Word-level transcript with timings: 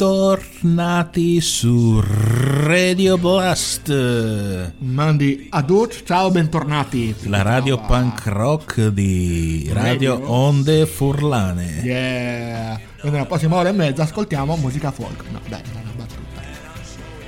bentornati 0.00 1.42
su 1.42 2.02
Radio 2.02 3.18
Blast, 3.18 4.74
Mandi 4.78 5.48
adut, 5.50 6.04
ciao, 6.04 6.30
bentornati. 6.30 7.14
la 7.24 7.42
radio 7.42 7.78
punk 7.78 8.24
rock 8.24 8.86
di 8.86 9.68
Radio 9.70 10.14
Radio. 10.14 10.30
Onde 10.30 10.86
Furlane. 10.86 11.82
Yeah. 11.82 12.80
E 13.02 13.10
nella 13.10 13.26
prossima 13.26 13.56
ora 13.56 13.68
e 13.68 13.72
mezza 13.72 14.04
ascoltiamo 14.04 14.56
musica 14.56 14.90
folk. 14.90 15.22
No, 15.30 15.40
dai, 15.46 15.60
una 15.70 15.82
battuta. 15.94 16.40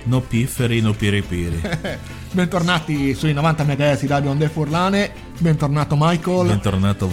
No 0.05 0.21
pifferi, 0.21 0.81
no 0.81 0.95
piripiri. 0.95 1.61
Bentornati 2.33 3.13
sui 3.13 3.35
90 3.35 3.65
MHz 3.65 4.01
di 4.01 4.07
Radio 4.07 4.31
Onde 4.31 4.49
Furlane. 4.49 5.13
Bentornato 5.41 5.95
Michael. 5.99 6.47
Bentornato 6.47 7.11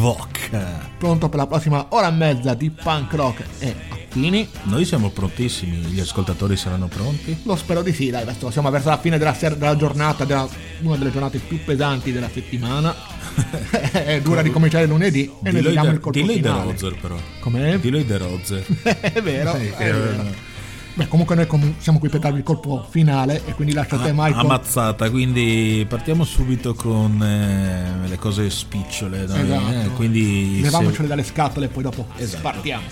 Vodka. 0.00 0.88
Pronto 0.98 1.28
per 1.28 1.38
la 1.38 1.46
prossima 1.46 1.86
ora 1.90 2.08
e 2.08 2.10
mezza 2.10 2.54
di 2.54 2.68
punk 2.70 3.14
rock 3.14 3.44
e 3.60 3.98
affini. 4.10 4.48
Noi 4.64 4.84
siamo 4.84 5.10
prontissimi, 5.10 5.76
gli 5.76 6.00
ascoltatori 6.00 6.56
saranno 6.56 6.88
pronti? 6.88 7.38
Lo 7.44 7.54
spero 7.56 7.82
di 7.82 7.92
sì, 7.92 8.10
dai, 8.10 8.22
adesso 8.22 8.50
siamo 8.50 8.68
verso 8.70 8.88
la 8.88 8.98
fine 8.98 9.16
della, 9.18 9.34
ser- 9.34 9.56
della 9.56 9.76
giornata, 9.76 10.24
della- 10.24 10.48
una 10.82 10.96
delle 10.96 11.12
giornate 11.12 11.38
più 11.38 11.62
pesanti 11.64 12.12
della 12.12 12.28
settimana. 12.32 12.94
è 13.92 14.20
dura 14.20 14.40
ricominciare 14.40 14.86
lunedì 14.86 15.24
e 15.42 15.52
noi 15.52 15.60
Dillo 15.60 15.70
diamo 15.70 15.90
i 15.90 15.94
il 15.94 16.00
colpo 16.00 16.18
De 16.20 16.32
finale. 16.32 16.64
Rozer 16.72 16.96
però. 17.00 17.16
Com'è? 17.38 17.78
Dillo 17.78 17.98
i 17.98 18.06
Rozer. 18.08 18.66
è 19.00 19.22
vero, 19.22 19.54
Sì, 19.56 19.66
è 19.76 19.88
eh, 19.88 19.92
vero. 19.92 20.48
Beh, 20.92 21.06
comunque 21.06 21.36
noi 21.36 21.46
com- 21.46 21.74
siamo 21.78 22.00
qui 22.00 22.08
per 22.08 22.18
darvi 22.18 22.38
il 22.38 22.44
colpo 22.44 22.84
finale 22.90 23.42
e 23.46 23.54
quindi 23.54 23.72
lascio 23.72 23.94
a 23.94 23.98
te 24.00 24.10
Michael. 24.12 24.34
Ammazzata, 24.40 25.08
quindi 25.08 25.86
partiamo 25.88 26.24
subito 26.24 26.74
con 26.74 27.22
eh, 27.22 28.08
le 28.08 28.16
cose 28.18 28.50
spicciole. 28.50 29.24
dai, 29.24 29.44
Esatto. 29.44 29.70
eh, 29.72 29.88
quindi 29.94 30.56
se- 30.56 30.62
Levamocele 30.62 31.06
dalle 31.08 31.22
scatole 31.22 31.66
e 31.66 31.68
poi 31.68 31.84
dopo 31.84 32.06
Esatto. 32.16 32.42
partiamo. 32.42 32.82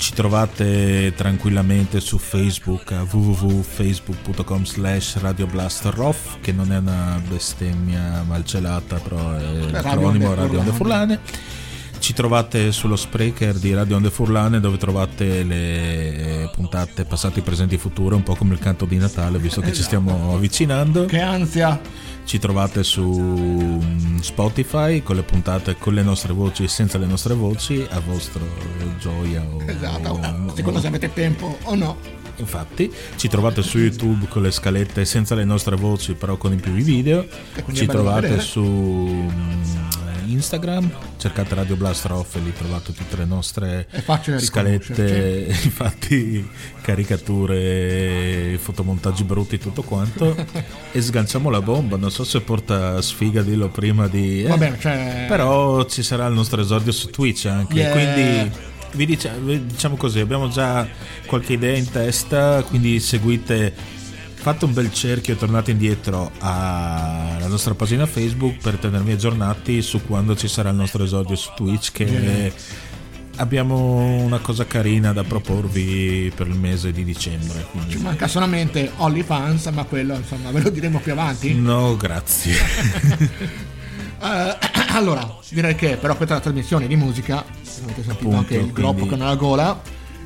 Ci 0.00 0.14
trovate 0.14 1.12
tranquillamente 1.14 2.00
su 2.00 2.16
Facebook 2.16 2.90
a 2.92 3.02
www.facebook.com 3.02 4.64
slash 4.64 5.18
radioblastroff 5.18 6.38
che 6.40 6.52
non 6.52 6.72
è 6.72 6.78
una 6.78 7.20
bestemmia 7.28 8.24
malcelata 8.26 8.96
però 8.96 9.36
è 9.36 9.70
l'acronimo 9.70 10.32
Radio 10.32 10.60
Onde 10.60 10.72
Furlane. 10.72 11.20
Ci 12.10 12.16
trovate 12.16 12.72
sullo 12.72 12.96
Spreaker 12.96 13.54
di 13.54 13.72
Radio 13.72 13.94
Onde 13.94 14.10
Furlane 14.10 14.58
dove 14.58 14.78
trovate 14.78 15.44
le 15.44 16.50
puntate 16.52 17.04
passati, 17.04 17.40
presenti 17.40 17.76
e 17.76 17.78
futuro 17.78 18.16
un 18.16 18.24
po' 18.24 18.34
come 18.34 18.54
il 18.54 18.58
canto 18.58 18.84
di 18.84 18.96
Natale 18.96 19.38
visto 19.38 19.60
che 19.60 19.72
ci 19.72 19.84
stiamo 19.84 20.34
avvicinando 20.34 21.04
Che 21.04 21.20
ansia! 21.20 21.80
ci 22.24 22.40
trovate 22.40 22.82
su 22.82 23.04
mm, 23.04 24.18
Spotify 24.18 25.04
con 25.04 25.14
le 25.14 25.22
puntate 25.22 25.76
con 25.76 25.94
le 25.94 26.02
nostre 26.02 26.32
voci 26.32 26.64
e 26.64 26.68
senza 26.68 26.98
le 26.98 27.06
nostre 27.06 27.34
voci 27.34 27.86
a 27.88 28.00
vostra 28.00 28.42
gioia 28.98 29.46
o, 29.48 29.62
Esatto, 29.64 30.08
o- 30.10 30.52
secondo 30.56 30.80
se 30.80 30.88
avete 30.88 31.12
tempo 31.12 31.58
o 31.62 31.76
no. 31.76 31.96
Infatti, 32.38 32.90
ci 33.16 33.28
trovate 33.28 33.62
su 33.62 33.78
YouTube 33.78 34.26
con 34.26 34.42
le 34.42 34.50
scalette 34.50 35.04
senza 35.04 35.36
le 35.36 35.44
nostre 35.44 35.76
voci, 35.76 36.14
però 36.14 36.36
con 36.38 36.52
i 36.52 36.56
più 36.56 36.72
video. 36.72 37.24
Ci 37.72 37.86
trovate 37.86 38.40
su 38.40 38.62
mm, 38.62 39.62
Instagram, 40.32 40.90
cercate 41.18 41.54
Radio 41.54 41.76
Blast 41.76 42.04
Off 42.06 42.36
e 42.36 42.40
lì 42.40 42.52
trovate 42.52 42.92
tutte 42.92 43.16
le 43.16 43.24
nostre 43.24 43.86
scalette, 44.38 45.46
infatti 45.64 46.46
caricature, 46.82 48.58
fotomontaggi 48.60 49.24
brutti, 49.24 49.58
tutto 49.58 49.82
quanto. 49.82 50.34
e 50.92 51.00
sganciamo 51.00 51.50
la 51.50 51.60
bomba. 51.62 51.96
Non 51.96 52.10
so 52.10 52.24
se 52.24 52.40
porta 52.40 53.00
sfiga 53.02 53.42
dirlo 53.42 53.68
prima 53.68 54.06
di. 54.08 54.42
eh, 54.44 54.48
Va 54.48 54.56
bene, 54.56 54.78
cioè... 54.80 55.26
però 55.28 55.84
ci 55.86 56.02
sarà 56.02 56.26
il 56.26 56.34
nostro 56.34 56.60
esordio 56.60 56.92
su 56.92 57.08
Twitch 57.10 57.46
anche, 57.46 57.78
Yeah. 57.80 57.90
quindi 57.92 58.50
vi 58.92 59.06
dicia- 59.06 59.32
vi 59.40 59.64
diciamo 59.66 59.96
così, 59.96 60.18
abbiamo 60.20 60.48
già 60.48 60.86
qualche 61.26 61.52
idea 61.54 61.76
in 61.76 61.88
testa, 61.90 62.62
quindi 62.64 62.98
seguite, 63.00 63.72
fate 64.40 64.64
un 64.64 64.72
bel 64.72 64.92
cerchio 64.92 65.34
e 65.34 65.36
tornate 65.36 65.70
indietro 65.70 66.30
alla 66.38 67.46
nostra 67.46 67.74
pagina 67.74 68.06
Facebook 68.06 68.56
per 68.62 68.76
tenervi 68.76 69.12
aggiornati 69.12 69.82
su 69.82 70.02
quando 70.06 70.34
ci 70.34 70.48
sarà 70.48 70.70
il 70.70 70.76
nostro 70.76 71.04
esordio 71.04 71.36
su 71.36 71.50
Twitch 71.54 71.92
che 71.92 72.04
Yeah. 72.04 72.52
abbiamo 73.36 74.16
una 74.22 74.38
cosa 74.38 74.66
carina 74.66 75.12
da 75.12 75.24
proporvi 75.24 76.32
per 76.34 76.46
il 76.46 76.54
mese 76.54 76.90
di 76.92 77.04
dicembre. 77.04 77.66
quindi- 77.70 77.92
Ci 77.92 77.98
manca 77.98 78.28
solamente 78.28 78.90
OnlyFans, 78.96 79.66
ma 79.66 79.84
quello 79.84 80.14
insomma 80.14 80.50
ve 80.50 80.60
lo 80.62 80.70
diremo 80.70 80.98
più 81.00 81.12
avanti. 81.12 81.54
No, 81.54 81.96
grazie. 81.96 82.54
Eh, 84.22 84.56
allora, 84.92 85.38
direi 85.48 85.74
che 85.74 85.96
però 85.96 86.14
questa 86.14 86.34
è 86.34 86.36
una 86.36 86.44
trasmissione 86.44 86.86
di 86.86 86.94
musica, 86.94 87.38
avete 87.38 88.02
sentito 88.02 88.10
Appunto, 88.12 88.36
anche 88.36 88.56
il 88.56 88.70
groppo 88.70 88.92
quindi- 88.92 89.08
che 89.08 89.16
nella 89.16 89.34
gola, 89.36 89.80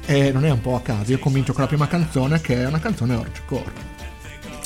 e 0.04 0.32
non 0.32 0.44
è 0.44 0.50
un 0.50 0.60
po' 0.60 0.74
a 0.74 0.80
caso, 0.80 1.12
io 1.12 1.20
comincio 1.20 1.52
con 1.52 1.62
la 1.62 1.68
prima 1.68 1.86
canzone 1.86 2.40
che 2.40 2.56
è 2.56 2.66
una 2.66 2.80
canzone 2.80 3.14
hardcore. 3.14 3.92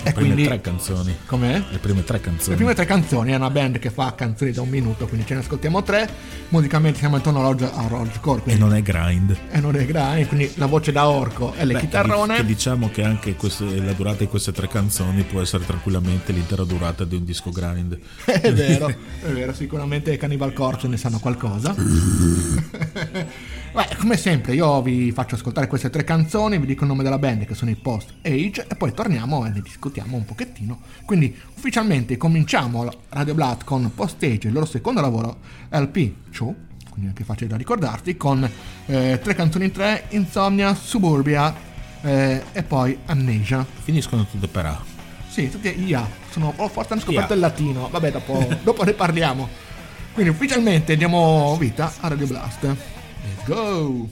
E 0.01 0.05
Le 0.05 0.13
prime 0.13 0.29
quindi... 0.33 0.45
tre 0.45 0.61
canzoni. 0.61 1.17
Com'è? 1.27 1.63
Le 1.71 1.79
prime 1.79 2.05
tre 2.05 2.21
canzoni. 2.21 2.51
Le 2.51 2.57
prime 2.57 2.75
tre 2.75 2.85
canzoni 2.87 3.33
è 3.33 3.35
una 3.37 3.51
band 3.51 3.79
che 3.79 3.91
fa 3.91 4.15
canzoni 4.15 4.53
da 4.53 4.63
un 4.63 4.69
minuto, 4.69 5.07
quindi 5.09 5.27
ce 5.27 5.35
ne 5.35 5.41
ascoltiamo 5.41 5.83
tre. 5.83 6.09
Musicalmente 6.51 6.99
siamo 7.01 7.17
intorno 7.17 7.41
all'hardcore, 7.41 7.73
hardcore, 7.97 8.43
E 8.47 8.57
non 8.57 8.73
è 8.75 8.81
grind. 8.83 9.37
e 9.51 9.61
non 9.61 9.75
è 9.77 9.85
grande, 9.85 10.27
quindi 10.27 10.51
la 10.55 10.67
voce 10.67 10.93
da 10.93 11.09
orco 11.09 11.53
e 11.57 11.65
le 11.65 11.75
Beh, 11.75 11.81
chitarrone. 11.81 12.37
che 12.37 12.45
diciamo 12.45 12.91
che 12.91 13.03
anche 13.03 13.35
queste- 13.35 13.65
la 13.85 13.93
durata 13.93 14.19
di 14.19 14.27
queste 14.29 14.53
tre 14.53 14.69
canzoni 14.69 15.23
può 15.25 15.41
essere 15.41 15.65
tranquillamente 15.67 16.33
l'intera 16.33 16.63
durata 16.65 17.05
di 17.05 17.17
un 17.17 17.25
disco 17.25 17.51
grind. 17.51 17.99
È 18.25 18.53
vero, 18.53 18.87
è 18.89 19.29
vero, 19.33 19.53
sicuramente 19.53 20.13
i 20.13 20.17
Cannibal 20.17 20.53
Corpse 20.53 20.87
ne 20.87 20.97
sanno 20.97 21.19
qualcosa. 21.19 21.75
Beh, 23.71 23.97
come 23.99 24.17
sempre 24.17 24.55
io 24.55 24.81
vi 24.81 25.13
faccio 25.13 25.35
ascoltare 25.35 25.67
queste 25.67 25.91
tre 25.91 26.03
canzoni, 26.03 26.59
vi 26.59 26.67
dico 26.67 26.85
il 26.85 26.89
nome 26.89 27.03
della 27.03 27.19
band 27.19 27.45
che 27.45 27.55
sono 27.55 27.71
i 27.71 27.77
Post 27.77 28.15
Age 28.23 28.67
e 28.67 28.75
poi 28.75 28.93
torniamo 28.95 29.45
e 29.45 29.51
ne 29.51 29.61
discutiamo 29.61 30.17
un 30.17 30.25
pochettino. 30.25 30.81
Quindi 31.05 31.37
ufficialmente 31.55 32.17
cominciamo 32.17 32.91
Radio 33.11 33.35
Blood 33.35 33.65
con 33.65 33.93
Post 33.95 34.23
Age, 34.23 34.49
il 34.49 34.55
loro 34.55 34.65
secondo 34.65 35.01
lavoro 35.01 35.39
LP 35.71 36.13
Show, 36.31 36.55
quindi 36.91 37.09
anche 37.09 37.25
facile 37.25 37.49
da 37.49 37.57
ricordarti, 37.57 38.17
con 38.17 38.49
eh, 38.87 39.21
tre 39.23 39.35
canzoni 39.35 39.67
in 39.67 39.73
tre, 39.73 40.05
Insomnia, 40.11 40.75
Suburbia 40.75 41.55
eh, 42.01 42.43
e 42.53 42.63
poi 42.63 42.99
Amnesia. 43.05 43.65
Finiscono 43.83 44.27
tutte 44.27 44.49
per 44.49 44.67
A. 44.67 44.83
Sì, 45.29 45.51
tutti 45.51 45.69
IA, 45.87 46.09
sono, 46.31 46.53
oh, 46.57 46.69
forse 46.69 46.95
hanno 46.95 47.03
scoperto 47.03 47.33
IA. 47.33 47.35
il 47.35 47.41
latino, 47.41 47.89
vabbè 47.91 48.11
dopo, 48.13 48.49
dopo 48.65 48.83
ne 48.83 48.95
parliamo. 48.95 49.49
Quindi 50.15 50.33
ufficialmente 50.33 50.97
diamo 50.97 51.55
vita 51.61 51.93
a 52.01 52.09
Radio 52.09 52.27
Blast. 52.27 52.97
go. 53.49 54.09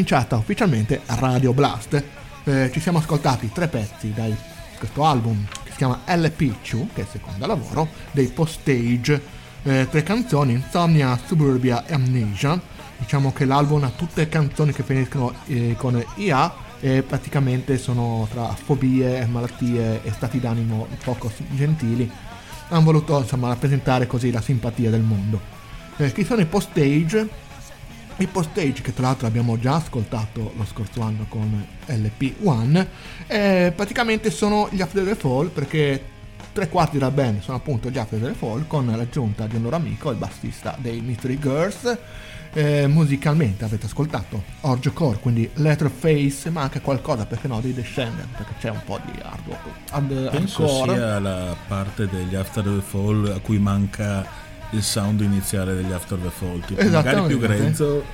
cominciata 0.00 0.36
ufficialmente 0.36 1.02
Radio 1.04 1.52
Blast. 1.52 2.02
Eh, 2.44 2.70
ci 2.72 2.80
siamo 2.80 2.96
ascoltati 2.96 3.50
tre 3.52 3.68
pezzi 3.68 4.14
da 4.14 4.24
questo 4.78 5.04
album 5.04 5.46
che 5.62 5.72
si 5.72 5.76
chiama 5.76 6.00
LP2, 6.06 6.86
che 6.94 7.00
è 7.00 7.00
il 7.00 7.06
secondo 7.06 7.44
lavoro, 7.44 7.86
dei 8.10 8.28
Postage, 8.28 9.22
eh, 9.62 9.86
tre 9.90 10.02
canzoni, 10.02 10.54
Insomnia, 10.54 11.18
Suburbia 11.26 11.84
e 11.84 11.92
Amnesia. 11.92 12.58
Diciamo 12.96 13.34
che 13.34 13.44
l'album 13.44 13.84
ha 13.84 13.92
tutte 13.94 14.26
canzoni 14.30 14.72
che 14.72 14.82
finiscono 14.84 15.34
eh, 15.44 15.74
con 15.76 16.02
IA 16.14 16.50
e 16.80 17.02
praticamente 17.02 17.76
sono 17.76 18.26
tra 18.32 18.46
fobie, 18.54 19.26
malattie 19.26 20.02
e 20.02 20.10
stati 20.12 20.40
d'animo 20.40 20.86
poco 21.04 21.30
gentili. 21.50 22.10
Hanno 22.68 22.84
voluto 22.84 23.18
insomma 23.18 23.48
rappresentare 23.48 24.06
così 24.06 24.30
la 24.30 24.40
simpatia 24.40 24.88
del 24.88 25.02
mondo. 25.02 25.38
Eh, 25.98 26.10
chi 26.10 26.24
sono 26.24 26.40
i 26.40 26.46
Postage? 26.46 27.48
Postage, 28.26 28.82
che 28.82 28.92
tra 28.92 29.06
l'altro 29.08 29.26
abbiamo 29.26 29.58
già 29.58 29.76
ascoltato 29.76 30.52
lo 30.56 30.64
scorso 30.64 31.00
anno 31.02 31.26
con 31.28 31.66
LP1, 31.86 32.86
eh, 33.26 33.72
praticamente 33.74 34.30
sono 34.30 34.68
gli 34.70 34.80
After 34.80 35.04
the 35.04 35.14
Fall 35.14 35.48
perché 35.48 36.02
tre 36.52 36.68
quarti 36.68 36.98
della 36.98 37.10
band 37.10 37.40
sono 37.40 37.56
appunto 37.56 37.90
gli 37.90 37.98
After 37.98 38.18
the 38.18 38.32
Fall 38.32 38.66
con 38.66 38.86
l'aggiunta 38.86 39.46
di 39.46 39.56
un 39.56 39.62
loro 39.62 39.76
amico, 39.76 40.10
il 40.10 40.16
bassista 40.16 40.76
dei 40.78 41.00
Mystery 41.00 41.38
Girls. 41.38 41.98
Eh, 42.52 42.88
musicalmente 42.88 43.64
avete 43.64 43.86
ascoltato 43.86 44.42
Orge 44.62 44.92
Core, 44.92 45.18
quindi 45.20 45.48
Letterface, 45.54 46.50
ma 46.50 46.62
anche 46.62 46.80
qualcosa, 46.80 47.24
perché 47.24 47.46
no, 47.46 47.60
dei 47.60 47.72
Descendant, 47.72 48.26
perché 48.36 48.54
c'è 48.58 48.70
un 48.70 48.80
po' 48.84 48.98
di 49.04 49.12
hard, 49.22 49.56
hard, 49.90 50.30
Penso 50.30 50.64
hardcore. 50.64 50.94
sia 50.96 51.18
la 51.20 51.56
parte 51.68 52.08
degli 52.08 52.34
After 52.34 52.64
the 52.64 52.80
Fall 52.80 53.34
a 53.36 53.38
cui 53.38 53.58
manca 53.60 54.26
il 54.70 54.82
sound 54.82 55.20
iniziale 55.20 55.74
degli 55.74 55.92
After 55.92 56.18
the 56.18 56.30
Fall. 56.30 56.60
Tipo, 56.64 56.82
magari 56.88 57.26
più 57.26 57.38
grezzo, 57.38 58.04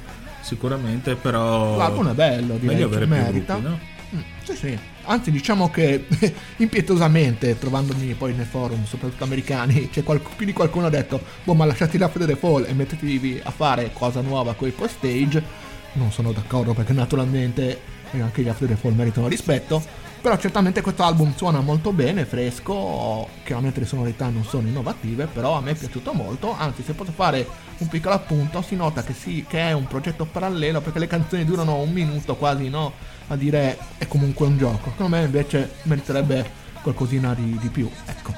sicuramente, 0.40 1.14
però. 1.14 1.76
L'album 1.76 2.10
è 2.10 2.14
bello, 2.14 2.54
direi 2.56 2.74
Meglio 2.74 2.86
avere 2.86 3.06
più 3.06 3.14
merita. 3.14 3.54
gruppi, 3.54 3.68
no? 3.68 3.78
Mm, 4.14 4.20
sì, 4.44 4.56
sì. 4.56 4.78
Anzi, 5.08 5.30
diciamo 5.30 5.70
che 5.70 6.06
impietosamente, 6.58 7.58
trovandomi 7.58 8.14
poi 8.14 8.34
nei 8.34 8.44
forum, 8.44 8.84
soprattutto 8.84 9.24
americani, 9.24 9.88
c'è 9.92 10.02
qual- 10.02 10.20
più 10.36 10.46
di 10.46 10.52
qualcuno 10.52 10.86
ha 10.86 10.90
detto: 10.90 11.20
Boh, 11.44 11.54
ma 11.54 11.64
lasciati 11.64 11.98
la 11.98 12.08
the 12.08 12.36
Fall 12.36 12.66
e 12.68 12.72
mettetevi 12.72 13.40
a 13.42 13.50
fare 13.50 13.90
cosa 13.92 14.20
nuova 14.20 14.54
con 14.54 14.68
i 14.68 14.72
post-stage. 14.72 15.64
Non 15.94 16.12
sono 16.12 16.32
d'accordo 16.32 16.74
perché 16.74 16.92
naturalmente 16.92 17.80
anche 18.12 18.42
gli 18.42 18.48
After 18.48 18.68
the 18.68 18.76
Fall 18.76 18.94
meritano 18.94 19.28
rispetto. 19.28 20.04
Però 20.20 20.36
certamente 20.38 20.80
questo 20.80 21.04
album 21.04 21.34
suona 21.36 21.60
molto 21.60 21.92
bene, 21.92 22.24
fresco, 22.24 23.28
chiaramente 23.44 23.80
le 23.80 23.86
sonorità 23.86 24.28
non 24.28 24.44
sono 24.44 24.66
innovative, 24.66 25.26
però 25.26 25.56
a 25.56 25.60
me 25.60 25.70
è 25.70 25.74
piaciuto 25.74 26.12
molto, 26.12 26.54
anzi 26.56 26.82
se 26.82 26.94
posso 26.94 27.12
fare 27.12 27.46
un 27.78 27.88
piccolo 27.88 28.14
appunto, 28.14 28.62
si 28.62 28.74
nota 28.74 29.02
che, 29.02 29.12
sì, 29.12 29.44
che 29.46 29.60
è 29.60 29.72
un 29.72 29.86
progetto 29.86 30.24
parallelo 30.24 30.80
perché 30.80 30.98
le 30.98 31.06
canzoni 31.06 31.44
durano 31.44 31.76
un 31.76 31.92
minuto 31.92 32.34
quasi, 32.36 32.68
no? 32.68 32.92
A 33.28 33.36
dire 33.36 33.78
è 33.98 34.08
comunque 34.08 34.46
un 34.46 34.56
gioco. 34.56 34.90
Secondo 34.90 35.16
me 35.16 35.24
invece 35.24 35.74
meriterebbe 35.82 36.50
qualcosina 36.82 37.34
di, 37.34 37.58
di 37.60 37.68
più. 37.68 37.88
Ecco. 38.06 38.32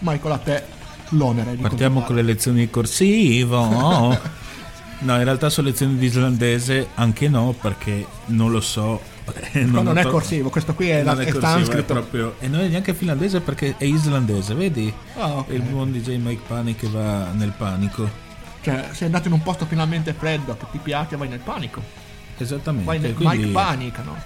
Michael 0.00 0.32
a 0.32 0.38
te 0.38 0.64
l'onere 1.10 1.56
di 1.56 1.62
Partiamo 1.62 2.02
con 2.02 2.16
le 2.16 2.22
lezioni 2.22 2.60
di 2.60 2.70
corsivo. 2.70 3.66
no, 4.98 5.16
in 5.16 5.24
realtà 5.24 5.48
sono 5.48 5.68
lezioni 5.68 5.96
di 5.96 6.06
islandese, 6.06 6.88
anche 6.94 7.28
no, 7.28 7.54
perché 7.58 8.06
non 8.26 8.50
lo 8.50 8.60
so. 8.60 9.00
Eh, 9.52 9.64
No, 9.64 9.82
non 9.82 9.96
ho 9.96 10.00
è 10.00 10.04
corsivo, 10.06 10.50
questo 10.50 10.74
qui 10.74 10.88
è, 10.88 11.02
la, 11.02 11.12
non 11.14 11.22
è 11.22 11.26
è 11.26 11.32
sanscrito. 11.38 11.92
proprio. 11.92 12.34
E 12.40 12.48
non 12.48 12.60
è 12.60 12.68
neanche 12.68 12.94
finlandese 12.94 13.40
perché 13.40 13.74
è 13.76 13.84
islandese, 13.84 14.54
vedi? 14.54 14.92
Ah, 15.16 15.38
ok. 15.38 15.48
È 15.48 15.52
il 15.54 15.62
buon 15.62 15.92
DJ 15.92 16.16
Mike 16.16 16.42
Panic 16.46 16.78
che 16.78 16.88
va 16.88 17.30
nel 17.32 17.52
panico. 17.56 18.08
Cioè, 18.62 18.88
sei 18.92 19.06
andato 19.06 19.26
in 19.28 19.34
un 19.34 19.42
posto 19.42 19.66
finalmente 19.66 20.12
freddo 20.12 20.56
che 20.56 20.66
ti 20.72 20.78
piace, 20.82 21.16
vai 21.16 21.28
nel 21.28 21.40
panico. 21.40 21.82
Esattamente. 22.38 22.86
Vai 22.86 22.98
nel 23.00 23.14
quindi- 23.14 23.36
Mike 23.38 23.50
Panic, 23.50 23.98
no? 24.04 24.16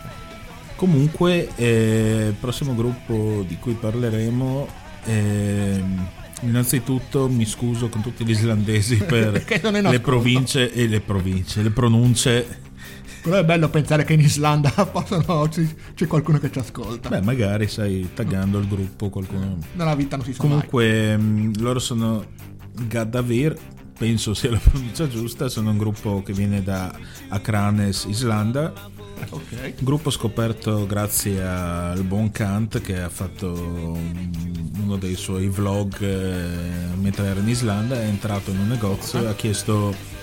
Comunque, 0.77 1.49
eh, 1.57 2.27
il 2.29 2.35
prossimo 2.39 2.75
gruppo 2.75 3.43
di 3.47 3.57
cui 3.59 3.73
parleremo, 3.73 4.69
ehm, 5.05 6.07
innanzitutto 6.43 7.29
mi 7.29 7.47
scuso 7.47 7.89
con 7.89 8.03
tutti 8.03 8.25
gli 8.27 8.31
islandesi 8.31 8.97
per 9.05 9.43
non 9.63 9.91
le 9.91 10.01
province 10.01 10.71
e 10.73 10.87
le 10.87 11.01
province, 11.01 11.63
le 11.63 11.71
pronunce. 11.71 12.65
Però 13.27 13.39
è 13.39 13.45
bello 13.45 13.69
pensare 13.69 14.05
che 14.05 14.13
in 14.13 14.21
Islanda 14.21 14.71
possono, 14.87 15.49
c'è 15.49 16.07
qualcuno 16.07 16.39
che 16.39 16.49
ci 16.53 16.61
ascolta. 16.61 17.09
Beh, 17.09 17.23
magari 17.23 17.67
sai, 17.67 18.09
taggando 18.15 18.61
il 18.61 18.69
gruppo 18.69 19.09
qualcuno. 19.09 19.59
Nella 19.73 19.97
vita 19.97 20.15
non 20.15 20.25
si 20.25 20.33
sa 20.33 20.45
mai. 20.45 20.53
Comunque, 20.53 21.17
mh, 21.17 21.61
loro 21.61 21.81
sono 21.81 22.25
Gaddavir, 22.87 23.57
penso 23.99 24.33
sia 24.33 24.53
la 24.53 24.59
pronuncia 24.63 25.09
giusta, 25.09 25.49
sono 25.49 25.71
un 25.71 25.77
gruppo 25.77 26.23
che 26.23 26.33
viene 26.33 26.63
da 26.63 26.97
Akranes, 27.27 28.05
Islanda. 28.05 28.73
Ok. 29.31 29.83
Gruppo 29.83 30.11
scoperto 30.11 30.87
grazie 30.87 31.45
al 31.45 32.05
buon 32.05 32.31
Kant 32.31 32.81
che 32.81 33.01
ha 33.03 33.09
fatto 33.09 33.97
mm, 33.99 34.83
uno 34.83 34.99
dei 34.99 35.17
suoi 35.17 35.49
vlog 35.49 36.01
eh, 36.01 36.95
mentre 36.95 37.27
era 37.27 37.41
in 37.41 37.49
Islanda, 37.49 38.01
è 38.01 38.05
entrato 38.07 38.53
in 38.53 38.61
un 38.61 38.69
negozio 38.69 39.21
e 39.21 39.27
ha 39.27 39.35
chiesto 39.35 40.15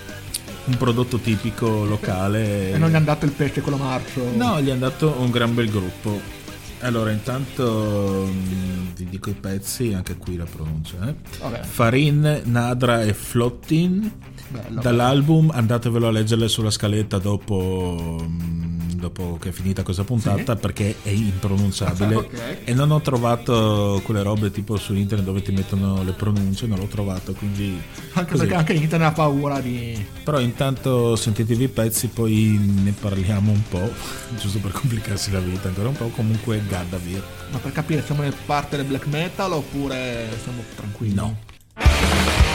un 0.65 0.77
prodotto 0.77 1.17
tipico 1.17 1.85
locale. 1.85 2.71
E 2.71 2.77
non 2.77 2.89
gli 2.89 2.93
è 2.93 2.97
andato 2.97 3.25
il 3.25 3.31
pesce 3.31 3.61
con 3.61 3.73
lo 3.73 3.77
marcio. 3.77 4.23
No, 4.35 4.61
gli 4.61 4.69
è 4.69 4.71
andato 4.71 5.15
un 5.19 5.31
gran 5.31 5.53
bel 5.53 5.69
gruppo. 5.69 6.41
Allora, 6.81 7.11
intanto 7.11 8.27
mm, 8.29 8.87
vi 8.95 9.05
dico 9.05 9.29
i 9.29 9.33
pezzi, 9.33 9.93
anche 9.93 10.17
qui 10.17 10.35
la 10.35 10.45
pronuncia. 10.45 10.97
Eh? 11.07 11.63
Farin, 11.63 12.41
Nadra 12.45 13.03
e 13.03 13.13
Flottin. 13.13 14.11
Bello. 14.49 14.81
Dall'album 14.81 15.49
andatevelo 15.51 16.07
a 16.07 16.11
leggerle 16.11 16.47
sulla 16.47 16.69
scaletta 16.69 17.17
dopo, 17.17 18.21
mm, 18.21 18.62
dopo 19.03 19.37
che 19.39 19.49
è 19.49 19.51
finita 19.51 19.83
questa 19.83 20.03
puntata 20.03 20.55
perché 20.55 20.95
è 21.03 21.09
impronunciabile. 21.09 22.11
Ok. 22.23 22.57
E 22.63 22.73
non 22.73 22.91
ho 22.91 23.01
trovato 23.01 24.01
quelle 24.03 24.21
robe 24.23 24.49
tipo 24.51 24.77
su 24.77 24.93
internet 24.93 25.25
dove 25.25 25.41
ti 25.41 25.51
mettono 25.51 26.03
le 26.03 26.13
pronunce, 26.13 26.67
non 26.67 26.77
l'ho 26.77 26.85
trovato, 26.85 27.33
quindi... 27.33 27.81
Anche 28.13 28.31
così. 28.31 28.39
perché 28.41 28.55
anche 28.55 28.73
internet 28.73 29.09
ha 29.09 29.11
paura 29.11 29.59
di... 29.59 30.05
Però 30.23 30.39
intanto 30.39 31.15
sentitevi 31.15 31.65
i 31.65 31.67
pezzi, 31.67 32.07
poi 32.07 32.57
ne 32.83 32.91
parliamo 32.91 33.51
un 33.51 33.63
po', 33.67 33.91
giusto 34.39 34.59
per 34.59 34.71
complicarsi 34.71 35.31
la 35.31 35.39
vita 35.39 35.67
ancora 35.67 35.89
un 35.89 35.95
po'. 35.95 36.07
Comunque 36.07 36.61
Gaddavir. 36.67 37.23
Ma 37.51 37.57
per 37.57 37.71
capire, 37.71 38.03
siamo 38.05 38.21
nel 38.21 38.35
parte 38.45 38.77
del 38.77 38.85
black 38.85 39.07
metal 39.07 39.51
oppure 39.53 40.29
siamo 40.41 40.63
tranquilli? 40.75 41.13
No. 41.13 42.51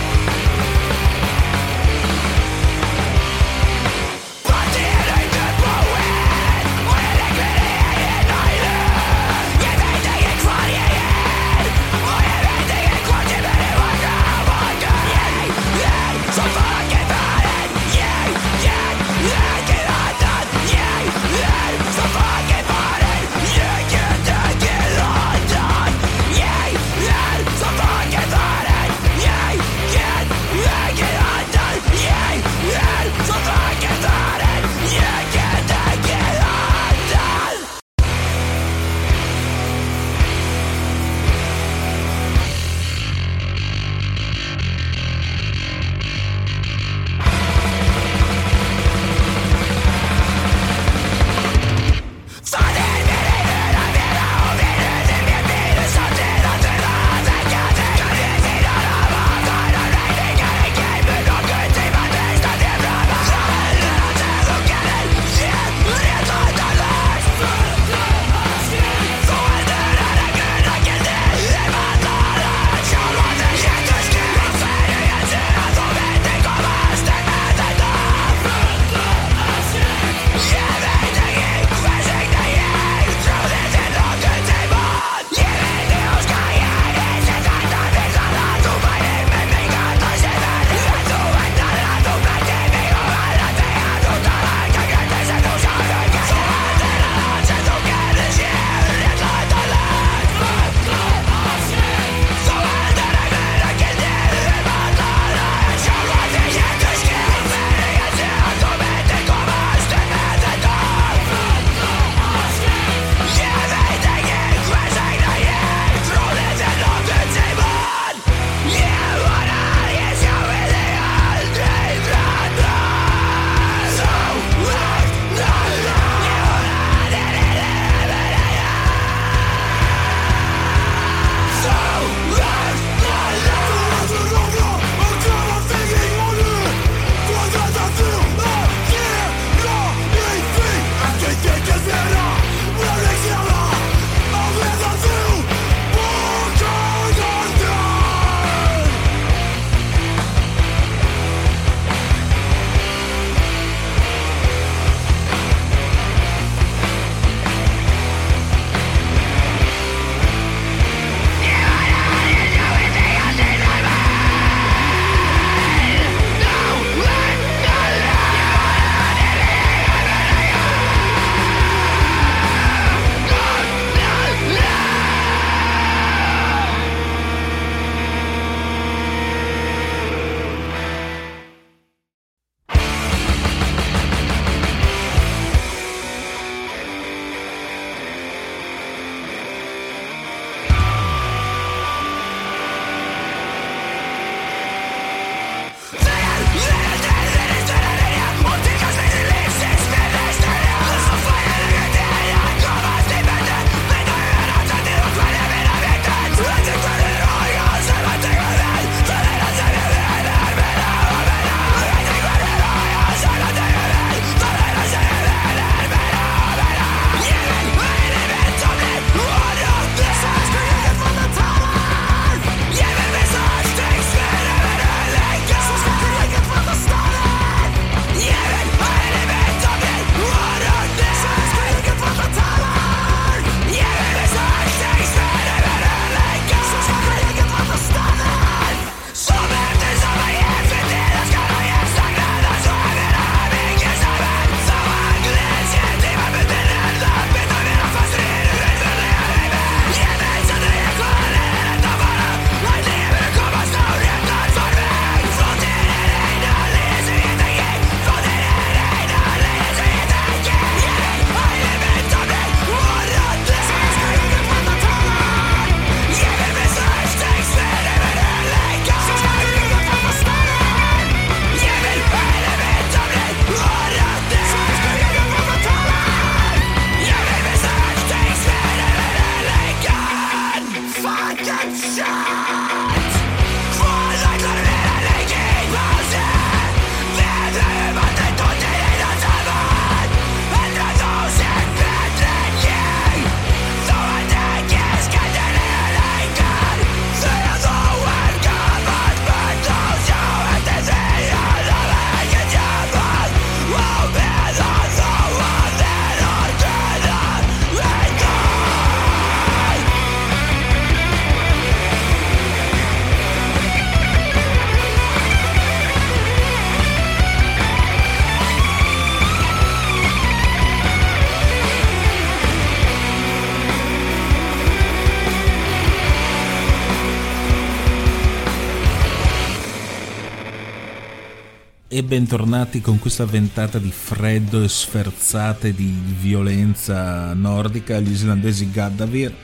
E 331.98 332.04
bentornati 332.04 332.80
con 332.80 333.00
questa 333.00 333.24
ventata 333.24 333.80
di 333.80 333.90
freddo 333.90 334.62
e 334.62 334.68
sferzate 334.68 335.74
di 335.74 335.92
violenza 336.20 337.34
nordica, 337.34 337.98
gli 337.98 338.12
islandesi 338.12 338.70
Gaddavir, 338.70 339.34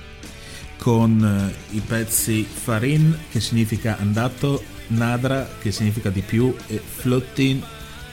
con 0.78 1.50
eh, 1.50 1.74
i 1.74 1.80
pezzi 1.80 2.44
Farin, 2.44 3.18
che 3.28 3.40
significa 3.40 3.96
andato, 3.98 4.62
Nadra, 4.86 5.48
che 5.60 5.72
significa 5.72 6.10
di 6.10 6.20
più, 6.20 6.54
e 6.68 6.80
Flottin, 6.80 7.60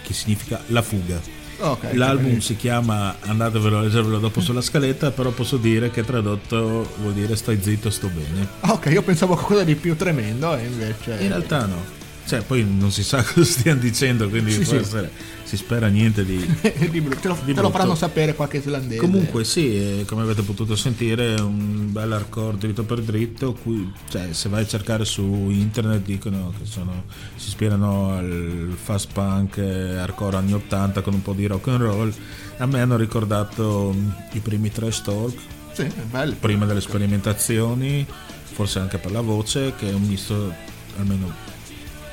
che 0.02 0.14
significa 0.14 0.60
la 0.70 0.82
fuga. 0.82 1.22
Ok, 1.60 1.94
L'album 1.94 2.40
si 2.40 2.56
chiama, 2.56 3.18
andatevelo 3.20 3.78
a 3.78 3.82
leggervelo 3.84 4.18
dopo 4.18 4.42
sulla 4.42 4.62
scaletta, 4.62 5.12
però 5.12 5.30
posso 5.30 5.58
dire 5.58 5.92
che 5.92 6.04
tradotto 6.04 6.96
vuol 7.00 7.14
dire 7.14 7.36
stai 7.36 7.62
zitto, 7.62 7.92
sto 7.92 8.08
bene. 8.08 8.48
Ok, 8.62 8.88
io 8.88 9.04
pensavo 9.04 9.34
a 9.34 9.36
qualcosa 9.36 9.64
di 9.64 9.76
più 9.76 9.96
tremendo 9.96 10.58
e 10.58 10.66
invece... 10.66 11.18
In 11.20 11.28
realtà 11.28 11.68
no. 11.68 12.01
Cioè, 12.32 12.44
poi 12.44 12.64
non 12.66 12.94
si 12.94 13.04
sa 13.04 13.22
cosa 13.28 13.44
stiano 13.44 13.82
dicendo, 13.82 14.30
quindi 14.30 14.54
Sì, 14.54 14.64
sì. 14.64 14.76
essere- 14.78 15.12
si 15.44 15.58
spera 15.58 15.88
niente 15.88 16.24
di... 16.24 16.38
di 16.90 17.02
brutto. 17.02 17.20
te, 17.20 17.28
lo, 17.28 17.38
di 17.44 17.54
te 17.54 17.60
lo 17.60 17.70
faranno 17.72 17.94
sapere 17.94 18.36
qualche 18.36 18.58
islandese. 18.60 19.02
Comunque 19.02 19.44
sì, 19.44 19.76
eh, 20.00 20.06
come 20.06 20.22
avete 20.22 20.42
potuto 20.44 20.78
sentire, 20.78 21.36
è 21.36 21.40
un 21.42 21.92
bel 21.92 22.10
hardcore 22.10 22.56
dritto 22.58 22.84
per 22.86 23.02
dritto, 23.02 23.52
cui, 23.52 23.92
cioè, 24.10 24.30
se 24.32 24.48
vai 24.48 24.62
a 24.62 24.66
cercare 24.66 25.04
su 25.04 25.22
internet 25.50 26.04
dicono 26.04 26.54
che 26.58 26.66
sono, 26.66 27.04
si 27.36 27.50
ispirano 27.50 28.12
al 28.16 28.78
fast 28.82 29.10
punk 29.12 29.58
e 29.58 29.98
hardcore 29.98 30.38
anni 30.38 30.54
80 30.54 31.02
con 31.02 31.14
un 31.16 31.22
po' 31.22 31.34
di 31.34 31.46
rock 31.48 31.68
and 31.68 31.82
roll. 31.82 32.14
A 32.60 32.66
me 32.66 32.80
hanno 32.80 32.96
ricordato 32.96 33.94
mm, 33.94 34.10
i 34.32 34.40
primi 34.40 34.72
trash 34.72 35.02
talk, 35.02 35.38
Sì, 35.74 35.86
bello. 36.10 36.34
prima 36.40 36.66
delle 36.66 36.80
sperimentazioni, 36.80 38.06
forse 38.54 38.80
anche 38.80 39.00
per 39.00 39.12
la 39.12 39.20
voce, 39.22 39.74
che 39.78 39.90
è 39.90 39.94
un 39.94 40.04
misto, 40.04 40.54
almeno 40.98 41.50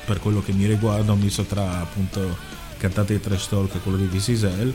per 0.09 0.19
quello 0.19 0.41
che 0.41 0.53
mi 0.53 0.65
riguarda, 0.65 1.11
un 1.11 1.19
misto 1.19 1.43
tra 1.43 1.81
appunto 1.81 2.35
cantate 2.77 3.13
di 3.13 3.21
trash 3.21 3.47
talk 3.47 3.75
e 3.75 3.79
quello 3.79 3.97
di 3.97 4.05
Visisel. 4.05 4.73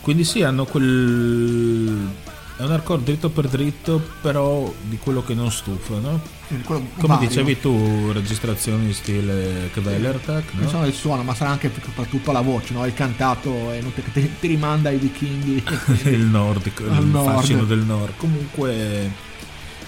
Quindi 0.00 0.24
sì, 0.24 0.42
hanno 0.42 0.64
quel... 0.64 2.10
è 2.56 2.62
un 2.64 2.72
hardcore 2.72 3.04
dritto 3.04 3.30
per 3.30 3.46
dritto, 3.46 4.02
però 4.20 4.72
di 4.88 4.98
quello 4.98 5.22
che 5.22 5.34
non 5.34 5.52
stufa, 5.52 6.00
no? 6.00 6.20
Come 6.64 6.88
vario. 6.96 7.28
dicevi 7.28 7.60
tu, 7.60 8.10
registrazioni 8.10 8.92
stile 8.92 9.70
Kvelertak, 9.72 10.54
Non 10.54 10.64
no? 10.64 10.68
solo 10.68 10.86
il 10.86 10.92
suono, 10.92 11.22
ma 11.22 11.34
sarà 11.36 11.50
anche 11.50 11.70
soprattutto 11.80 12.32
la 12.32 12.40
voce, 12.40 12.72
no? 12.72 12.84
Il 12.86 12.94
cantato 12.94 13.70
è 13.70 13.76
inutile 13.76 14.10
che 14.12 14.38
ti, 14.40 14.46
rimanda 14.48 14.88
ai 14.88 14.98
vichinghi. 14.98 15.62
il 16.10 16.22
nordico, 16.22 16.82
il 16.82 17.04
nord. 17.04 17.34
fascino 17.34 17.64
del 17.64 17.80
nord. 17.80 18.14
Comunque, 18.16 19.12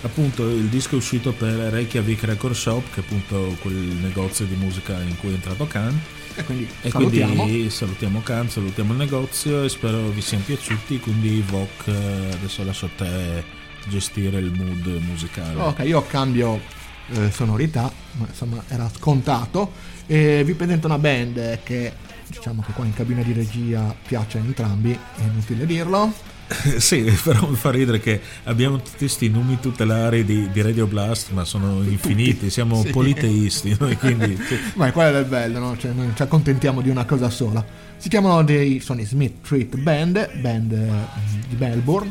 appunto, 0.02 0.48
il 0.48 0.66
disco 0.68 0.94
è 0.94 0.98
uscito 0.98 1.32
per 1.32 1.48
Reykjavik 1.54 2.22
Record 2.24 2.54
Shop, 2.54 2.82
che 2.92 3.00
è 3.00 3.04
appunto 3.04 3.56
quel 3.60 3.74
negozio 3.74 4.44
di 4.46 4.54
musica 4.54 4.98
in 5.00 5.16
cui 5.18 5.30
è 5.30 5.34
entrato 5.34 5.66
Khan. 5.66 5.98
e 6.34 6.44
quindi 6.44 6.68
E 6.82 6.90
salutiamo. 6.90 7.42
quindi 7.44 7.70
salutiamo 7.70 8.20
Khan, 8.22 8.48
salutiamo 8.50 8.92
il 8.92 8.98
negozio 8.98 9.64
e 9.64 9.68
spero 9.68 10.08
vi 10.08 10.20
siano 10.20 10.44
piaciuti. 10.44 11.00
Quindi, 11.00 11.42
Vok, 11.46 11.86
eh, 11.86 12.30
adesso 12.32 12.64
lascio 12.64 12.86
a 12.86 12.90
te 12.96 13.44
gestire 13.88 14.38
il 14.38 14.52
mood 14.52 14.86
musicale. 15.02 15.60
Ok, 15.60 15.80
io 15.84 16.04
cambio 16.06 16.60
eh, 17.10 17.30
sonorità, 17.30 17.90
ma 18.18 18.26
insomma 18.28 18.62
era 18.68 18.90
scontato. 18.94 19.72
E 20.06 20.42
vi 20.44 20.54
presento 20.54 20.86
una 20.86 20.98
band 20.98 21.60
che 21.62 21.92
diciamo 22.26 22.62
che 22.64 22.72
qua 22.72 22.84
in 22.84 22.94
cabina 22.94 23.22
di 23.22 23.32
regia 23.32 23.94
piace 24.06 24.38
a 24.38 24.40
entrambi, 24.42 24.92
è 24.92 25.22
inutile 25.22 25.66
dirlo. 25.66 26.12
sì, 26.78 27.02
però 27.22 27.48
mi 27.48 27.56
fa 27.56 27.70
ridere 27.70 28.00
che 28.00 28.20
abbiamo 28.44 28.76
tutti 28.78 28.98
questi 28.98 29.28
nomi 29.28 29.58
tutelari 29.60 30.24
di, 30.24 30.50
di 30.50 30.62
Radio 30.62 30.86
Blast, 30.86 31.30
ma 31.30 31.44
sono 31.44 31.82
infiniti, 31.82 32.50
siamo 32.50 32.82
Sì. 32.82 32.90
politeisti 32.90 33.76
noi, 33.78 33.96
quindi 33.96 34.36
sì. 34.46 34.58
Ma 34.74 34.90
quello 34.92 35.18
è 35.18 35.20
il 35.20 35.26
bello, 35.26 35.58
no? 35.58 35.76
Cioè, 35.76 35.92
noi 35.92 36.10
ci 36.14 36.22
accontentiamo 36.22 36.80
di 36.80 36.88
una 36.88 37.04
cosa 37.04 37.28
sola. 37.30 37.64
Si 37.96 38.08
chiamano 38.08 38.42
dei 38.42 38.80
Sony 38.80 39.04
Smith 39.04 39.44
Street 39.44 39.76
Band, 39.76 40.38
band 40.40 40.72
eh, 40.72 40.90
di 41.48 41.56
Melbourne, 41.56 42.10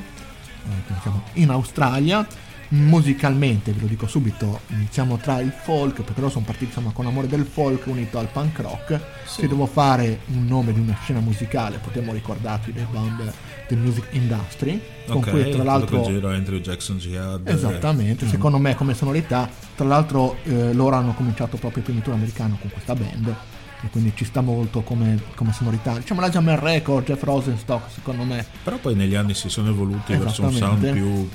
eh, 0.66 1.10
in 1.42 1.50
Australia. 1.50 2.26
Musicalmente, 2.70 3.72
ve 3.72 3.80
lo 3.80 3.88
dico 3.88 4.08
subito, 4.08 4.60
siamo 4.90 5.16
tra 5.16 5.40
il 5.40 5.54
folk, 5.64 6.02
perché 6.02 6.20
loro 6.20 6.30
sono 6.34 6.44
partiti 6.44 6.66
insomma, 6.66 6.92
con 6.92 7.06
l'amore 7.06 7.28
del 7.28 7.46
folk 7.46 7.88
unito 7.88 8.20
al 8.20 8.28
punk 8.28 8.60
rock. 8.60 9.00
Se 9.26 9.48
devo 9.48 9.66
fare 9.68 10.20
un 10.34 10.46
nome 10.46 10.74
di 10.74 10.82
una 10.82 10.98
scena 11.02 11.22
musicale, 11.22 11.78
potremmo 11.78 12.12
ricordarci 12.12 12.74
dei 12.74 12.86
band 12.92 13.34
del 13.68 13.78
music 13.80 14.06
industry, 14.12 14.82
con 15.08 15.18
Ok, 15.18 15.30
cui 15.30 15.50
tra 15.52 15.64
l'altro 15.64 16.04
gira 16.04 16.34
Andrew 16.34 16.60
Jackson 16.60 16.98
Jihad. 16.98 17.48
Esattamente, 17.48 18.26
eh, 18.26 18.30
secondo 18.30 18.58
me 18.58 18.76
come 18.76 18.94
sonorità, 18.94 19.50
tra 19.76 19.86
l'altro 19.86 20.38
eh, 20.44 20.74
loro 20.74 20.96
hanno 20.96 21.14
cominciato 21.14 21.58
proprio 21.58 21.80
il 21.80 21.84
primo 21.84 22.02
tour 22.02 22.16
americano 22.16 22.58
con 22.60 22.70
questa 22.72 22.96
band 22.96 23.36
e 23.84 23.90
quindi 23.90 24.12
ci 24.16 24.26
sta 24.26 24.42
molto 24.42 24.82
come, 24.82 25.22
come 25.36 25.52
sonorità. 25.54 25.98
Diciamo 25.98 26.22
la 26.22 26.30
Jammer 26.30 26.60
Record, 26.60 27.06
Jeff 27.06 27.22
Rosenstock 27.24 27.92
secondo 27.92 28.24
me, 28.24 28.46
Però 28.64 28.78
poi 28.78 28.96
negli 28.96 29.16
anni 29.16 29.34
si 29.34 29.50
sono 29.50 29.70
evoluti 29.70 30.16
verso 30.16 30.44
un 30.44 30.52
sound 30.54 30.92
più, 30.92 31.30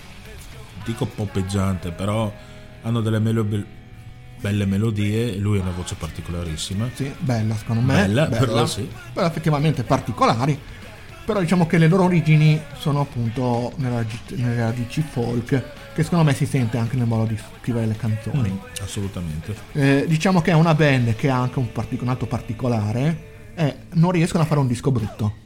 dico 0.84 1.04
poppeggiante, 1.06 1.92
però 1.92 2.32
hanno 2.82 3.00
delle 3.00 3.18
melo- 3.20 3.46
belle 4.40 4.66
melodie, 4.66 5.36
lui 5.36 5.58
ha 5.58 5.62
una 5.62 5.70
voce 5.70 5.94
particolarissima. 5.94 6.88
sì, 6.94 7.12
bella 7.18 7.54
secondo 7.54 7.82
me, 7.82 7.94
Bella, 7.94 8.26
però 8.26 8.66
sì. 8.66 8.88
però 9.12 9.26
effettivamente 9.26 9.84
particolari. 9.84 10.58
Però 11.24 11.38
diciamo 11.40 11.66
che 11.66 11.78
le 11.78 11.86
loro 11.88 12.04
origini 12.04 12.60
sono 12.78 13.00
appunto 13.00 13.72
nelle 13.76 13.94
radici, 13.96 14.20
nelle 14.34 14.60
radici 14.60 15.02
folk, 15.08 15.62
che 15.94 16.02
secondo 16.02 16.24
me 16.24 16.34
si 16.34 16.46
sente 16.46 16.78
anche 16.78 16.96
nel 16.96 17.06
modo 17.06 17.24
di 17.26 17.38
scrivere 17.60 17.86
le 17.86 17.96
canzoni. 17.96 18.50
Mm, 18.50 18.56
assolutamente. 18.82 19.54
Eh, 19.72 20.04
diciamo 20.08 20.40
che 20.42 20.50
è 20.50 20.54
una 20.54 20.74
band 20.74 21.14
che 21.14 21.30
ha 21.30 21.38
anche 21.40 21.58
un, 21.60 21.70
partic- 21.70 22.02
un 22.02 22.08
altro 22.08 22.26
particolare 22.26 23.30
e 23.54 23.76
non 23.94 24.10
riescono 24.10 24.42
a 24.42 24.46
fare 24.46 24.60
un 24.60 24.66
disco 24.66 24.90
brutto 24.90 25.40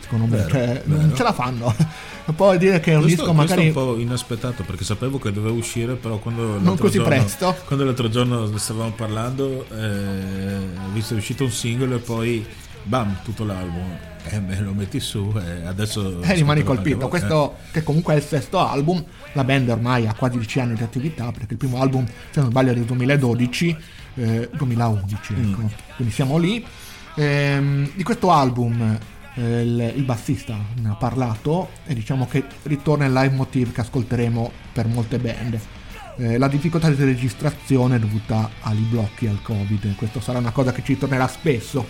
secondo 0.00 0.26
me 0.26 0.36
Vero, 0.36 0.48
cioè, 0.50 0.82
vero. 0.84 1.00
non 1.00 1.16
ce 1.16 1.22
la 1.22 1.32
fanno 1.32 1.74
poi 2.36 2.58
dire 2.58 2.78
che 2.80 2.92
è 2.92 2.94
un 2.96 3.02
Questo, 3.02 3.22
disco 3.22 3.34
questo 3.34 3.54
magari 3.54 3.62
è 3.64 3.68
un 3.68 3.72
po' 3.72 3.98
inaspettato 3.98 4.62
perché 4.64 4.84
sapevo 4.84 5.18
che 5.18 5.32
doveva 5.32 5.54
uscire, 5.54 5.94
però 5.94 6.18
quando 6.18 6.58
Non 6.58 6.76
così 6.76 6.98
giorno- 6.98 7.08
presto. 7.08 7.56
Quando 7.64 7.84
l'altro 7.84 8.08
giorno 8.10 8.46
ne 8.46 8.58
stavamo 8.58 8.90
parlando, 8.92 9.66
eh, 9.70 10.56
ho 10.84 10.90
visto 10.92 11.14
è 11.14 11.16
uscito 11.16 11.44
un 11.44 11.50
singolo 11.50 11.94
e 11.96 11.98
poi 11.98 12.44
bam, 12.82 13.16
tutto 13.24 13.44
l'album. 13.44 13.96
E 14.26 14.40
me 14.40 14.58
lo 14.60 14.72
metti 14.72 15.00
su 15.00 15.32
e 15.36 15.66
adesso. 15.66 16.22
eh, 16.22 16.34
rimani 16.34 16.62
colpito 16.62 16.98
voi. 17.00 17.08
questo 17.10 17.56
che 17.70 17.82
comunque 17.82 18.14
è 18.14 18.16
il 18.16 18.22
sesto 18.22 18.58
album 18.58 19.04
la 19.34 19.44
band 19.44 19.68
ormai 19.68 20.06
ha 20.06 20.14
quasi 20.14 20.38
10 20.38 20.60
anni 20.60 20.74
di 20.74 20.82
attività 20.82 21.30
perché 21.30 21.52
il 21.52 21.58
primo 21.58 21.80
album 21.80 22.06
se 22.30 22.40
non 22.40 22.48
sbaglio 22.50 22.70
è 22.70 22.74
del 22.74 22.84
2012 22.84 23.76
eh, 24.16 24.48
2011 24.56 25.32
Mm. 25.34 25.50
ecco. 25.52 25.70
quindi 25.96 26.12
siamo 26.14 26.38
lì 26.38 26.64
Ehm, 27.16 27.92
di 27.94 28.02
questo 28.02 28.30
album 28.32 28.98
eh, 29.34 29.60
il, 29.62 29.92
il 29.96 30.02
bassista 30.02 30.56
ne 30.80 30.88
ha 30.88 30.94
parlato 30.94 31.70
e 31.86 31.94
diciamo 31.94 32.26
che 32.26 32.42
ritorna 32.64 33.04
il 33.04 33.12
live 33.12 33.34
motive 33.36 33.70
che 33.72 33.82
ascolteremo 33.82 34.50
per 34.72 34.86
molte 34.88 35.18
band 35.18 35.58
Eh, 36.16 36.38
la 36.38 36.46
difficoltà 36.48 36.88
di 36.90 37.04
registrazione 37.04 37.96
è 37.96 37.98
dovuta 37.98 38.48
ai 38.62 38.76
blocchi 38.88 39.26
al 39.26 39.42
covid 39.42 39.96
questo 39.96 40.20
sarà 40.20 40.38
una 40.38 40.52
cosa 40.52 40.70
che 40.72 40.82
ci 40.84 40.96
tornerà 40.96 41.26
spesso 41.28 41.84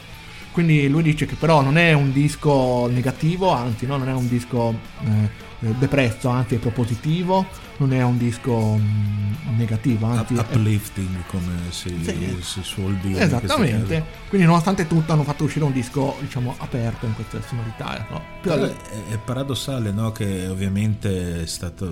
quindi 0.55 0.87
lui 0.89 1.03
dice 1.03 1.27
che 1.27 1.35
però 1.35 1.61
non 1.63 1.77
è 1.77 1.93
un 1.95 2.13
disco 2.13 2.87
negativo, 2.89 3.51
anzi 3.51 3.87
no, 3.87 3.97
non 3.97 4.09
è 4.09 4.13
un 4.13 4.29
disco 4.29 4.73
eh, 5.03 5.73
depresso, 5.81 6.29
anzi 6.29 6.55
è 6.55 6.59
propositivo, 6.59 7.45
non 7.79 7.93
è 7.93 8.01
un 8.05 8.17
disco 8.17 8.77
mm, 8.79 9.57
negativo, 9.59 10.07
Up- 10.07 10.19
anzi 10.19 10.35
è- 10.35 10.39
uplifting, 10.39 11.27
come 11.27 11.53
si, 11.71 11.89
Sì. 12.05 12.37
si 12.41 12.61
suol 12.63 12.95
dire. 12.99 13.21
Esattamente. 13.25 14.05
Quindi 14.29 14.47
nonostante 14.47 14.87
tutto 14.87 15.13
hanno 15.13 15.25
fatto 15.25 15.43
uscire 15.43 15.65
un 15.65 15.73
disco, 15.73 16.15
diciamo, 16.21 16.55
aperto 16.59 17.07
in 17.07 17.15
queste 17.17 17.43
sonorità. 17.49 18.07
No? 18.09 18.23
Al- 18.53 18.77
è, 19.09 19.13
è 19.15 19.19
paradossale, 19.19 19.91
no? 19.91 20.13
Che 20.13 20.47
ovviamente 20.47 21.43
è 21.43 21.47
stato, 21.47 21.85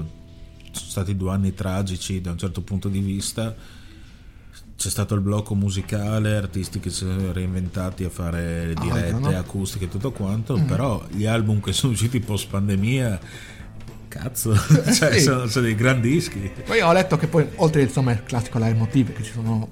sono 0.71 0.89
stati 0.89 1.17
due 1.17 1.33
anni 1.33 1.53
tragici 1.53 2.21
da 2.21 2.31
un 2.31 2.39
certo 2.39 2.61
punto 2.61 2.89
di 2.89 3.01
vista. 3.01 3.81
C'è 4.83 4.91
stato 4.91 5.15
il 5.15 5.21
blocco 5.21 5.55
musicale, 5.55 6.35
artisti 6.35 6.81
che 6.81 6.91
si 6.91 7.05
sono 7.05 7.31
reinventati 7.31 8.03
a 8.03 8.11
fare 8.11 8.75
dirette, 8.81 9.13
no? 9.13 9.31
Mm. 9.31 9.35
acustiche 9.37 9.85
e 9.85 9.89
tutto 9.89 10.11
quanto, 10.11 10.61
però 10.67 11.01
gli 11.09 11.25
album 11.25 11.61
che 11.61 11.73
sono 11.73 11.93
usciti 11.93 12.19
post 12.19 12.49
pandemia, 12.49 13.21
cazzo, 14.09 14.53
cioè, 14.93 15.13
Sì. 15.13 15.21
sono, 15.21 15.47
sono 15.47 15.67
dei 15.67 15.77
gran 15.77 16.01
dischi. 16.01 16.51
Poi 16.67 16.81
ho 16.81 16.93
letto 16.93 17.17
che 17.17 17.29
poi, 17.29 17.47
oltre 17.57 17.83
insomma 17.83 18.11
il 18.11 18.25
classico 18.25 18.59
live 18.59 18.75
motive 18.75 19.13
che 19.13 19.23
ci 19.23 19.31
sono, 19.31 19.69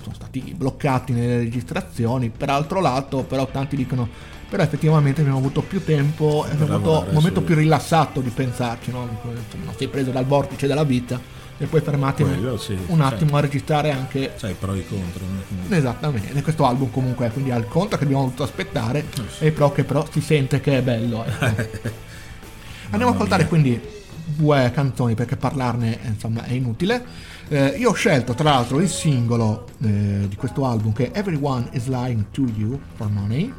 sono 0.00 0.14
stati 0.14 0.54
bloccati 0.56 1.12
nelle 1.12 1.36
registrazioni, 1.36 2.30
per 2.30 2.48
altro 2.48 2.80
lato, 2.80 3.22
però 3.22 3.46
tanti 3.46 3.76
dicono, 3.76 4.08
però 4.48 4.62
effettivamente 4.62 5.20
abbiamo 5.20 5.40
avuto 5.40 5.60
più 5.60 5.84
tempo, 5.84 6.46
abbiamo 6.50 6.74
avuto 6.76 7.04
un 7.08 7.12
momento 7.14 7.40
su- 7.40 7.44
più 7.46 7.54
rilassato 7.54 8.22
di 8.22 8.30
pensarci, 8.30 8.90
no? 8.92 9.04
Non 9.24 9.74
sei 9.76 9.88
preso 9.88 10.10
dal 10.10 10.24
vortice 10.24 10.66
della 10.66 10.84
vita 10.84 11.20
e 11.58 11.66
poi 11.66 11.80
fermati 11.80 12.22
Quello 12.24 12.56
sì, 12.56 12.72
un 12.86 13.00
attimo 13.00 13.18
certo. 13.30 13.36
a 13.36 13.40
registrare 13.40 13.90
anche 13.92 14.32
Sai, 14.36 14.54
pro 14.58 14.74
e 14.74 14.78
i 14.78 14.86
contro. 14.86 15.24
no? 15.26 15.74
Esattamente, 15.76 16.42
questo 16.42 16.64
album 16.66 16.90
comunque 16.90 17.30
quindi 17.30 17.50
al 17.52 17.68
conto 17.68 17.96
che 17.96 18.04
abbiamo 18.04 18.24
dovuto 18.24 18.42
aspettare 18.42 19.04
e 19.38 19.46
i 19.46 19.52
pro 19.52 19.70
che 19.72 19.84
però 19.84 20.04
si 20.10 20.20
sente 20.20 20.60
che 20.60 20.78
è 20.78 20.82
bello. 20.82 21.24
ecco. 21.24 22.02
Andiamo 22.90 23.12
a 23.12 23.14
ascoltare 23.14 23.42
mia. 23.42 23.48
quindi 23.48 23.80
due 24.26 24.70
canzoni 24.74 25.14
perché 25.14 25.36
parlarne 25.36 26.02
eh, 26.02 26.08
insomma 26.08 26.44
è 26.44 26.52
inutile. 26.52 27.04
Eh, 27.48 27.76
io 27.78 27.90
ho 27.90 27.94
scelto 27.94 28.34
tra 28.34 28.50
l'altro 28.50 28.80
il 28.80 28.88
singolo 28.88 29.66
eh, 29.82 30.26
di 30.28 30.34
questo 30.36 30.64
album 30.66 30.92
che 30.92 31.10
è 31.10 31.18
Everyone 31.18 31.68
is 31.72 31.86
Lying 31.88 32.26
to 32.30 32.42
You 32.56 32.80
for 32.94 33.08
Money, 33.10 33.52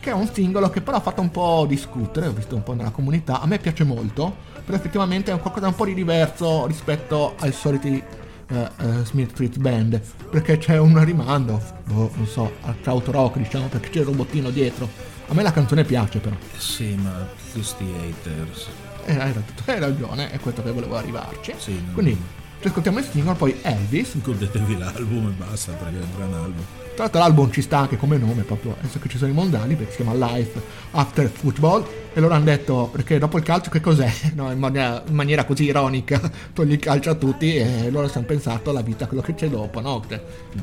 che 0.00 0.10
è 0.10 0.12
un 0.12 0.28
singolo 0.32 0.70
che 0.70 0.80
però 0.80 0.98
ha 0.98 1.00
fatto 1.00 1.20
un 1.20 1.30
po' 1.30 1.66
discutere, 1.68 2.28
ho 2.28 2.32
visto 2.32 2.54
un 2.54 2.62
po' 2.62 2.74
nella 2.74 2.90
comunità, 2.90 3.40
a 3.40 3.46
me 3.46 3.58
piace 3.58 3.84
molto, 3.84 4.36
però 4.64 4.76
effettivamente 4.76 5.30
è 5.30 5.34
un 5.34 5.40
qualcosa 5.40 5.68
un 5.68 5.74
po' 5.74 5.84
di 5.84 5.94
diverso 5.94 6.66
rispetto 6.66 7.34
ai 7.38 7.52
soliti 7.52 8.02
eh, 8.48 8.70
eh, 8.78 9.04
Smith 9.04 9.30
Street 9.30 9.58
Band, 9.58 10.00
perché 10.30 10.58
c'è 10.58 10.78
un 10.78 11.02
rimando, 11.04 11.62
boh, 11.84 12.10
non 12.14 12.26
so, 12.26 12.52
al 12.62 12.80
krautrock 12.80 13.38
diciamo, 13.38 13.66
perché 13.68 13.90
c'è 13.90 14.00
il 14.00 14.06
robottino 14.06 14.50
dietro. 14.50 14.88
A 15.28 15.34
me 15.34 15.42
la 15.42 15.52
canzone 15.52 15.84
piace 15.84 16.18
però. 16.18 16.36
Sì, 16.56 16.94
ma 16.94 17.26
questi 17.52 17.84
haters. 17.84 18.68
Eh, 19.06 19.12
hai, 19.12 19.32
ragione, 19.32 19.54
hai 19.66 19.80
ragione, 19.80 20.30
è 20.30 20.38
questo 20.38 20.62
che 20.62 20.70
volevo 20.70 20.96
arrivarci. 20.96 21.54
Sì. 21.56 21.82
Quindi 21.92 22.18
ci 22.64 22.70
ascoltiamo 22.70 22.98
il 22.98 23.04
singolo, 23.04 23.36
poi 23.36 23.58
Elvis. 23.60 24.18
Godetevi 24.22 24.78
l'album 24.78 25.28
e 25.28 25.32
basta 25.32 25.72
perché 25.72 25.98
è 25.98 26.00
un 26.00 26.16
gran 26.16 26.32
album. 26.32 26.64
Tra 26.94 27.02
l'altro 27.02 27.20
l'album 27.20 27.50
ci 27.50 27.60
sta 27.60 27.76
anche 27.76 27.98
come 27.98 28.16
nome, 28.16 28.42
proprio 28.42 28.74
adesso 28.78 28.98
che 28.98 29.10
ci 29.10 29.18
sono 29.18 29.30
i 29.30 29.34
mondiali, 29.34 29.74
perché 29.74 29.92
si 29.92 30.02
chiama 30.02 30.14
Life 30.14 30.62
After 30.92 31.28
Football. 31.28 31.86
E 32.14 32.20
loro 32.20 32.32
hanno 32.32 32.44
detto, 32.44 32.88
perché 32.90 33.18
dopo 33.18 33.36
il 33.36 33.42
calcio 33.42 33.68
che 33.68 33.82
cos'è? 33.82 34.10
No, 34.34 34.50
in, 34.50 34.58
maniera, 34.58 35.02
in 35.06 35.14
maniera 35.14 35.44
così 35.44 35.64
ironica, 35.64 36.18
togli 36.54 36.72
il 36.72 36.78
calcio 36.78 37.10
a 37.10 37.14
tutti 37.16 37.54
e 37.54 37.90
loro 37.90 38.08
si 38.08 38.16
hanno 38.16 38.26
pensato 38.26 38.70
alla 38.70 38.80
vita, 38.80 39.06
quello 39.06 39.22
che 39.22 39.34
c'è 39.34 39.50
dopo, 39.50 39.82
no? 39.82 40.02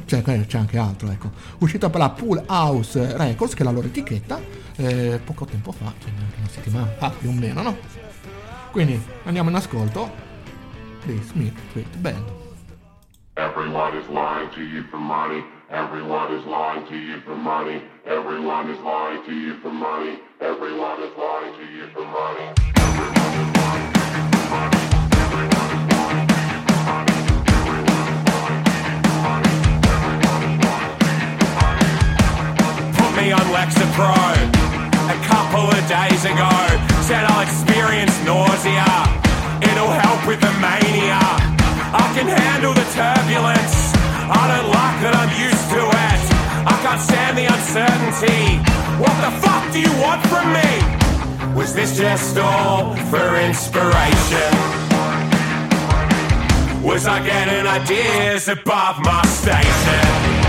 Cioè, 0.06 0.24
c'è 0.24 0.58
anche 0.58 0.78
altro, 0.80 1.12
ecco. 1.12 1.30
Uscito 1.60 1.88
per 1.92 2.00
la 2.00 2.10
Pool 2.10 2.42
House 2.48 3.16
Records, 3.16 3.54
che 3.54 3.62
è 3.62 3.66
la 3.66 3.72
loro 3.72 3.86
etichetta, 3.86 4.42
eh, 4.78 5.20
poco 5.24 5.46
tempo 5.46 5.72
fa, 5.72 5.94
cioè 6.02 6.10
una 6.16 6.50
settimana 6.50 6.88
fa 6.98 7.12
più 7.12 7.30
o 7.30 7.32
meno, 7.32 7.62
no? 7.62 7.78
Quindi 8.72 9.00
andiamo 9.26 9.50
in 9.52 9.56
ascolto 9.56 10.30
di 11.08 11.20
Smith 11.22 11.58
Street 11.70 12.04
Band. 12.04 12.24
Everyone 13.38 13.98
is 13.98 14.08
lying 14.10 14.50
to 14.54 14.64
you 14.64 14.84
for 14.92 14.98
money. 14.98 15.44
Everyone 15.70 16.32
is 16.34 16.46
lying 16.46 16.86
to 16.88 16.98
you 16.98 17.22
for 17.22 17.36
money. 17.36 17.82
Everyone 18.06 18.70
is 18.70 18.80
lying 18.82 19.24
to 19.26 19.34
you 19.34 19.56
for 19.62 19.72
money. 19.72 20.20
Everyone 20.42 21.02
is 21.02 21.18
lying 21.18 21.54
to 21.58 21.66
you 21.74 21.88
for 21.94 22.06
money. 22.06 22.54
put 32.94 33.12
me 33.18 33.32
on 33.32 33.46
Lexapro 33.56 34.14
a 35.10 35.18
couple 35.26 35.66
of 35.66 35.82
days 35.90 36.26
ago. 36.26 36.52
Said 37.08 37.26
I'll 37.26 37.42
experience 37.42 38.14
nausea. 38.24 39.31
It'll 39.62 39.94
help 39.94 40.26
with 40.28 40.42
the 40.42 40.54
mania. 40.60 41.22
I 41.94 42.06
can 42.16 42.28
handle 42.28 42.74
the 42.74 42.88
turbulence. 42.96 43.94
I 44.32 44.44
don't 44.52 44.70
like 44.72 44.98
that 45.04 45.16
I'm 45.22 45.34
used 45.38 45.68
to 45.76 45.82
it. 45.84 46.22
I 46.66 46.76
can't 46.84 47.02
stand 47.02 47.38
the 47.38 47.48
uncertainty. 47.52 48.62
What 49.02 49.16
the 49.22 49.32
fuck 49.44 49.64
do 49.74 49.80
you 49.80 49.94
want 50.02 50.22
from 50.28 50.54
me? 50.54 50.72
Was 51.56 51.74
this 51.74 51.98
just 51.98 52.38
all 52.38 52.96
for 53.12 53.36
inspiration? 53.38 54.52
Was 56.82 57.06
I 57.08 57.20
getting 57.26 57.68
ideas 57.68 58.48
above 58.48 59.00
my 59.04 59.22
station? 59.24 60.41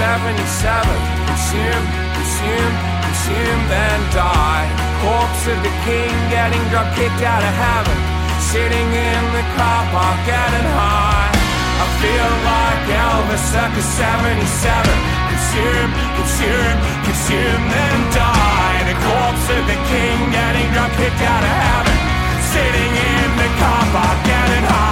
77. 0.00 0.88
Consume 1.28 2.10
consume, 2.20 2.76
consume, 3.04 3.62
then 3.68 4.00
die. 4.12 4.68
Corpse 5.00 5.44
of 5.52 5.58
the 5.64 5.74
king 5.88 6.12
getting 6.28 6.62
drunk, 6.68 6.88
kicked 6.96 7.22
out 7.24 7.42
of 7.42 7.54
heaven. 7.56 7.96
Sitting 8.52 8.88
in 8.92 9.22
the 9.36 9.44
car 9.56 9.82
park 9.92 10.18
getting 10.28 10.68
high. 10.76 11.30
I 11.80 11.86
feel 12.00 12.30
like 12.48 12.82
Elvis 12.92 13.44
circa 13.52 13.82
77. 13.82 14.40
Consume, 15.32 15.92
consume, 16.16 16.78
consume, 17.08 17.62
then 17.72 17.98
die. 18.12 18.78
The 18.90 18.96
corpse 19.00 19.46
of 19.56 19.62
the 19.68 19.78
king 19.88 20.18
getting 20.32 20.68
drunk, 20.76 20.92
kicked 21.00 21.24
out 21.24 21.44
of 21.44 21.54
heaven. 21.64 21.96
Sitting 22.52 22.92
in 23.12 23.28
the 23.40 23.50
car 23.60 23.84
park 23.94 24.18
getting 24.28 24.66
high. 24.68 24.89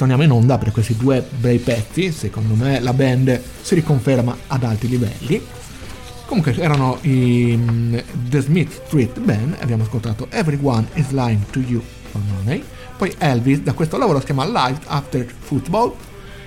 Torniamo 0.00 0.22
in 0.22 0.30
onda 0.30 0.56
per 0.56 0.72
questi 0.72 0.96
due 0.96 1.22
bei 1.40 1.58
pezzi. 1.58 2.10
Secondo 2.10 2.54
me 2.54 2.80
la 2.80 2.94
band 2.94 3.38
si 3.60 3.74
riconferma 3.74 4.34
ad 4.46 4.64
alti 4.64 4.88
livelli. 4.88 5.46
Comunque 6.24 6.56
erano 6.56 6.96
i 7.02 7.54
mm, 7.54 7.96
The 8.30 8.40
Smith 8.40 8.80
Street 8.86 9.20
Band. 9.20 9.56
Abbiamo 9.60 9.82
ascoltato 9.82 10.26
Everyone 10.30 10.86
is 10.94 11.10
Lying 11.10 11.44
to 11.50 11.58
You 11.58 11.82
for 12.10 12.22
Money. 12.32 12.64
Poi 12.96 13.14
Elvis, 13.18 13.60
da 13.60 13.74
questo 13.74 13.98
lavoro 13.98 14.20
si 14.20 14.24
chiama 14.24 14.46
Life 14.46 14.80
After 14.86 15.26
Football, 15.38 15.92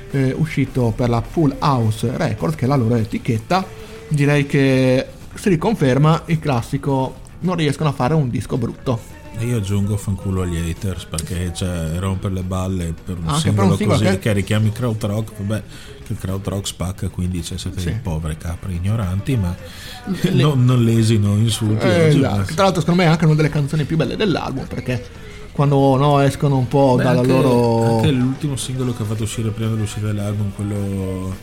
eh, 0.09 0.33
uscito 0.35 0.91
per 0.95 1.09
la 1.09 1.21
Full 1.21 1.55
House 1.59 2.09
Records, 2.17 2.55
che 2.55 2.65
è 2.65 2.67
la 2.67 2.75
loro 2.75 2.95
etichetta. 2.95 3.63
Direi 4.07 4.47
che 4.47 5.05
si 5.35 5.49
riconferma 5.49 6.23
il 6.25 6.39
classico 6.39 7.21
non 7.41 7.55
riescono 7.55 7.89
a 7.89 7.93
fare 7.93 8.15
un 8.15 8.31
disco 8.31 8.57
brutto. 8.57 9.21
E 9.35 9.45
io 9.45 9.57
aggiungo 9.57 9.97
fanculo 9.97 10.43
agli 10.43 10.57
haters 10.57 11.05
perché 11.05 11.51
cioè, 11.53 11.97
romper 11.97 12.31
le 12.31 12.43
balle 12.43 12.93
per 13.03 13.17
un 13.17 13.27
Anche 13.27 13.31
per 13.31 13.39
singolo 13.41 13.71
un 13.71 13.77
singolo 13.77 13.97
così 13.99 14.09
che- 14.11 14.19
che... 14.19 14.33
richiami 14.33 14.71
krautrock, 14.71 15.31
vabbè 15.37 15.63
che 16.05 16.13
il 16.13 16.19
krautrock 16.19 16.67
spacca 16.67 17.07
quindi 17.09 17.43
cioè, 17.43 17.57
siete 17.57 17.79
Sì. 17.79 17.85
dei 17.87 17.99
poveri 18.01 18.37
capri 18.37 18.75
ignoranti 18.75 19.35
ma 19.35 19.55
non, 20.31 20.63
non 20.65 20.83
lesino 20.83 21.35
insulti 21.37 21.85
Eh, 21.85 22.07
esatto. 22.07 22.53
Tra 22.53 22.63
l'altro, 22.63 22.81
secondo 22.81 23.01
me 23.01 23.07
è 23.07 23.11
anche 23.11 23.25
una 23.25 23.35
delle 23.35 23.49
canzoni 23.49 23.83
più 23.85 23.97
belle 23.97 24.15
dell'album 24.15 24.65
perché 24.67 25.03
quando 25.51 25.95
no, 25.97 26.19
escono 26.19 26.57
un 26.57 26.67
po' 26.67 26.95
Beh, 26.97 27.03
dalla 27.03 27.19
anche, 27.21 27.31
loro. 27.31 27.95
anche 27.97 28.11
l'ultimo 28.11 28.55
singolo 28.55 28.93
che 28.93 29.01
ha 29.03 29.05
fatto 29.05 29.23
uscire 29.23 29.49
prima 29.49 29.71
dell'uscita 29.71 30.05
dell'album 30.07 30.51
quello 30.55 31.35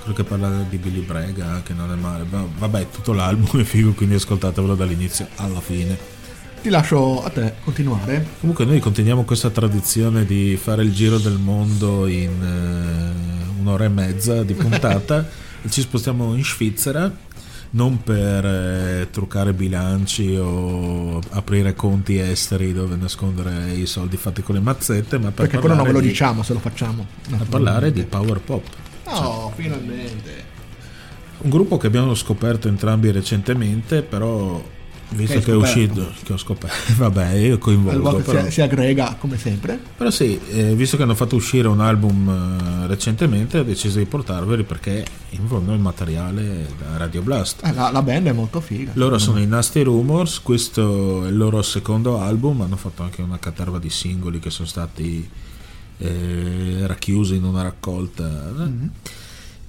quello 0.00 0.14
che 0.14 0.22
parla 0.24 0.64
di 0.68 0.76
Billy 0.76 1.00
Brega 1.00 1.60
che 1.64 1.72
non 1.72 1.90
è 1.92 1.96
male 1.96 2.24
Va- 2.28 2.44
vabbè 2.58 2.88
tutto 2.90 3.12
l'album 3.12 3.48
è 3.60 3.64
figo 3.64 3.92
quindi 3.92 4.14
ascoltatevelo 4.16 4.74
dall'inizio 4.74 5.26
alla 5.36 5.60
fine 5.60 6.14
Ti 6.66 6.72
lascio 6.72 7.22
a 7.22 7.30
te 7.30 7.52
continuare. 7.62 8.26
Comunque 8.40 8.64
noi 8.64 8.80
continuiamo 8.80 9.22
questa 9.22 9.50
tradizione 9.50 10.24
di 10.24 10.58
fare 10.60 10.82
il 10.82 10.92
giro 10.92 11.16
del 11.18 11.38
mondo 11.38 12.08
in 12.08 12.42
eh, 12.42 13.60
un'ora 13.60 13.84
e 13.84 13.88
mezza 13.88 14.42
di 14.42 14.50
puntata 14.58 15.24
ci 15.68 15.80
spostiamo 15.80 16.34
in 16.34 16.44
Svizzera 16.44 17.08
non 17.70 18.02
per 18.02 18.44
eh, 18.44 19.08
truccare 19.12 19.52
bilanci 19.52 20.34
o 20.34 21.20
aprire 21.30 21.76
conti 21.76 22.18
esteri 22.18 22.72
dove 22.72 22.96
nascondere 22.96 23.70
i 23.70 23.86
soldi 23.86 24.16
fatti 24.16 24.42
con 24.42 24.56
le 24.56 24.60
mazzette, 24.60 25.18
ma 25.18 25.30
per 25.30 25.46
Perché 25.46 25.60
quello 25.60 25.76
non 25.76 25.84
ve 25.84 25.92
lo 25.92 26.00
di- 26.00 26.08
diciamo 26.08 26.42
se 26.42 26.52
lo 26.52 26.58
facciamo. 26.58 27.06
per 27.30 27.46
parlare 27.48 27.92
di 27.92 28.02
power 28.02 28.40
pop. 28.40 28.64
Oh, 29.04 29.52
finalmente. 29.54 30.44
Un 31.42 31.48
gruppo 31.48 31.76
che 31.76 31.86
abbiamo 31.86 32.12
scoperto 32.16 32.66
entrambi 32.66 33.12
recentemente, 33.12 34.02
però 34.02 34.74
visto 35.10 35.38
Che 35.38 35.50
è 35.50 35.54
uscito, 35.54 36.12
che 36.22 36.32
ho 36.32 36.36
scoperto, 36.36 36.94
vabbè, 36.96 37.32
io 37.32 37.58
coinvolgo. 37.58 38.18
Però... 38.18 38.50
si, 38.50 38.60
aggrega 38.60 39.16
come 39.18 39.38
sempre. 39.38 39.78
Però 39.96 40.10
sì, 40.10 40.38
eh, 40.50 40.74
visto 40.74 40.96
che 40.96 41.02
hanno 41.02 41.14
fatto 41.14 41.36
uscire 41.36 41.68
un 41.68 41.80
album 41.80 42.28
eh, 42.28 42.86
recentemente, 42.86 43.58
ho 43.58 43.62
deciso 43.62 43.98
di 43.98 44.04
portarveli 44.04 44.64
perché 44.64 45.04
in 45.30 45.46
fondo 45.46 45.72
il 45.72 45.80
materiale 45.80 46.68
da 46.78 46.96
Radio 46.96 47.22
Blast. 47.22 47.64
Eh, 47.64 47.72
la, 47.72 47.90
la 47.90 48.02
band 48.02 48.26
è 48.26 48.32
molto 48.32 48.60
figa. 48.60 48.92
Loro 48.94 49.18
sono 49.18 49.40
i 49.40 49.46
Nasty 49.46 49.82
Rumors, 49.82 50.40
questo 50.40 51.24
è 51.24 51.28
il 51.28 51.36
loro 51.36 51.62
secondo 51.62 52.20
album, 52.20 52.62
hanno 52.62 52.76
fatto 52.76 53.02
anche 53.02 53.22
una 53.22 53.38
caterva 53.38 53.78
di 53.78 53.90
singoli 53.90 54.38
che 54.38 54.50
sono 54.50 54.66
stati 54.66 55.28
eh, 55.98 56.82
racchiusi 56.86 57.36
in 57.36 57.44
una 57.44 57.62
raccolta. 57.62 58.54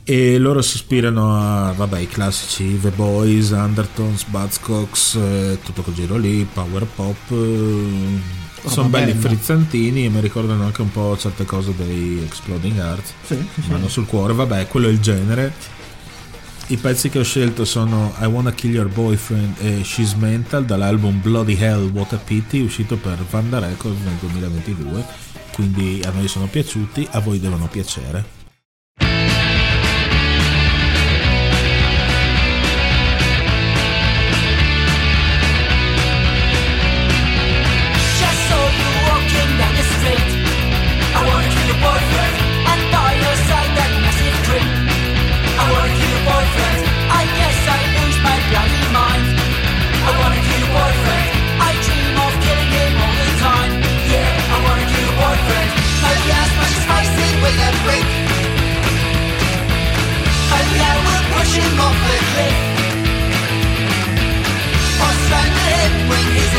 E 0.09 0.37
loro 0.37 0.61
si 0.61 0.77
ispirano 0.77 1.35
a, 1.35 1.73
vabbè, 1.73 1.99
i 1.99 2.07
classici 2.07 2.79
The 2.79 2.91
Boys, 2.91 3.49
Undertones, 3.49 4.23
Buzzcocks, 4.23 5.15
eh, 5.15 5.59
tutto 5.61 5.81
quel 5.81 5.95
giro 5.95 6.15
lì, 6.15 6.47
power 6.51 6.85
pop. 6.85 7.17
eh, 7.29 8.69
sono 8.69 8.87
belli 8.87 9.11
bella. 9.11 9.27
frizzantini 9.27 10.05
e 10.05 10.09
mi 10.09 10.21
ricordano 10.21 10.63
anche 10.63 10.81
un 10.81 10.93
po' 10.93 11.17
certe 11.17 11.43
cose 11.43 11.75
dei 11.75 12.23
Exploding 12.23 12.77
Hearts. 12.77 13.13
Sì, 13.25 13.35
sì. 13.61 13.69
Mano 13.69 13.89
sul 13.89 14.05
cuore, 14.05 14.31
vabbè, 14.31 14.67
quello 14.67 14.87
è 14.87 14.91
il 14.91 15.01
genere. 15.01 15.53
I 16.67 16.77
pezzi 16.77 17.09
che 17.09 17.19
ho 17.19 17.23
scelto 17.23 17.65
sono 17.65 18.13
I 18.21 18.25
Wanna 18.27 18.53
Kill 18.53 18.75
Your 18.75 18.87
Boyfriend 18.87 19.55
e 19.59 19.83
She's 19.83 20.13
Mental 20.13 20.63
dall'album 20.63 21.19
Bloody 21.19 21.57
Hell 21.59 21.91
What 21.91 22.13
a 22.13 22.17
Pity 22.17 22.61
uscito 22.61 22.95
per 22.95 23.17
Vanda 23.29 23.59
Records 23.59 23.99
nel 24.05 24.15
2022. 24.21 25.03
Quindi 25.51 26.01
a 26.05 26.11
noi 26.11 26.29
sono 26.29 26.45
piaciuti, 26.45 27.05
a 27.11 27.19
voi 27.19 27.41
devono 27.41 27.67
piacere. 27.67 28.36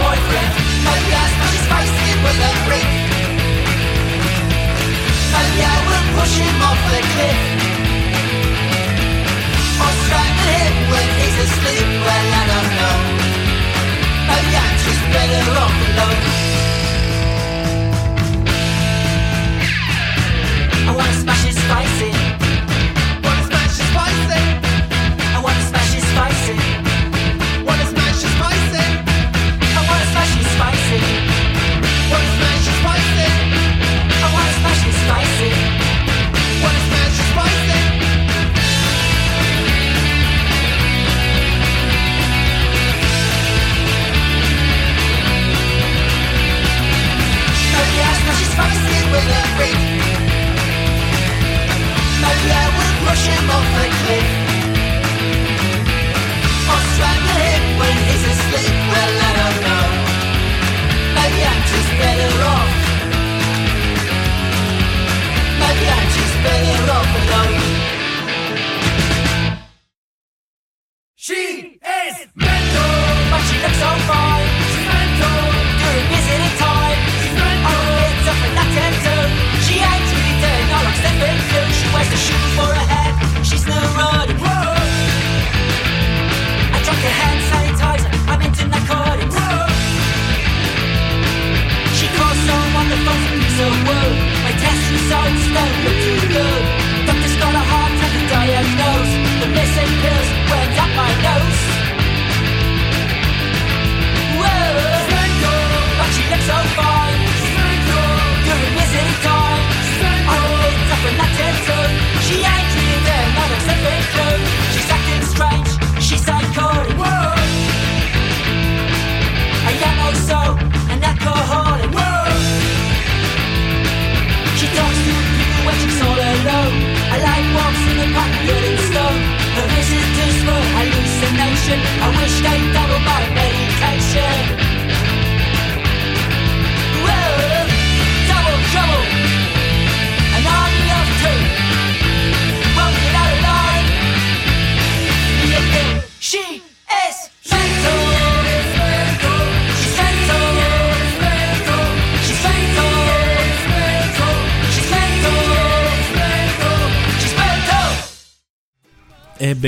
boyfriend. 0.00 0.52
A 5.34 5.42
yeah, 5.60 5.76
we'll 5.86 6.08
push 6.16 6.34
him 6.38 6.58
off 6.68 6.80
the 6.94 7.02
cliff. 7.12 7.40
Or 9.82 9.92
strangle 10.04 10.50
him 10.58 10.74
when 10.92 11.08
he's 11.18 11.36
asleep. 11.46 11.88
Well, 12.06 12.28
I 12.40 12.44
don't 12.52 12.70
know. 12.78 12.96
Yeah, 14.54 14.70
better 15.12 15.44
off 15.64 15.76
alone. 15.88 16.20
I 20.88 20.90
wanna 20.96 21.14
smash 21.22 21.44
his 21.44 21.58
face 21.58 22.00
in. 22.02 22.43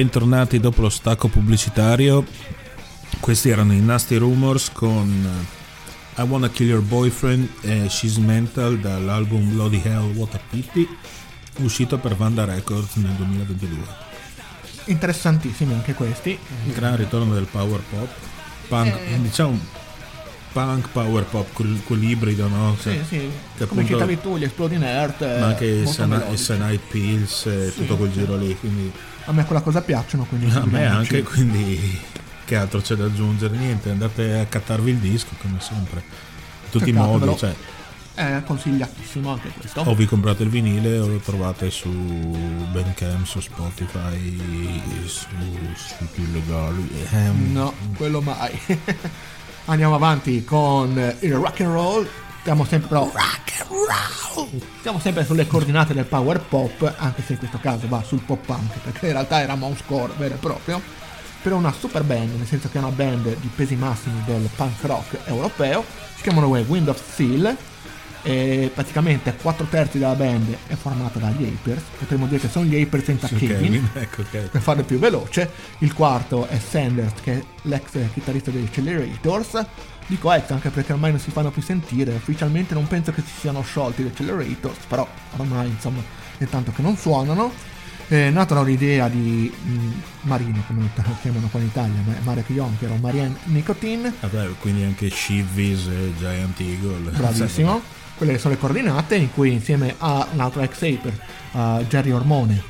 Bentornati 0.01 0.61
dopo 0.61 0.83
lo 0.83 0.91
stacco 0.91 1.29
pubblicitario. 1.29 2.23
Questi 3.19 3.49
erano 3.49 3.73
i 3.73 3.81
Nasty 3.81 4.17
Rumors 4.19 4.71
con 4.71 5.09
eh, 6.17 6.23
I 6.23 6.27
Wanna 6.27 6.51
Kill 6.51 6.69
Your 6.69 6.83
Boyfriend 6.83 7.49
e 7.63 7.89
She's 7.89 8.19
Mental 8.19 8.79
dall'album 8.79 9.55
Bloody 9.55 9.81
Hell 9.83 10.13
What 10.15 10.35
a 10.35 10.41
Pity, 10.51 10.87
uscito 11.61 11.97
per 11.97 12.15
Vanda 12.15 12.45
Records 12.45 12.97
nel 12.97 13.13
2022. 13.13 13.79
Interessantissimi 14.85 15.73
anche 15.73 15.95
questi. 15.95 16.39
Il 16.67 16.73
gran 16.75 16.97
ritorno 16.99 17.33
del 17.33 17.47
power 17.51 17.81
pop, 17.89 18.09
punk, 18.69 18.99
Eh. 18.99 19.19
diciamo 19.23 19.59
punk 20.53 20.89
power 20.91 21.25
pop, 21.25 21.51
quel, 21.55 21.81
quell'ibrido, 21.87 22.49
no? 22.49 22.77
Sì, 22.79 22.91
Che- 22.91 23.05
sì. 23.09 23.17
che 23.57 23.67
Come 23.67 23.81
appunto- 23.81 23.93
citavi 23.95 24.21
tu, 24.21 24.37
gli 24.37 24.45
Exploding 24.45 24.83
Earth. 24.83 25.23
eh, 25.23 25.39
ma 25.39 25.47
anche 25.47 25.65
i 25.65 25.75
molto 25.77 25.91
Sana- 25.93 26.17
i 26.17 26.19
melodici. 26.19 26.45
Cyanide 26.45 26.83
Pills 26.91 27.47
e 27.47 27.71
Sì, 27.71 27.77
tutto 27.77 27.97
quel 27.97 28.13
sì. 28.13 28.19
giro 28.19 28.37
lì, 28.37 28.55
quindi 28.61 28.93
A 29.29 29.33
me 29.33 29.45
quella 29.45 29.61
cosa 29.61 29.81
piacciono, 29.83 30.25
quindi 30.25 30.49
a 30.55 30.65
me 30.65 30.87
anche, 30.87 31.23
quindi 31.23 32.01
che 32.45 32.57
altro 32.57 32.81
c'è 32.81 32.95
da 32.95 33.07
aggiungere? 33.07 33.57
Niente, 33.57 33.91
andate 33.91 34.39
a 34.39 34.45
cattarvi 34.47 34.91
il 34.93 34.97
disco 34.99 35.31
come 35.41 35.59
sempre. 35.61 35.99
In 36.65 36.71
tutti 36.71 36.91
i 36.91 36.93
Cercatevelo. 36.93 37.27
modi, 37.27 37.39
cioè, 37.39 37.55
È 38.15 38.43
consigliatissimo 38.47 39.31
anche 39.33 39.49
questo. 39.59 39.81
o 39.81 39.95
vi 39.97 40.07
comprate 40.07 40.45
il 40.45 40.49
vinile 40.49 40.99
o 40.99 41.09
lo 41.09 41.17
trovate 41.19 41.71
su 41.71 41.91
Bandcamp, 41.91 43.25
su 43.27 43.41
Spotify, 43.41 44.41
su 45.07 45.27
siti 45.75 46.23
illegali. 46.23 46.89
Ehm, 47.11 47.53
No, 47.53 47.73
quello 47.97 48.21
mai. 48.21 48.57
Andiamo 49.67 49.97
avanti 49.97 50.45
con 50.45 50.97
eh, 50.97 51.17
il 51.21 51.35
rock 51.35 51.61
and 51.63 51.73
roll. 51.73 52.09
Stiamo 52.47 52.65
sempre 52.65 52.87
però 52.87 53.11
rock 53.13 53.55
and 53.59 53.71
roll. 54.37 54.61
Siamo 54.81 55.01
sempre 55.01 55.25
sulle 55.25 55.49
coordinate 55.49 55.93
del 55.93 56.05
power 56.05 56.41
pop, 56.43 56.95
anche 56.97 57.21
se 57.21 57.33
in 57.33 57.39
questo 57.39 57.59
caso 57.61 57.89
va 57.89 58.05
sul 58.05 58.21
pop 58.21 58.47
punk, 58.47 58.79
perché 58.85 59.07
in 59.07 59.13
realtà 59.15 59.41
era 59.41 59.57
Mouse 59.57 59.83
vero 59.89 60.35
e 60.35 60.39
proprio. 60.39 60.81
Per 61.43 61.53
una 61.53 61.73
super 61.73 62.05
band, 62.05 62.37
nel 62.37 62.47
senso 62.47 62.69
che 62.71 62.79
è 62.79 62.81
una 62.81 62.93
band 62.93 63.37
di 63.41 63.51
pesi 63.53 63.75
massimi 63.75 64.23
del 64.25 64.49
punk 64.55 64.81
rock 64.83 65.19
europeo. 65.25 65.85
Si 66.15 66.23
chiamano 66.23 66.47
Wind 66.47 66.87
of 66.87 67.03
Steel. 67.15 67.57
E 68.23 68.71
praticamente 68.75 69.37
4 69.41 69.67
terzi 69.71 69.99
della 69.99 70.15
band 70.15 70.57
è 70.69 70.75
formata 70.75 71.19
dagli 71.19 71.45
Apers. 71.45 71.83
Potremmo 71.99 72.27
dire 72.27 72.41
che 72.41 72.49
sono 72.49 72.65
gli 72.65 72.81
Apers 72.81 73.05
senza 73.05 73.27
su 73.29 73.37
Kevin 73.37 73.73
Kevin, 73.73 73.91
ecco 73.93 74.23
ok. 74.23 74.39
per 74.51 74.61
farlo 74.61 74.83
più 74.85 74.99
veloce. 74.99 75.51
Il 75.79 75.95
quarto 75.95 76.47
è 76.47 76.59
Sanders, 76.59 77.21
che 77.23 77.33
è 77.35 77.45
l'ex 77.63 77.91
chitarrista 78.13 78.51
degli 78.53 78.67
Accelerators. 78.67 79.65
Dico 80.07 80.33
ex 80.33 80.51
anche 80.51 80.71
perché 80.71 80.93
ormai 80.93 81.11
non 81.11 81.21
si 81.21 81.31
fanno 81.31 81.51
più 81.51 81.63
sentire. 81.63 82.13
Ufficialmente 82.13 82.75
non 82.75 82.87
penso 82.87 83.13
che 83.13 83.23
si 83.23 83.33
siano 83.41 83.63
sciolti 83.63 84.03
gli 84.03 84.07
Accelerators, 84.07 84.85
però 84.87 85.07
ormai 85.37 85.69
insomma 85.69 86.01
è 86.39 86.45
tanto 86.47 86.73
che 86.73 86.83
non 86.83 86.97
suonano. 86.97 87.53
È 88.09 88.31
nata 88.31 88.55
dall'idea 88.55 89.09
di 89.09 89.53
mm, 89.53 89.93
Marino, 90.23 90.63
come 90.69 90.89
lo 90.95 91.17
chiamano 91.21 91.49
qua 91.49 91.59
in 91.59 91.67
Italia, 91.67 92.01
ma- 92.05 92.15
Marek 92.23 92.53
Jonker 92.53 92.91
o 92.91 92.97
Marianne 93.01 93.37
Nicotine. 93.45 94.13
Vabbè, 94.21 94.49
quindi 94.61 94.85
anche 94.85 95.11
Shivvies 95.11 95.87
e 95.89 96.13
Giant 96.19 96.61
Eagle. 96.61 97.11
Bravissimo. 97.17 97.83
Quelle 98.17 98.39
sono 98.39 98.55
le 98.55 98.61
coordinate 98.61 99.17
in 99.17 99.33
cui 99.33 99.53
insieme 99.53 99.95
a 99.99 100.27
un 100.33 100.41
altro 100.41 100.63
ex 100.63 100.83
Aper, 100.83 101.21
a 101.53 101.83
Jerry 101.83 102.13
Ormone 102.13 102.63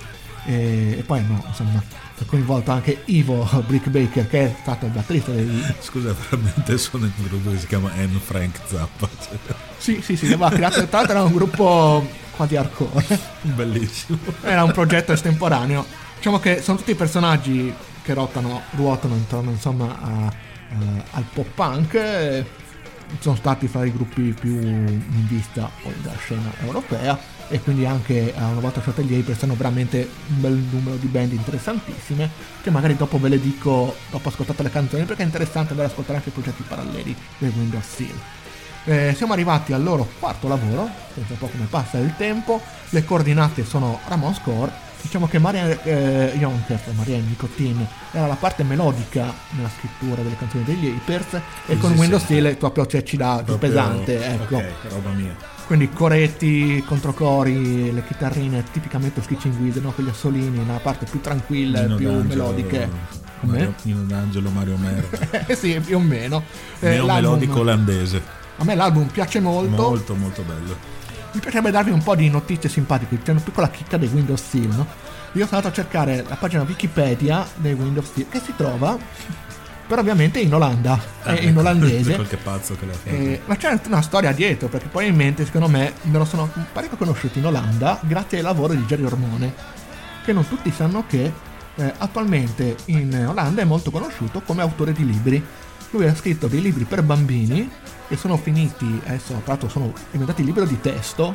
e, 0.47 0.97
e 0.99 1.03
poi 1.03 1.25
no, 1.27 1.43
insomma, 1.47 1.83
coinvolto 2.25 2.71
anche 2.71 3.03
Ivo 3.07 3.47
Brick 3.67 3.89
Baker 3.89 4.27
che 4.29 4.41
è 4.47 4.55
stato 4.63 4.87
il 4.87 4.93
batterista 4.93 5.33
dei... 5.33 5.63
Scusa, 5.81 6.15
veramente 6.31 6.79
sono 6.79 7.05
in 7.05 7.13
un 7.17 7.25
gruppo 7.29 7.51
che 7.51 7.59
si 7.59 7.67
chiama 7.67 7.91
N. 7.95 8.19
Frank 8.25 8.59
Zappa. 8.67 9.09
Sì, 9.77 10.01
sì, 10.03 10.17
sì, 10.17 10.27
aveva 10.27 10.49
creato, 10.51 10.87
tra 10.87 10.99
l'altro 10.99 11.17
era 11.17 11.23
un 11.25 11.33
gruppo 11.33 12.09
quasi 12.35 12.57
hardcore, 12.57 13.19
bellissimo. 13.43 14.19
era 14.43 14.65
un 14.65 14.73
progetto 14.73 15.13
estemporaneo. 15.13 15.85
Diciamo 16.17 16.39
che 16.39 16.63
sono 16.63 16.79
tutti 16.79 16.95
personaggi 16.95 17.73
che 18.03 18.15
ruotano, 18.15 18.63
ruotano 18.71 19.15
intorno 19.15 19.51
insomma 19.51 19.97
a- 20.01 20.27
a- 20.27 20.33
al 21.13 21.25
pop 21.33 21.47
punk. 21.55 21.95
eh, 21.95 22.45
sono 23.21 23.37
stati 23.37 23.69
fra 23.69 23.85
i 23.85 23.93
gruppi 23.93 24.35
più 24.39 24.51
in 24.59 25.27
vista 25.29 25.71
poi 25.83 25.93
della 26.03 26.17
scena 26.17 26.51
europea 26.65 27.17
e 27.49 27.61
quindi 27.61 27.87
anche 27.87 28.35
eh, 28.35 28.43
una 28.43 28.61
volta 28.61 28.81
scelti 28.81 29.03
gli 29.05 29.19
Apers 29.19 29.43
hanno 29.45 29.55
veramente 29.55 30.09
un 30.29 30.41
bel 30.41 30.53
numero 30.71 30.97
di 30.97 31.07
band 31.07 31.33
interessantissime 31.33 32.29
che 32.63 32.71
magari 32.71 32.97
dopo 32.97 33.19
ve 33.21 33.29
le 33.29 33.41
dico 33.41 33.95
dopo 34.11 34.29
ascoltate 34.29 34.63
le 34.65 34.71
canzoni 34.71 35.05
perché 35.05 35.23
è 35.23 35.27
interessante 35.27 35.71
andare 35.71 35.87
ad 35.89 35.93
ascoltare 35.93 36.19
anche 36.19 36.31
i 36.31 36.33
progetti 36.33 36.63
paralleli 36.67 37.17
del 37.39 37.53
Windows 37.57 37.85
Steel. 37.87 38.15
Eh, 38.89 39.15
siamo 39.17 39.33
arrivati 39.33 39.73
al 39.73 39.83
loro 39.83 40.09
quarto 40.21 40.47
lavoro, 40.47 40.89
pensa 41.15 41.33
un 41.33 41.39
po' 41.39 41.49
come 41.49 41.67
passa 41.69 41.99
il 41.99 42.15
tempo, 42.17 42.61
le 42.91 43.05
coordinate 43.05 43.65
sono 43.65 43.99
Ramon 44.07 44.33
Score, 44.35 44.71
diciamo 45.03 45.27
che 45.27 45.41
Marianne 45.41 45.79
eh, 45.83 46.33
Jonker, 46.39 46.81
Marianne 46.95 47.27
Nicotine, 47.29 47.85
era 48.13 48.29
la 48.29 48.37
parte 48.37 48.63
melodica 48.63 49.33
nella 49.51 49.71
scrittura 49.77 50.23
delle 50.23 50.37
canzoni 50.37 50.63
degli 50.63 50.95
Apers 51.01 51.35
e 51.35 51.41
Sì, 51.75 51.79
con 51.79 51.93
sì, 51.95 51.99
Windows 51.99 52.25
sì. 52.25 52.35
Steel 52.35 52.57
proprio 52.57 52.87
cioè, 52.87 53.03
ci 53.03 53.17
dà 53.17 53.43
Proprio- 53.45 53.57
pesante, 53.59 54.25
ecco. 54.25 54.57
Ok, 54.57 54.65
roba 54.89 55.11
mia. 55.11 55.37
Quindi 55.67 55.91
coretti, 55.91 56.83
controcori, 56.87 57.93
le 57.93 58.05
chitarrine 58.05 58.63
tipicamente 58.71 59.21
Skitching 59.21 59.59
Wizard, 59.61 59.85
no? 59.85 59.91
quegli 59.91 60.09
assolini, 60.09 60.59
una 60.59 60.79
parte 60.79 61.07
più 61.11 61.21
tranquilla 61.21 61.83
e 61.83 61.95
più 61.97 62.13
melodiche. 62.23 62.89
Come? 63.41 63.75
Nino 63.83 64.03
D'Angelo, 64.03 64.51
Mario. 64.51 64.79
Eh 65.47 65.55
sì, 65.59 65.79
più 65.85 65.97
o 65.97 66.01
meno. 66.01 66.45
Eh, 66.79 66.91
Neomelodico 66.91 67.61
olandese. 67.61 68.23
a 68.59 68.65
me 68.65 68.77
l'album 68.77 69.09
piace 69.09 69.41
molto. 69.41 69.83
Molto, 69.83 70.15
molto 70.15 70.43
bello. 70.43 70.77
Mi 71.33 71.41
piacerebbe 71.41 71.73
darvi 71.73 71.91
un 71.91 72.03
po' 72.03 72.15
di 72.15 72.31
notizie 72.31 72.71
simpatiche, 72.71 73.21
c'è 73.21 73.33
una 73.33 73.41
piccola 73.41 73.69
chicca 73.69 73.97
dei 73.97 74.09
Windows 74.09 74.41
Steel, 74.41 74.69
no? 74.69 74.87
Io 75.33 75.45
sono 75.45 75.57
andato 75.59 75.69
a 75.69 75.73
cercare 75.73 76.25
la 76.27 76.37
pagina 76.37 76.63
Wikipedia 76.63 77.47
dei 77.57 77.75
Windows 77.75 78.07
Steel, 78.07 78.29
che 78.29 78.41
si 78.41 78.55
trova, 78.57 78.97
però 79.87 80.01
ovviamente 80.01 80.41
in 80.41 80.53
Olanda, 80.55 81.01
Ah, 81.23 81.35
è 81.35 81.43
in 81.43 81.49
ecco, 81.51 81.61
olandese. 81.61 82.15
Qualche 82.15 82.37
pazzo 82.37 82.77
che 82.77 82.87
l'ha 82.87 82.93
fatto. 82.93 83.09
Eh, 83.15 83.41
ma 83.45 83.57
c'è 83.57 83.79
una 83.87 84.03
storia 84.03 84.33
dietro, 84.33 84.69
perché 84.69 84.89
probabilmente, 84.89 85.45
secondo 85.45 85.69
me, 85.69 85.93
me 86.03 86.19
lo 86.19 86.25
sono 86.25 86.51
parecchio 86.73 86.97
conosciuto 86.97 87.39
in 87.39 87.47
Olanda 87.47 87.99
grazie 88.03 88.39
al 88.39 88.45
lavoro 88.45 88.75
di 88.75 88.83
Jerry 88.85 89.05
Ormone, 89.05 89.55
che 90.25 90.33
non 90.33 90.47
tutti 90.49 90.71
sanno 90.71 91.05
che 91.07 91.33
eh, 91.77 91.93
attualmente 91.99 92.77
in 92.87 93.27
Olanda 93.29 93.63
è 93.63 93.65
molto 93.65 93.91
conosciuto 93.91 94.41
come 94.41 94.63
autore 94.63 94.93
di 94.93 95.05
libri. 95.05 95.45
Lui 95.91 96.07
ha 96.07 96.15
scritto 96.15 96.47
dei 96.49 96.61
libri 96.61 96.85
per 96.85 97.03
bambini 97.03 97.71
che 98.09 98.17
sono 98.17 98.37
finiti, 98.37 99.01
adesso 99.05 99.33
tra 99.33 99.43
l'altro 99.53 99.69
sono 99.69 99.93
diventati 100.11 100.45
libro 100.45 100.65
di 100.65 100.81
testo, 100.81 101.35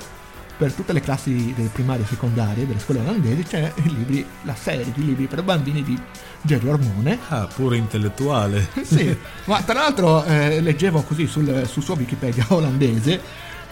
per 0.62 0.74
tutte 0.74 0.94
le 0.94 1.02
classi 1.02 1.54
delle 1.56 1.70
primarie 1.70 2.04
e 2.04 2.08
secondarie 2.08 2.68
delle 2.68 2.80
scuole 2.80 3.00
olandesi 3.00 3.42
c'è 3.42 3.74
libri, 3.82 4.24
la 4.44 4.54
serie 4.54 4.92
di 4.94 5.04
libri 5.04 5.26
per 5.26 5.42
bambini 5.42 5.82
di 5.82 6.00
Jerry 6.44 6.68
Ormone. 6.68 7.18
Ah, 7.30 7.48
pure 7.52 7.78
intellettuale. 7.78 8.70
Sì, 8.86 9.18
ma 9.46 9.60
tra 9.64 9.74
l'altro 9.74 10.24
eh, 10.24 10.62
leggevo 10.62 11.02
così 11.02 11.26
sul, 11.26 11.66
sul 11.66 11.82
suo 11.82 11.96
Wikipedia 11.96 12.46
olandese 12.54 13.20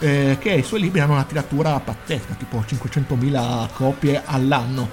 eh, 0.00 0.36
che 0.40 0.50
i 0.50 0.64
suoi 0.64 0.80
libri 0.80 0.98
hanno 0.98 1.12
una 1.12 1.22
tiratura 1.22 1.78
pazzesca, 1.78 2.34
tipo 2.34 2.64
500.000 2.66 3.68
copie 3.72 4.22
all'anno. 4.24 4.88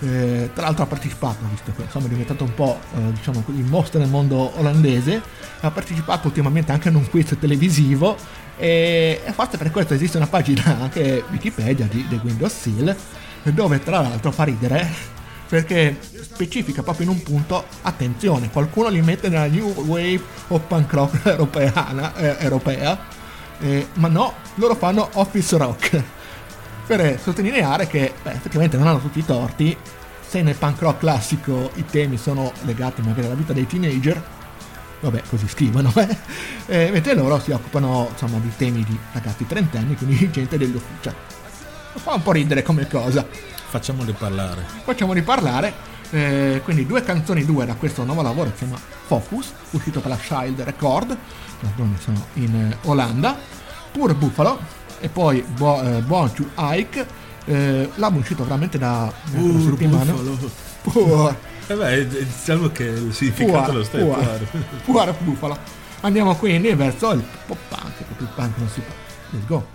Eh, 0.00 0.50
tra 0.52 0.64
l'altro 0.64 0.82
ha 0.82 0.86
partecipato, 0.86 1.44
visto 1.50 1.72
che 1.76 1.82
insomma 1.82 2.06
è 2.06 2.08
diventato 2.08 2.42
un 2.42 2.54
po' 2.54 2.80
eh, 2.96 3.12
diciamo 3.12 3.42
così 3.42 3.62
mostro 3.62 4.00
nel 4.00 4.08
mondo 4.08 4.58
olandese, 4.58 5.22
ha 5.60 5.70
partecipato 5.70 6.26
ultimamente 6.26 6.72
anche 6.72 6.88
in 6.88 6.96
un 6.96 7.08
quiz 7.08 7.36
televisivo 7.38 8.16
e, 8.58 9.20
e 9.24 9.32
forse 9.32 9.56
per 9.56 9.70
questo 9.70 9.94
esiste 9.94 10.16
una 10.16 10.26
pagina 10.26 10.78
anche 10.80 11.24
Wikipedia 11.30 11.86
di 11.86 12.06
The 12.08 12.20
Windows 12.22 12.60
Seal 12.60 12.94
dove 13.44 13.82
tra 13.82 14.00
l'altro 14.00 14.32
fa 14.32 14.44
ridere 14.44 15.16
perché 15.48 15.96
specifica 16.20 16.82
proprio 16.82 17.06
in 17.06 17.12
un 17.12 17.22
punto 17.22 17.64
attenzione 17.82 18.50
qualcuno 18.50 18.88
li 18.88 19.00
mette 19.00 19.28
nella 19.28 19.46
new 19.46 19.72
wave 19.84 20.20
o 20.48 20.58
punk 20.58 20.92
rock 20.92 21.24
europeana, 21.26 22.14
eh, 22.16 22.36
europea 22.40 22.98
eh, 23.60 23.86
ma 23.94 24.08
no 24.08 24.34
loro 24.56 24.74
fanno 24.74 25.08
office 25.14 25.56
rock 25.56 26.02
per 26.86 27.18
sottolineare 27.20 27.86
che 27.86 28.12
beh, 28.22 28.32
effettivamente 28.32 28.76
non 28.76 28.88
hanno 28.88 29.00
tutti 29.00 29.20
i 29.20 29.24
torti 29.24 29.76
se 30.20 30.42
nel 30.42 30.56
punk 30.56 30.80
rock 30.80 30.98
classico 30.98 31.70
i 31.74 31.84
temi 31.86 32.18
sono 32.18 32.52
legati 32.64 33.00
magari 33.02 33.26
alla 33.26 33.34
vita 33.34 33.52
dei 33.52 33.66
teenager 33.66 34.36
vabbè 35.00 35.22
così 35.28 35.46
scrivono 35.48 35.92
eh? 35.96 36.16
Eh, 36.66 36.90
mentre 36.90 37.14
loro 37.14 37.38
si 37.40 37.50
occupano 37.52 38.08
insomma 38.10 38.38
di 38.38 38.50
temi 38.56 38.84
di 38.84 38.98
ragazzi 39.12 39.46
trentenni 39.46 39.94
quindi 39.96 40.28
gente 40.32 40.58
dell'ufficio 40.58 41.14
fa 41.94 42.14
un 42.14 42.22
po' 42.22 42.32
ridere 42.32 42.62
come 42.62 42.86
cosa 42.86 43.26
Facciamoli 43.68 44.12
parlare. 44.12 44.64
facciamoli 44.82 45.20
parlare. 45.20 45.74
Eh, 46.10 46.62
quindi 46.64 46.86
due 46.86 47.02
canzoni, 47.02 47.44
due 47.44 47.66
da 47.66 47.74
questo 47.74 48.02
nuovo 48.04 48.22
lavoro 48.22 48.48
che 48.48 48.56
si 48.56 48.64
chiama 48.64 48.80
Focus, 49.06 49.52
uscito 49.72 50.00
per 50.00 50.08
la 50.10 50.16
Child 50.16 50.62
Record, 50.62 51.14
d'altronde 51.60 51.98
sono 52.00 52.24
in 52.34 52.54
eh, 52.54 52.76
Olanda, 52.88 53.36
Pure 53.92 54.14
Buffalo 54.14 54.58
e 55.00 55.10
poi 55.10 55.44
Bo- 55.54 55.82
eh, 55.82 56.00
Born 56.00 56.32
to 56.32 56.48
Ike, 56.56 57.06
eh, 57.44 57.90
l'album 57.96 58.20
uscito 58.20 58.42
veramente 58.42 58.78
da 58.78 59.12
una 59.34 59.60
settimana. 59.60 60.14
Pure, 60.82 61.36
Eh 61.70 61.74
beh, 61.74 62.06
diciamo 62.06 62.68
che 62.68 62.84
il 62.84 63.12
significato 63.12 63.64
Pure, 63.66 63.76
lo 63.76 63.84
stai 63.84 64.02
Pure, 64.02 64.22
fare. 64.22 64.48
Pure 64.84 65.14
Buffalo. 65.18 65.58
Andiamo 66.00 66.34
quindi 66.34 66.72
verso 66.72 67.12
il 67.12 67.22
pop 67.46 67.58
punk, 67.68 67.92
perché 68.04 68.22
il 68.22 68.30
punk 68.34 68.56
non 68.56 68.68
si 68.68 68.80
fa. 68.80 68.92
Let's 69.30 69.46
go. 69.46 69.66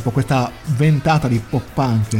Dopo 0.00 0.10
questa 0.10 0.50
ventata 0.76 1.28
di 1.28 1.38
pop 1.38 1.62
punk. 1.74 2.16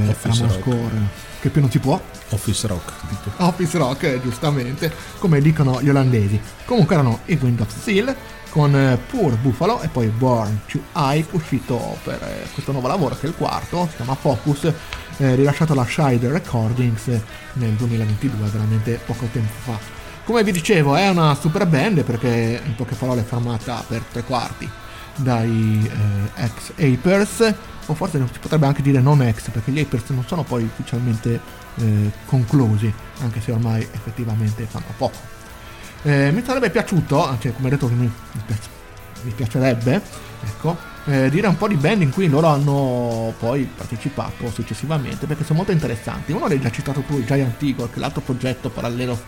Core, 0.61 1.29
che 1.41 1.49
più 1.49 1.63
non 1.63 1.71
si 1.71 1.79
può. 1.79 1.99
Office 2.29 2.67
Rock. 2.67 2.93
tipo. 3.09 3.31
Office 3.39 3.79
Rock, 3.79 4.03
eh, 4.05 4.21
giustamente, 4.21 4.93
come 5.19 5.41
dicono 5.41 5.81
gli 5.81 5.89
olandesi. 5.89 6.39
Comunque 6.67 6.95
erano 6.95 7.21
i 7.27 7.39
Wind 7.41 7.61
of 7.61 7.69
Steel 7.81 8.15
con 8.51 8.77
eh, 8.77 8.99
Poor 9.11 9.37
Buffalo 9.37 9.81
e 9.81 9.89
poi 9.89 10.09
Born 10.09 10.61
to 10.67 10.79
Hype 10.95 11.35
uscito 11.37 11.99
per 12.05 12.23
eh, 12.23 12.49
questo 12.53 12.73
nuovo 12.73 12.89
lavoro 12.89 13.17
che 13.17 13.27
è 13.27 13.29
il 13.29 13.35
quarto, 13.35 13.89
si 13.91 13.97
chiama 13.97 14.15
Focus, 14.15 14.73
eh, 15.17 15.35
rilasciato 15.35 15.73
da 15.73 15.87
Shide 15.87 16.31
Recordings 16.31 17.07
nel 17.55 17.73
2022, 17.73 18.49
veramente 18.49 19.01
poco 19.07 19.27
tempo 19.33 19.53
fa. 19.63 19.79
Come 20.25 20.45
vi 20.45 20.53
dicevo 20.53 20.97
è 20.97 21.09
una 21.09 21.35
super 21.35 21.67
band 21.67 22.03
perché 22.05 22.61
in 22.63 22.75
poche 22.75 22.95
parole 22.95 23.23
è 23.23 23.25
formata 23.25 23.83
per 23.89 24.03
tre 24.13 24.23
quarti 24.23 24.69
dai 25.23 25.91
eh, 26.37 26.43
ex 26.45 26.73
Apers 26.77 27.55
o 27.87 27.95
forse 27.95 28.23
si 28.33 28.39
potrebbe 28.39 28.67
anche 28.67 28.83
dire 28.83 29.01
non 29.01 29.23
ex 29.23 29.51
perché 29.51 29.71
gli 29.71 29.81
Apers 29.81 30.11
non 30.11 30.25
sono 30.27 30.43
poi 30.43 30.65
ufficialmente 30.65 31.41
eh, 31.77 32.11
conclusi 32.27 32.93
anche 33.21 33.41
se 33.41 33.53
ormai 33.53 33.81
effettivamente 33.81 34.65
fanno 34.65 34.93
poco. 34.97 35.19
Eh, 36.03 36.31
mi 36.31 36.43
sarebbe 36.45 36.71
piaciuto 36.71 37.27
anche 37.27 37.53
come 37.53 37.69
detto 37.69 37.89
mi, 37.89 38.11
mi 39.23 39.33
piacerebbe 39.33 40.01
ecco 40.43 40.89
eh, 41.05 41.29
dire 41.29 41.47
un 41.47 41.57
po' 41.57 41.69
di 41.69 41.75
band 41.75 42.03
in 42.03 42.11
cui 42.11 42.29
loro 42.29 42.47
hanno 42.49 43.35
poi 43.39 43.65
partecipato 43.65 44.51
successivamente 44.51 45.27
perché 45.27 45.45
sono 45.45 45.59
molto 45.59 45.73
interessanti. 45.73 46.33
Uno 46.33 46.47
l'hai 46.47 46.61
già 46.61 46.71
citato 46.71 47.01
tu 47.01 47.25
Giant 47.25 47.63
Eagle 47.63 47.89
che 47.91 47.97
è 47.97 47.99
l'altro 47.99 48.21
progetto 48.21 48.71
parallelo 48.71 49.19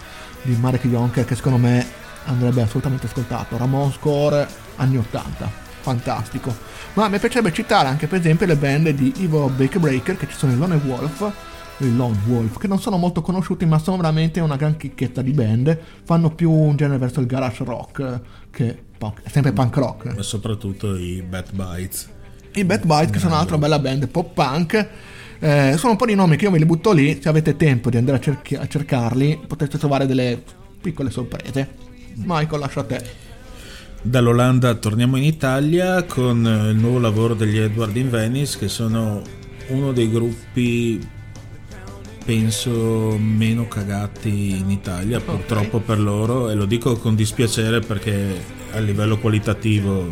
di 0.43 0.55
Marek 0.55 0.86
Jonker 0.86 1.24
che 1.24 1.34
secondo 1.34 1.59
me 1.59 1.84
andrebbe 2.26 2.62
assolutamente 2.62 3.07
ascoltato. 3.07 3.57
Ramon 3.57 3.93
Score 3.93 4.47
anni 4.76 4.97
80 4.99 5.62
fantastico. 5.83 6.55
Ma 6.95 7.09
mi 7.09 7.18
piacerebbe 7.18 7.53
citare 7.53 7.89
anche 7.89 8.07
per 8.07 8.20
esempio 8.20 8.47
le 8.47 8.57
band 8.57 8.89
di 8.91 9.12
Ivo 9.18 9.49
Break 9.49 9.78
Breaker 9.78 10.16
che 10.16 10.28
ci 10.28 10.37
sono 10.37 10.53
il 10.53 10.59
Lone 10.59 10.80
Wolf 10.85 11.33
il 11.78 11.97
Lone 11.97 12.18
Wolf 12.26 12.59
che 12.59 12.68
non 12.68 12.80
sono 12.80 12.97
molto 12.97 13.22
conosciuti 13.22 13.64
ma 13.66 13.78
sono 13.78 13.97
veramente 13.97 14.41
una 14.41 14.57
gran 14.57 14.76
chicchetta 14.76 15.22
di 15.22 15.33
band. 15.33 15.76
Fanno 16.05 16.30
più 16.30 16.51
un 16.51 16.76
genere 16.76 16.99
verso 16.99 17.20
il 17.20 17.26
garage 17.26 17.64
rock 17.64 18.20
che 18.51 18.83
punk- 18.97 19.22
sempre 19.28 19.53
punk 19.53 19.76
rock. 19.76 20.18
E 20.18 20.22
soprattutto 20.22 20.97
i 20.97 21.22
Bad 21.22 21.51
Bites. 21.53 22.09
i 22.55 22.64
Bad 22.64 22.85
Bite 22.85 23.11
che 23.11 23.18
sono 23.18 23.35
un'altra 23.35 23.59
bella 23.59 23.78
band 23.78 24.09
pop 24.09 24.33
punk. 24.33 24.89
Eh, 25.39 25.74
sono 25.76 25.93
un 25.93 25.99
po' 25.99 26.07
di 26.07 26.14
nomi 26.14 26.37
che 26.37 26.45
io 26.45 26.51
ve 26.51 26.59
li 26.59 26.66
butto 26.66 26.93
lì. 26.93 27.18
Se 27.20 27.28
avete 27.28 27.57
tempo 27.57 27.91
di 27.91 27.97
andare 27.97 28.18
a, 28.18 28.20
cerchi- 28.20 28.55
a 28.55 28.66
cercarli 28.66 29.41
potrete 29.47 29.78
trovare 29.78 30.07
delle 30.07 30.41
piccole 30.80 31.11
sorprese. 31.11 31.80
Michael 32.14 32.61
lascio 32.61 32.80
a 32.80 32.85
te 32.85 33.30
Dall'Olanda 34.03 34.75
torniamo 34.75 35.17
in 35.17 35.23
Italia 35.23 36.03
con 36.03 36.45
eh, 36.45 36.71
il 36.71 36.77
nuovo 36.77 36.99
lavoro 36.99 37.35
degli 37.35 37.57
Edward 37.57 37.95
in 37.97 38.11
Venice 38.11 38.59
che 38.59 38.67
sono 38.69 39.23
uno 39.69 39.93
dei 39.93 40.11
gruppi 40.11 41.01
penso 42.25 43.17
meno 43.19 43.69
cagati 43.69 44.59
in 44.59 44.71
Italia 44.71 45.21
purtroppo 45.21 45.79
per 45.79 46.01
loro. 46.01 46.51
E 46.51 46.55
lo 46.55 46.65
dico 46.65 46.97
con 46.97 47.15
dispiacere 47.15 47.81
perché 47.81 48.43
a 48.73 48.79
livello 48.81 49.19
qualitativo 49.19 50.09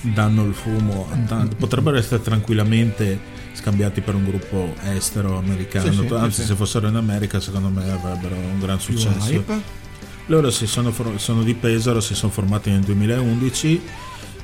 danno 0.00 0.44
il 0.44 0.54
fumo 0.54 1.06
a 1.10 1.16
tanti. 1.28 1.54
Potrebbero 1.54 1.96
essere 1.96 2.22
tranquillamente 2.22 3.34
scambiati 3.52 4.00
per 4.00 4.14
un 4.14 4.24
gruppo 4.24 4.74
estero 4.82 5.38
americano 5.38 5.90
Sì, 5.90 6.06
sì, 6.06 6.14
anzi 6.14 6.40
sì, 6.40 6.46
se 6.48 6.54
fossero 6.54 6.88
in 6.88 6.96
America 6.96 7.40
secondo 7.40 7.68
me 7.68 7.88
avrebbero 7.90 8.34
un 8.34 8.58
gran 8.58 8.80
successo. 8.80 9.44
Loro 10.26 10.50
si 10.50 10.66
sono, 10.66 10.92
sono 11.16 11.42
di 11.42 11.54
Pesaro, 11.54 12.00
si 12.00 12.14
sono 12.14 12.32
formati 12.32 12.70
nel 12.70 12.80
2011 12.80 13.82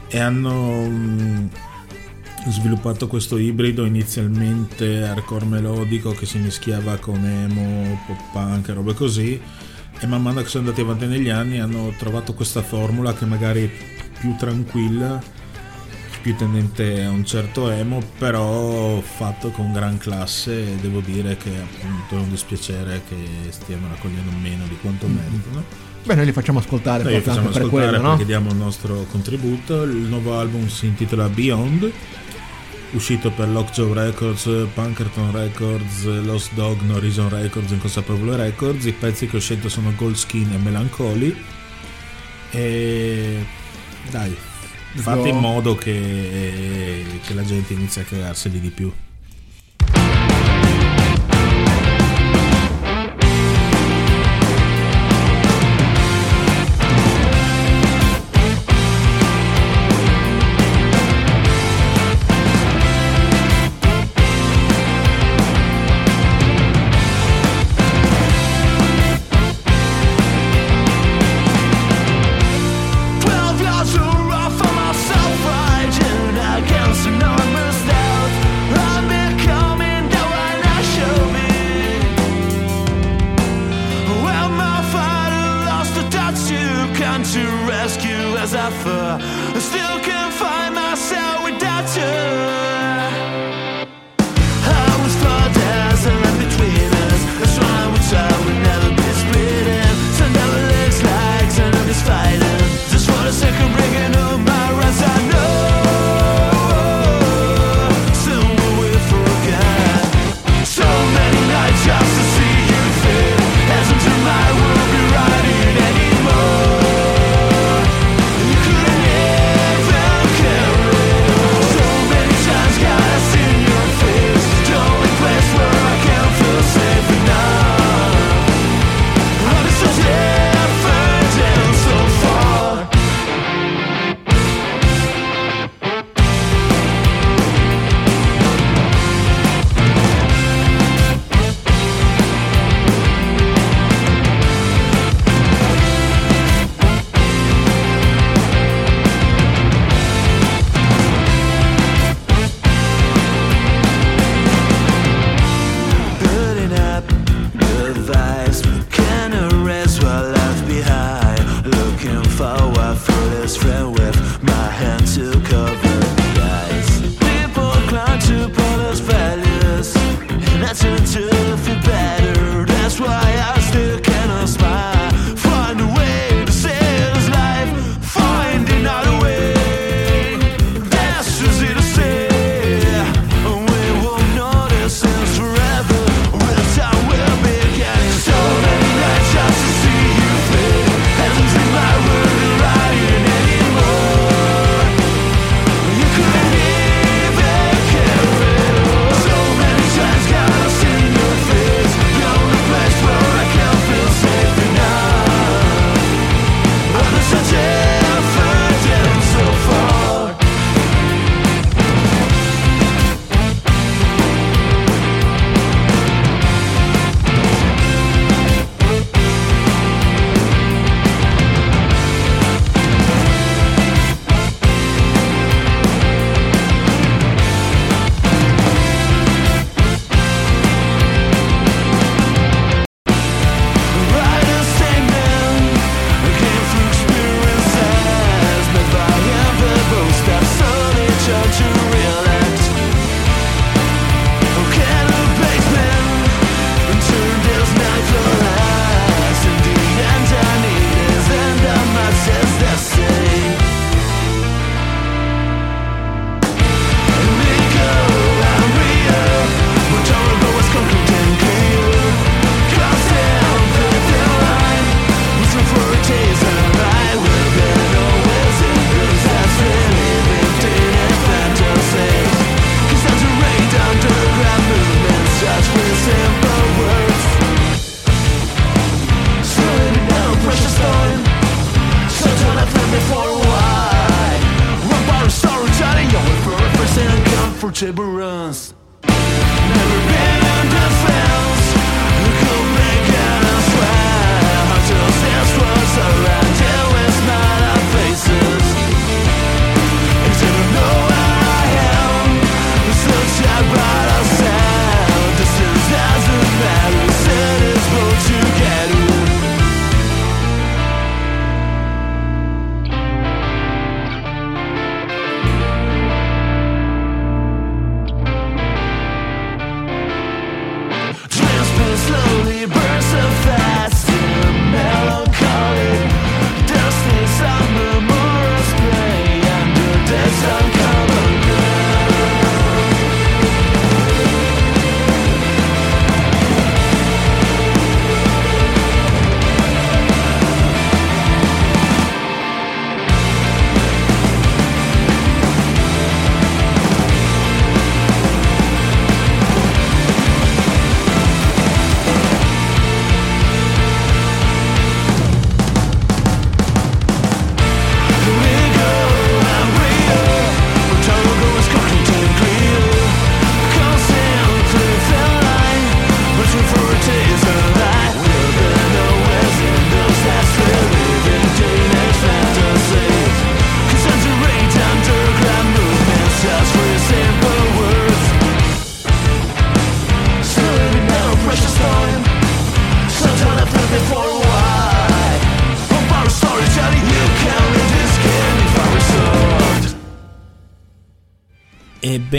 e 0.09 0.18
hanno 0.18 0.87
mm, 0.89 1.47
sviluppato 2.49 3.07
questo 3.07 3.39
ibrido 3.39 3.85
inizialmente 3.85 5.03
hardcore 5.03 5.45
melodico 5.45 6.11
che 6.11 6.26
si 6.26 6.39
mischiava 6.39 6.97
con 6.99 7.24
emo, 7.24 8.01
pop 8.07 8.20
punk 8.33 8.68
e 8.68 8.72
robe 8.72 8.95
così. 8.95 9.41
E 9.99 10.07
man 10.07 10.22
mano 10.22 10.43
che 10.43 10.49
sono 10.49 10.64
andati 10.64 10.80
avanti 10.83 11.07
negli 11.07 11.28
anni 11.28 11.61
hanno 11.61 11.95
trovato 11.97 12.35
questa 12.35 12.62
formula 12.62 13.14
che 13.14 13.24
magari 13.24 13.64
è 13.64 13.70
più 14.18 14.35
tranquilla 14.37 15.41
più 16.23 16.37
tendente 16.37 17.03
a 17.03 17.11
un 17.11 17.25
certo 17.25 17.68
emo 17.70 18.01
però 18.16 19.01
fatto 19.01 19.51
con 19.51 19.73
gran 19.73 19.99
classe 19.99 20.73
e 20.73 20.77
devo 20.77 21.01
dire 21.01 21.37
che 21.37 21.51
appunto 21.51 22.16
è 22.16 22.18
un 22.18 22.31
dispiacere 22.31 23.03
che 23.09 23.16
stiano 23.51 23.89
raccogliendo 23.89 24.31
meno 24.41 24.64
di 24.68 24.79
quanto 24.81 25.07
meritano 25.09 25.64
beh 26.05 26.14
noi 26.14 26.25
li 26.25 26.33
facciamo 26.33 26.61
ascoltare 26.61 27.03
noi 27.03 27.20
forse 27.20 27.29
facciamo 27.29 27.47
anche 27.49 27.59
per 27.59 27.66
ascoltare 27.66 27.91
quello 27.91 28.03
no? 28.03 28.09
perché 28.11 28.25
diamo 28.25 28.51
il 28.51 28.57
nostro 28.57 29.07
contributo. 29.11 29.83
Il 29.83 29.97
nuovo 29.97 30.39
album 30.39 30.66
si 30.68 30.87
intitola 30.87 31.29
Beyond, 31.29 31.93
uscito 32.93 33.31
per 33.31 33.49
Lockjaw 33.49 33.93
Records, 33.93 34.49
Punkerton 34.75 35.33
Records, 35.33 36.05
Lost 36.25 36.53
Dog, 36.55 36.81
No 36.83 36.99
Reason 36.99 37.29
Records, 37.29 37.70
Inconsapevole 37.70 38.37
Records. 38.37 38.85
I 38.85 38.93
pezzi 38.93 39.27
che 39.27 39.37
ho 39.37 39.41
scelto 39.41 39.68
sono 39.68 39.93
Gold 39.97 40.16
Skin 40.16 40.53
e 40.53 40.59
Melancholy. 40.59 41.37
E 42.51 43.47
dai, 44.11 44.37
fate 44.95 45.28
in 45.28 45.38
modo 45.38 45.74
che, 45.74 47.05
che 47.24 47.34
la 47.34 47.45
gente 47.45 47.72
inizi 47.72 48.01
a 48.01 48.05
cagarseli 48.05 48.61
di 48.61 48.70
più. 48.70 48.93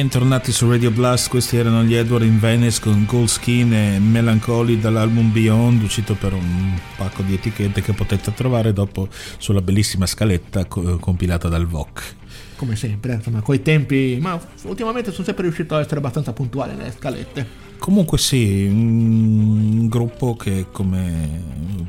Bentornati 0.03 0.51
su 0.51 0.69
Radio 0.69 0.91
Blast, 0.91 1.29
questi 1.29 1.55
erano 1.55 1.81
gli 1.81 1.93
Edward 1.95 2.25
in 2.25 2.37
Venice 2.37 2.81
con 2.81 3.05
Gold 3.05 3.29
Skin 3.29 3.73
e 3.73 3.99
Melancholy 3.99 4.77
dall'album 4.77 5.31
Beyond, 5.31 5.81
uscito 5.81 6.13
per 6.15 6.33
un 6.33 6.77
pacco 6.97 7.21
di 7.21 7.35
etichette 7.35 7.81
che 7.81 7.93
potete 7.93 8.33
trovare 8.33 8.73
dopo 8.73 9.07
sulla 9.37 9.61
bellissima 9.61 10.05
scaletta 10.05 10.65
co- 10.65 10.97
compilata 10.97 11.47
dal 11.47 11.65
VOC. 11.65 12.15
Come 12.57 12.75
sempre, 12.75 13.13
insomma, 13.13 13.39
coi 13.39 13.61
tempi. 13.61 14.17
Ma 14.19 14.37
ultimamente 14.63 15.11
sono 15.13 15.23
sempre 15.23 15.43
riuscito 15.43 15.75
a 15.75 15.79
essere 15.79 15.99
abbastanza 15.99 16.33
puntuale 16.33 16.73
nelle 16.73 16.91
scalette. 16.91 17.47
Comunque 17.77 18.17
sì, 18.17 18.65
un 18.69 19.87
gruppo 19.87 20.35
che 20.35 20.65
come 20.69 21.43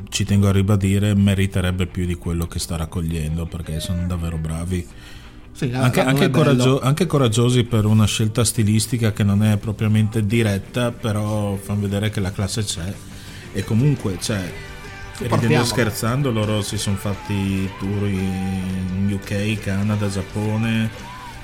ci 0.07 0.23
tengo 0.23 0.47
a 0.47 0.53
ribadire 0.53 1.13
meriterebbe 1.15 1.85
più 1.85 2.05
di 2.05 2.15
quello 2.15 2.47
che 2.47 2.59
sta 2.59 2.77
raccogliendo 2.77 3.45
perché 3.45 3.81
sono 3.81 4.07
davvero 4.07 4.37
bravi. 4.37 4.87
Sì, 5.55 5.71
la- 5.71 5.83
Anche, 5.83 6.03
l'album 6.03 6.15
anche 6.21 6.29
coraggio- 6.31 6.81
anche 6.81 7.05
coraggiosi 7.05 7.63
per 7.63 7.85
una 7.85 8.05
scelta 8.05 8.43
stilistica 8.43 9.13
che 9.13 9.23
non 9.23 9.41
è 9.41 9.55
propriamente 9.57 10.25
diretta, 10.25 10.91
però 10.91 11.55
fanno 11.55 11.79
vedere 11.81 12.09
che 12.09 12.19
la 12.19 12.31
classe 12.31 12.63
c'è. 12.63 12.93
E 13.53 13.63
comunque, 13.63 14.17
cioè, 14.19 14.51
ridendo 15.19 15.63
scherzando, 15.63 16.29
loro 16.29 16.61
si 16.61 16.77
sono 16.77 16.97
fatti 16.97 17.69
tour 17.79 18.05
in 18.07 19.09
UK, 19.17 19.59
Canada, 19.59 20.09
Giappone, 20.09 20.89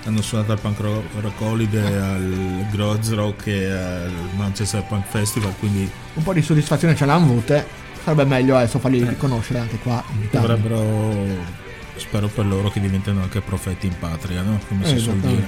hanno 0.03 0.21
suonato 0.21 0.51
al 0.51 0.59
Punk 0.59 0.79
Ro- 0.81 1.03
Rock 1.21 1.39
Holiday, 1.39 1.93
al 1.93 2.65
Groz 2.69 3.13
Rock 3.13 3.47
e 3.47 3.69
al 3.71 4.11
Manchester 4.35 4.83
Punk 4.83 5.05
Festival, 5.07 5.53
quindi 5.57 5.89
Un 6.15 6.23
po' 6.23 6.33
di 6.33 6.41
soddisfazione 6.41 6.95
ce 6.97 7.05
l'hanno 7.05 7.23
avute. 7.27 7.65
Sarebbe 8.03 8.25
meglio 8.25 8.57
adesso 8.57 8.77
farli 8.79 9.07
riconoscere 9.07 9.59
anche 9.59 9.77
qua 9.77 10.03
in 10.17 10.23
Italia. 10.23 10.47
dovrebbero, 10.55 11.59
spero 12.01 12.27
per 12.27 12.45
loro 12.45 12.69
che 12.69 12.79
diventino 12.79 13.21
anche 13.21 13.41
profeti 13.41 13.87
in 13.87 13.97
patria, 13.97 14.41
no? 14.41 14.59
come 14.67 14.85
si 14.85 14.97
suol 14.97 15.17
dire. 15.17 15.47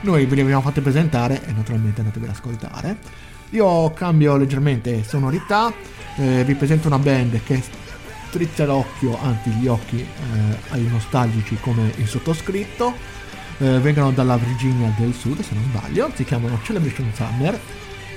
Noi 0.00 0.26
ve 0.26 0.34
li 0.36 0.40
abbiamo 0.42 0.62
fatti 0.62 0.80
presentare 0.80 1.44
e 1.46 1.52
naturalmente 1.52 2.00
andatevi 2.00 2.24
ad 2.26 2.32
ascoltare. 2.32 2.96
Io 3.50 3.92
cambio 3.92 4.36
leggermente 4.36 5.02
sonorità, 5.04 5.72
eh, 6.16 6.44
vi 6.44 6.54
presento 6.54 6.86
una 6.86 6.98
band 6.98 7.42
che 7.44 7.62
strizza 8.28 8.66
l'occhio, 8.66 9.18
anzi 9.20 9.50
gli 9.50 9.66
occhi 9.66 10.00
eh, 10.00 10.56
ai 10.70 10.86
nostalgici 10.86 11.56
come 11.60 11.92
il 11.96 12.06
sottoscritto. 12.06 12.94
Eh, 13.60 13.78
vengono 13.80 14.12
dalla 14.12 14.36
Virginia 14.36 14.92
del 14.96 15.12
Sud, 15.12 15.40
se 15.40 15.54
non 15.54 15.64
sbaglio, 15.64 16.10
si 16.14 16.24
chiamano 16.24 16.60
Celebration 16.62 17.10
Summer 17.12 17.58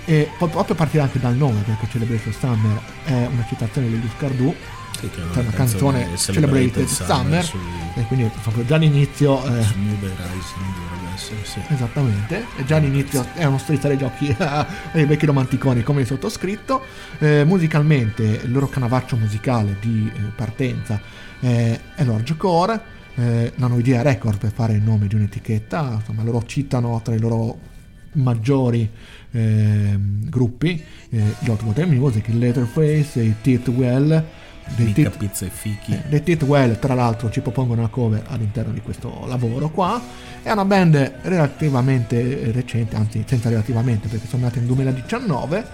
e 0.06 0.30
proprio 0.38 0.76
partire 0.76 1.04
anche 1.04 1.20
dal 1.20 1.36
nome, 1.36 1.62
perché 1.62 1.88
Celebration 1.90 2.34
Summer 2.34 2.80
è 3.06 3.28
una 3.32 3.46
citazione 3.48 3.90
degli 3.90 4.08
Scardu, 4.18 4.54
Sì, 5.02 5.10
che 5.10 5.22
è 5.22 5.40
una 5.40 5.52
canzone 5.52 6.16
Celebrated 6.16 6.86
Summer, 6.86 7.44
su, 7.44 7.58
e 7.96 8.04
quindi 8.04 8.30
proprio 8.44 8.64
già 8.66 8.76
all'inizio 8.76 9.44
eh, 9.46 9.66
essere, 11.22 11.44
sì. 11.44 11.60
Esattamente, 11.68 12.46
e 12.58 12.66
già 12.66 12.78
all'inizio 12.78 13.26
è 13.34 13.46
uno 13.46 13.58
strizzare 13.58 13.96
gli 13.96 14.04
occhi 14.04 14.36
ai 14.38 15.06
vecchi 15.06 15.26
romanticoni 15.26 15.84
come 15.84 16.02
il 16.02 16.08
sottoscritto. 16.08 16.84
Eh, 17.20 17.44
musicalmente, 17.46 18.24
il 18.24 18.52
loro 18.52 18.68
canavaccio 18.68 19.16
musicale 19.18 19.78
di 19.80 20.12
eh, 20.14 20.20
partenza 20.36 21.00
eh, 21.40 21.80
è 21.96 22.04
l'Orge 22.04 22.38
Core. 22.38 23.00
Eh, 23.16 23.52
non 23.56 23.72
ho 23.72 23.80
idea 23.80 24.02
record 24.02 24.38
per 24.38 24.52
fare 24.52 24.74
il 24.74 24.82
nome 24.82 25.08
di 25.08 25.16
un'etichetta, 25.16 25.98
insomma 26.00 26.24
loro 26.24 26.44
citano 26.46 27.00
tra 27.04 27.14
i 27.14 27.20
loro 27.20 27.60
maggiori 28.14 28.90
ehm, 29.32 30.30
gruppi 30.30 30.82
eh, 31.10 31.24
gli 31.40 31.50
Hot 31.50 31.62
Water 31.64 31.88
Music, 31.88 32.28
il 32.30 32.38
Letterface, 32.38 33.22
i 33.22 33.36
Teeth 33.42 33.68
Well. 33.70 34.26
Mica 34.78 34.94
Teeth- 34.94 35.18
pizza 35.18 35.46
e 35.46 35.50
fichi. 35.50 35.94
eh, 35.94 36.10
The 36.10 36.24
Titwell, 36.24 36.80
tra 36.80 36.94
l'altro, 36.94 37.30
ci 37.30 37.42
propongono 37.42 37.82
una 37.82 37.90
cover 37.90 38.24
all'interno 38.28 38.72
di 38.74 38.82
questo 38.82 39.26
lavoro 39.28 39.70
qua. 39.70 40.02
È 40.42 40.52
una 40.52 40.66
band 40.66 41.14
relativamente 41.22 42.52
recente, 42.52 42.96
anzi 42.96 43.24
senza 43.28 43.50
relativamente 43.50 44.08
perché 44.08 44.28
sono 44.28 44.44
nati 44.44 44.60
nel 44.60 44.68
2019 44.68 45.66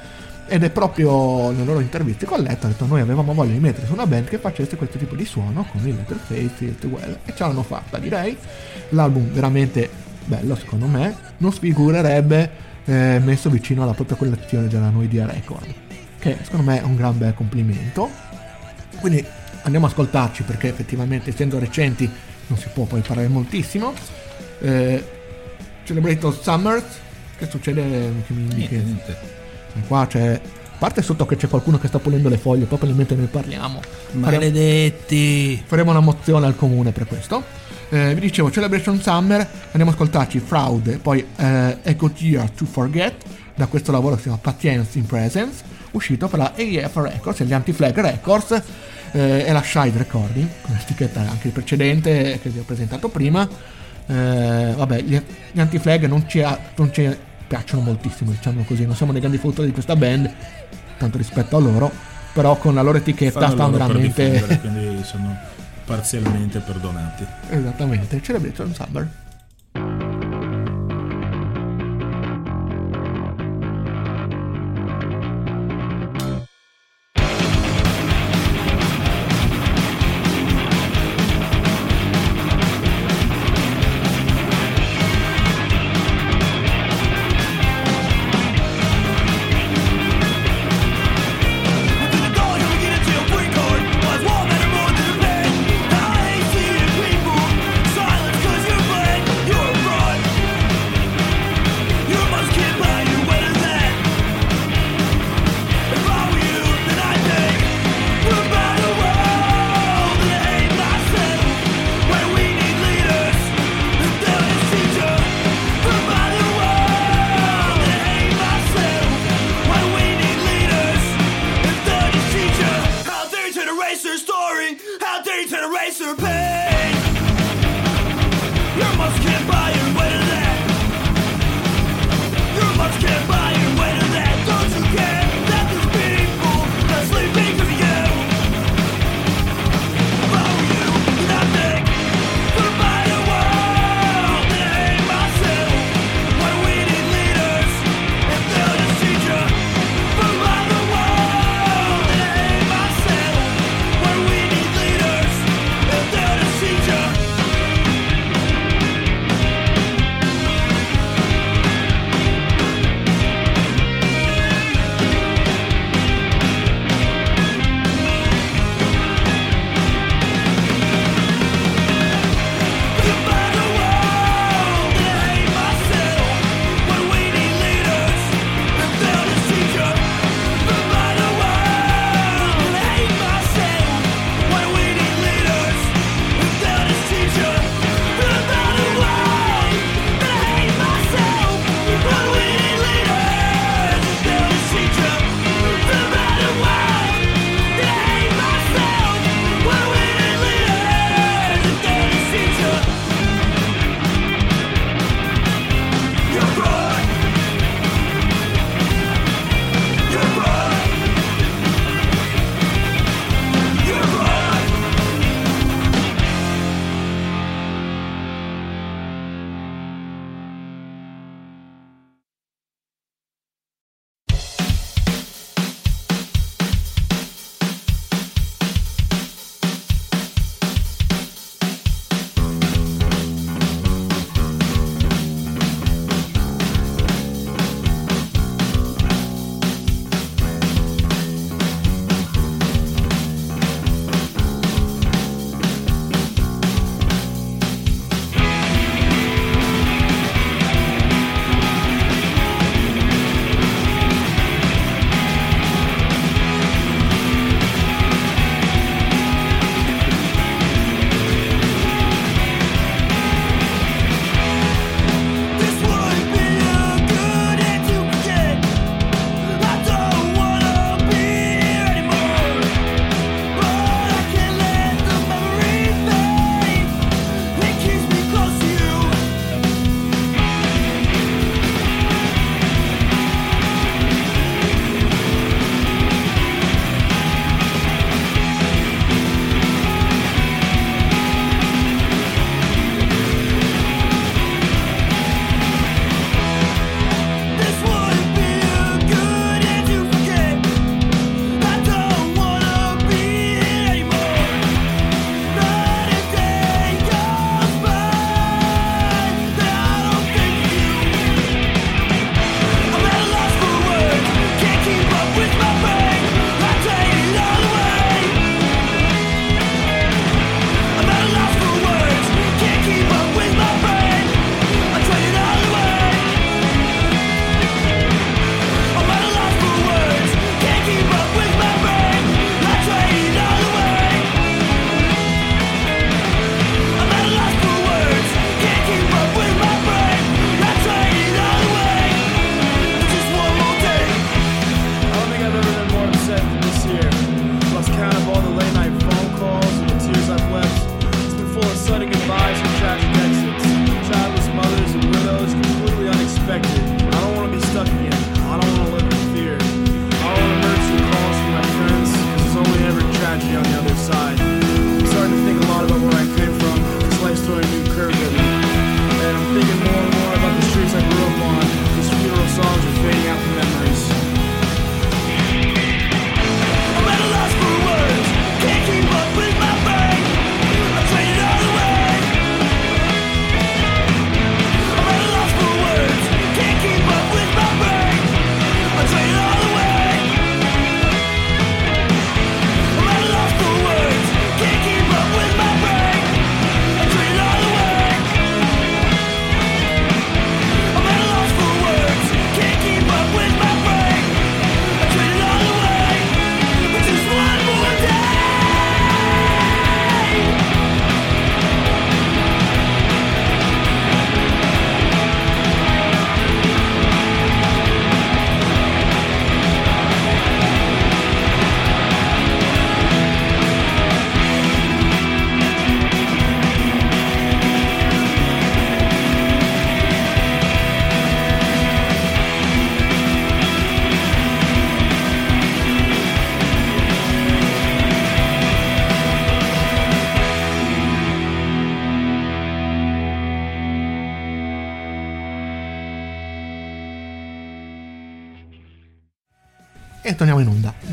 ed 0.50 0.64
è 0.64 0.70
proprio 0.70 1.52
nelle 1.52 1.66
loro 1.66 1.82
interviste 1.82 2.26
con 2.26 2.40
Letto 2.40 2.68
ha 2.68 2.70
detto 2.70 2.86
noi 2.86 3.02
avevamo 3.02 3.34
voglia 3.34 3.52
di 3.52 3.60
mettere 3.60 3.86
su 3.86 3.92
una 3.92 4.08
band 4.08 4.30
che 4.30 4.38
facesse 4.38 4.78
questo 4.78 4.98
tipo 4.98 5.14
di 5.14 5.26
suono 5.26 5.66
con 5.70 5.86
il 5.86 5.94
Letterface, 5.94 6.64
il 6.64 6.78
Titwell 6.78 7.20
e 7.26 7.36
ce 7.36 7.44
l'hanno 7.44 7.64
fatta 7.64 7.98
direi. 7.98 8.36
L'album 8.90 9.30
veramente 9.32 9.90
bello 10.28 10.56
secondo 10.56 10.88
me, 10.88 11.16
non 11.38 11.52
sfigurerebbe 11.52 12.50
eh, 12.86 13.20
messo 13.24 13.50
vicino 13.50 13.84
alla 13.84 13.94
propria 13.94 14.18
collezione 14.18 14.68
della 14.68 14.90
Noidia 14.90 15.26
Record, 15.26 15.74
che 16.20 16.38
secondo 16.44 16.70
me 16.70 16.80
è 16.80 16.84
un 16.84 16.96
gran 16.96 17.18
bel 17.18 17.34
complimento. 17.34 18.10
Quindi 19.00 19.24
andiamo 19.64 19.86
a 19.86 19.90
ascoltarci 19.90 20.44
perché 20.44 20.70
effettivamente 20.70 21.30
essendo 21.30 21.60
recenti 21.60 22.10
non 22.48 22.58
si 22.58 22.68
può 22.74 22.86
poi 22.86 23.02
parlare 23.02 23.28
moltissimo. 23.28 23.94
Eh, 24.60 25.04
Celebrated 25.84 26.40
Summers, 26.42 26.86
che 27.38 27.48
succede? 27.48 27.82
Che 28.26 28.34
mi 28.34 28.42
indichi? 28.42 28.76
Niente, 28.76 28.76
niente. 28.76 29.18
E 29.76 29.88
Qua 29.88 30.08
c'è... 30.08 30.42
A 30.78 30.80
parte 30.80 31.02
sotto 31.02 31.26
che 31.26 31.38
c'è 31.38 31.48
qualcuno 31.48 31.80
che 31.80 31.88
sta 31.88 31.98
pulendo 31.98 32.30
le 32.30 32.38
foglie 32.38 32.66
proprio 32.66 32.94
mentre 32.94 33.16
noi 33.16 33.26
parliamo. 33.26 33.80
Maledetti! 34.12 35.60
faremo 35.66 35.90
una 35.90 36.02
mozione 36.02 36.46
al 36.46 36.56
comune 36.56 36.92
per 36.92 37.08
questo. 37.08 37.44
Eh, 37.90 38.14
vi 38.14 38.20
dicevo 38.20 38.52
Celebration 38.52 39.02
Summer, 39.02 39.40
andiamo 39.72 39.90
a 39.90 39.94
ascoltarci 39.94 40.40
Fraud 40.40 41.00
poi 41.00 41.26
eh, 41.38 41.78
Echo 41.82 42.12
Year 42.18 42.50
to 42.52 42.66
Forget 42.66 43.24
da 43.56 43.66
questo 43.66 43.92
lavoro 43.92 44.16
che 44.16 44.22
si 44.22 44.28
chiama 44.28 44.42
Patience 44.42 44.98
in 45.00 45.06
Presence, 45.08 45.64
uscito 45.92 46.28
per 46.28 46.40
la 46.40 46.54
AF 46.56 46.96
Records 46.96 47.40
e 47.42 47.46
gli 47.46 47.54
Anti-Flag 47.54 48.00
Records 48.00 48.62
eh, 49.12 49.46
e 49.46 49.52
la 49.52 49.62
Shide 49.64 49.98
Recording, 49.98 50.48
con 50.62 50.76
l'etichetta 50.76 51.22
anche 51.22 51.50
precedente 51.50 52.40
che 52.42 52.50
vi 52.50 52.60
ho 52.60 52.64
presentato 52.64 53.10
prima. 53.10 53.48
Eh, 54.10 54.74
vabbè, 54.76 55.02
gli, 55.02 55.22
gli 55.52 55.60
Anti-Flag 55.60 56.06
non 56.06 56.28
ci, 56.28 56.42
ha- 56.42 56.60
non 56.76 56.94
ci 56.94 57.16
piacciono 57.48 57.82
moltissimo, 57.82 58.32
diciamo 58.32 58.64
così, 58.64 58.86
non 58.86 58.96
siamo 58.96 59.12
dei 59.12 59.22
grandi 59.22 59.38
fruitori 59.38 59.68
di 59.68 59.74
questa 59.74 59.96
band, 59.96 60.30
tanto 60.98 61.18
rispetto 61.18 61.56
a 61.58 61.60
loro, 61.60 61.92
però 62.34 62.56
con 62.58 62.76
la 62.76 62.82
loro 62.82 62.98
etichetta 62.98 63.50
stanno 63.50 63.78
veramente... 63.78 64.60
quindi 64.60 65.04
sono 65.04 65.36
parzialmente 65.86 66.60
perdonati. 66.60 67.26
Esattamente, 67.50 68.22
Celebration 68.22 68.74
Summer. 68.74 69.08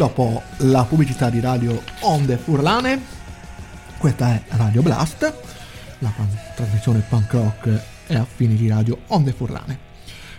Dopo 0.04 0.42
la 0.58 0.84
pubblicità 0.84 1.30
di 1.30 1.40
Radio 1.40 1.82
Onde 2.00 2.36
Furlane, 2.36 3.00
questa 3.96 4.34
è 4.34 4.42
Radio 4.48 4.82
Blast, 4.82 5.34
la 6.00 6.12
pan- 6.14 6.28
trasmissione 6.54 7.02
punk 7.08 7.32
rock 7.32 7.82
e 8.08 8.14
affini 8.14 8.54
di 8.54 8.68
Radio 8.68 8.98
Onde 9.06 9.32
Furlane. 9.32 9.78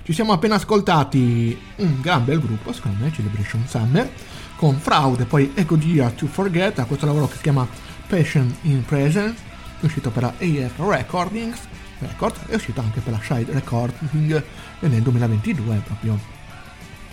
Ci 0.03 0.13
siamo 0.13 0.33
appena 0.33 0.53
ascoltati 0.53 1.59
un 1.77 1.99
gran 1.99 2.23
bel 2.23 2.39
gruppo, 2.39 2.73
secondo 2.73 3.03
me, 3.03 3.11
Celebration 3.11 3.63
Summer, 3.67 4.07
con 4.55 4.77
Fraud 4.77 5.21
e 5.21 5.25
poi 5.25 5.51
Echo 5.55 5.79
Gear 5.79 6.11
to 6.11 6.27
Forget, 6.27 6.77
a 6.77 6.85
questo 6.85 7.07
lavoro 7.07 7.27
che 7.27 7.37
si 7.37 7.41
chiama 7.41 7.67
Passion 8.05 8.55
in 8.61 8.85
Presence, 8.85 9.41
è 9.81 9.85
uscito 9.85 10.11
per 10.11 10.21
la 10.21 10.33
AF 10.37 10.77
Recordings, 10.77 11.57
Records, 11.97 12.39
è 12.49 12.53
uscito 12.53 12.81
anche 12.81 12.99
per 12.99 13.13
la 13.13 13.19
Shide 13.19 13.51
Recording 13.51 14.43
nel 14.81 15.01
2022, 15.01 15.81
proprio 15.83 16.34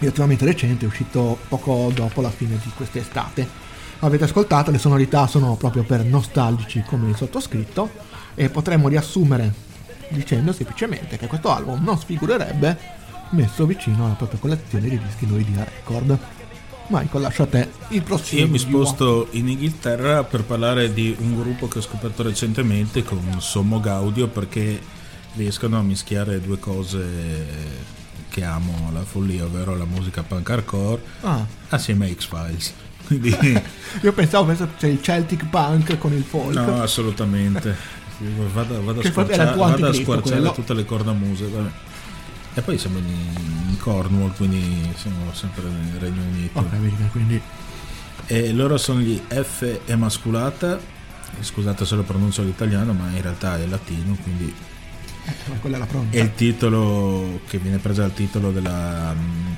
relativamente 0.02 0.44
recente, 0.44 0.84
è 0.84 0.88
uscito 0.88 1.38
poco 1.48 1.90
dopo 1.94 2.20
la 2.20 2.30
fine 2.30 2.58
di 2.62 2.70
quest'estate. 2.74 3.48
Avete 4.00 4.24
ascoltato, 4.24 4.70
le 4.70 4.78
sonorità 4.78 5.26
sono 5.26 5.54
proprio 5.56 5.84
per 5.84 6.04
nostalgici 6.04 6.82
come 6.86 7.10
il 7.10 7.16
sottoscritto 7.16 7.90
e 8.34 8.48
potremmo 8.50 8.88
riassumere 8.88 9.52
dicendo 10.08 10.52
semplicemente 10.52 11.16
che 11.16 11.26
questo 11.26 11.50
album 11.50 11.82
non 11.82 11.98
sfigurerebbe 11.98 13.00
messo 13.30 13.64
vicino 13.64 14.04
alla 14.04 14.14
propria 14.14 14.38
collezione 14.38 14.88
di 14.88 14.98
dischi 14.98 15.26
lui 15.26 15.44
di 15.44 15.54
Record. 15.56 16.18
Michael, 16.88 17.22
lascio 17.22 17.44
a 17.44 17.46
te 17.46 17.68
il 17.88 18.02
prossimo. 18.02 18.40
Io 18.42 18.48
mi 18.48 18.58
sposto 18.58 19.28
in 19.30 19.48
Inghilterra 19.48 20.24
per 20.24 20.44
parlare 20.44 20.92
di 20.92 21.14
un 21.18 21.40
gruppo 21.40 21.68
che 21.68 21.78
ho 21.78 21.82
scoperto 21.82 22.22
recentemente 22.22 23.02
con 23.02 23.36
Sommo 23.38 23.80
Gaudio 23.80 24.28
perché 24.28 24.80
riescono 25.34 25.78
a 25.78 25.82
mischiare 25.82 26.40
due 26.40 26.58
cose 26.58 28.01
che 28.32 28.42
amo 28.44 28.86
alla 28.88 29.04
follia, 29.04 29.44
ovvero 29.44 29.76
la 29.76 29.84
musica 29.84 30.22
punk 30.22 30.48
hardcore 30.48 31.02
Ah, 31.20 31.44
assieme 31.68 32.06
a 32.06 32.14
X-Files. 32.14 32.72
Quindi 33.06 33.36
io 34.00 34.12
pensavo 34.12 34.46
penso 34.46 34.68
c'è 34.78 34.88
il 34.88 35.02
Celtic 35.02 35.46
Punk 35.46 35.98
con 35.98 36.12
il 36.14 36.22
folk. 36.22 36.54
no, 36.54 36.80
assolutamente. 36.80 37.76
Vado, 38.52 38.82
vado 38.84 39.00
a 39.00 39.04
squarciare, 39.04 39.56
vado 39.56 39.86
a 39.86 39.92
squarciare 39.92 40.52
tutte 40.52 40.72
le 40.72 40.84
cornamuse. 40.84 41.46
vabbè. 41.46 41.70
E 42.54 42.60
poi 42.62 42.78
siamo 42.78 42.98
in, 42.98 43.76
Cornwall, 43.78 44.34
quindi 44.36 44.92
siamo 44.96 45.32
sempre 45.32 45.64
nel 45.64 45.98
Regno 45.98 46.22
Unito. 46.22 46.64
Che 46.70 47.08
quindi 47.10 47.40
E 48.26 48.52
loro 48.52 48.78
sono 48.78 49.00
gli 49.00 49.20
F 49.28 49.80
emasculata. 49.86 50.78
Scusate 51.40 51.84
se 51.84 51.96
lo 51.96 52.02
pronuncio 52.02 52.42
all'italiano, 52.42 52.92
ma 52.92 53.10
in 53.10 53.22
realtà 53.22 53.58
è 53.58 53.66
latino, 53.66 54.16
quindi 54.22 54.54
eh, 55.24 55.58
quella 55.60 55.76
è 55.76 55.78
la 55.78 55.86
pronta. 55.86 56.16
è 56.16 56.20
il 56.20 56.34
titolo 56.34 57.40
che 57.48 57.58
viene 57.58 57.78
preso 57.78 58.00
dal 58.00 58.12
titolo 58.14 58.50
della, 58.50 59.14
mm, 59.14 59.52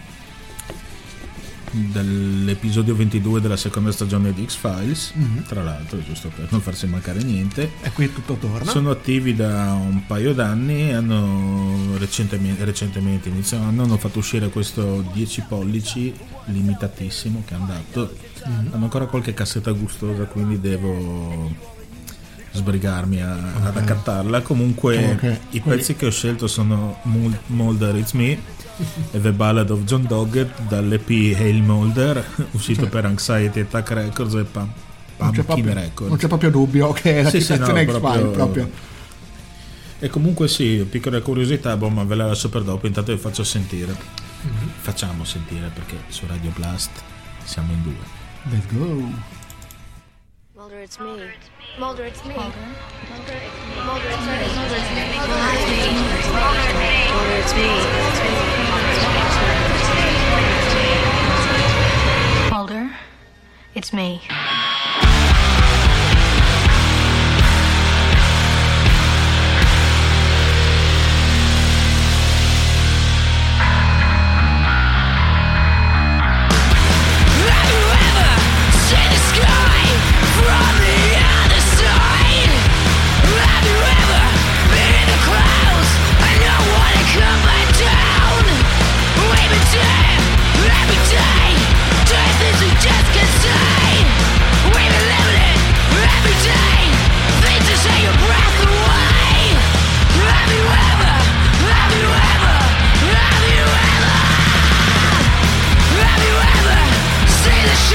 dell'episodio 1.92 2.94
22 2.94 3.40
della 3.40 3.56
seconda 3.56 3.90
stagione 3.90 4.32
di 4.32 4.44
X-Files, 4.46 5.12
Mhm. 5.14 5.44
tra 5.48 5.62
l'altro, 5.62 6.00
giusto 6.04 6.28
per 6.28 6.46
non 6.50 6.60
farsi 6.60 6.86
mancare 6.86 7.20
niente. 7.22 7.68
E 7.82 7.90
qui 7.90 8.12
tutto 8.12 8.34
torna. 8.34 8.70
Sono 8.70 8.90
attivi 8.90 9.34
da 9.34 9.72
un 9.72 10.06
paio 10.06 10.32
d'anni, 10.34 10.92
hanno 10.92 11.96
recentemente, 11.98 12.64
recentemente 12.64 13.28
inizio 13.28 13.58
anno 13.60 13.82
hanno 13.82 13.96
fatto 13.98 14.18
uscire 14.20 14.50
questo 14.50 15.04
10 15.12 15.42
pollici 15.48 16.14
limitatissimo 16.46 17.42
che 17.44 17.54
hanno 17.54 17.66
dato. 17.66 18.14
Mhm. 18.46 18.68
Hanno 18.72 18.84
ancora 18.84 19.06
qualche 19.06 19.34
cassetta 19.34 19.72
gustosa, 19.72 20.24
quindi 20.26 20.60
devo 20.60 21.72
sbrigarmi 22.54 23.20
a- 23.20 23.52
ad 23.64 23.76
accattarla. 23.76 24.40
Comunque 24.42 25.16
che 25.20 25.40
i 25.50 25.60
pezzi 25.60 25.94
che 25.96 26.06
ho 26.06 26.10
scelto 26.10 26.46
sono 26.46 26.98
Mulder 27.46 27.96
It's 27.96 28.12
Me 28.12 28.38
e 29.10 29.20
The 29.20 29.32
Ballad 29.32 29.70
of 29.70 29.82
John 29.84 30.06
Doggett 30.06 30.60
dall'EP 30.62 31.08
Hail 31.10 31.62
Mulder, 31.62 32.24
uscito 32.52 32.86
per 32.88 33.04
Anxiety 33.04 33.60
Attack 33.60 33.90
Records 33.90 34.34
e 34.34 34.44
Pam- 34.44 34.72
non, 35.16 35.30
c'è 35.32 35.42
proprio, 35.44 35.72
Records. 35.74 36.08
non 36.08 36.18
c'è 36.18 36.26
proprio 36.28 36.50
dubbio 36.50 36.92
che 36.92 37.20
è 37.20 37.22
la 37.22 37.30
Sì, 37.30 37.40
sì, 37.40 37.50
no, 37.50 37.66
citazione 37.66 37.84
X-File 37.84 38.00
proprio- 38.00 38.30
proprio. 38.30 38.70
E 40.00 40.08
comunque 40.08 40.48
sì, 40.48 40.86
piccola 40.90 41.20
curiosità, 41.22 41.76
boh, 41.76 41.88
ma 41.88 42.02
ve 42.04 42.14
la 42.16 42.26
lascio 42.26 42.48
per 42.50 42.62
dopo, 42.62 42.86
intanto 42.86 43.12
vi 43.12 43.18
faccio 43.18 43.42
sentire. 43.44 43.92
Mhm. 44.42 44.70
Facciamo 44.80 45.24
sentire 45.24 45.70
perché 45.72 45.96
su 46.08 46.24
Radio 46.26 46.50
Blast 46.54 46.90
siamo 47.44 47.72
in 47.72 47.82
due. 47.82 47.94
Let's 48.50 48.66
go. 48.76 49.08
Mulder, 50.56 50.82
it's 50.82 50.98
me. 50.98 51.32
Mulder, 51.76 52.04
it's 52.04 52.24
me. 52.24 52.34
Mulder, 52.34 52.54
Mulder, 53.10 53.34
Mulder, 53.84 54.06
it's 54.06 54.24
me. 54.24 55.18
Mulder, 55.18 55.46
it's 55.50 55.62
me. 55.66 56.86
Mulder, 57.10 57.36
it's 57.42 57.52
me. 57.54 57.68
Mulder, 62.50 62.90
it's 63.74 63.92
me. 63.92 64.20
Have 64.28 64.43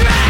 Try! 0.00 0.29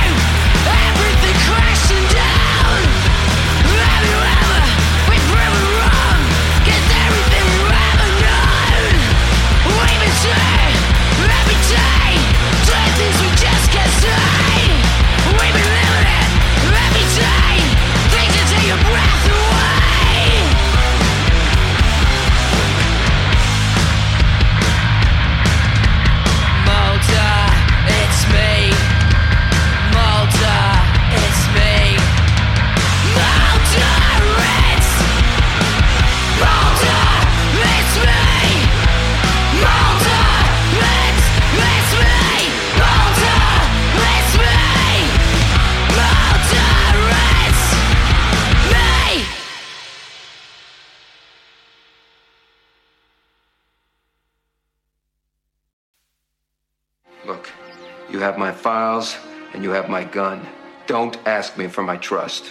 Gun. 60.13 60.47
Don't 60.87 61.17
ask 61.27 61.57
me 61.57 61.69
for 61.69 61.83
my 61.83 61.97
trust. 61.97 62.51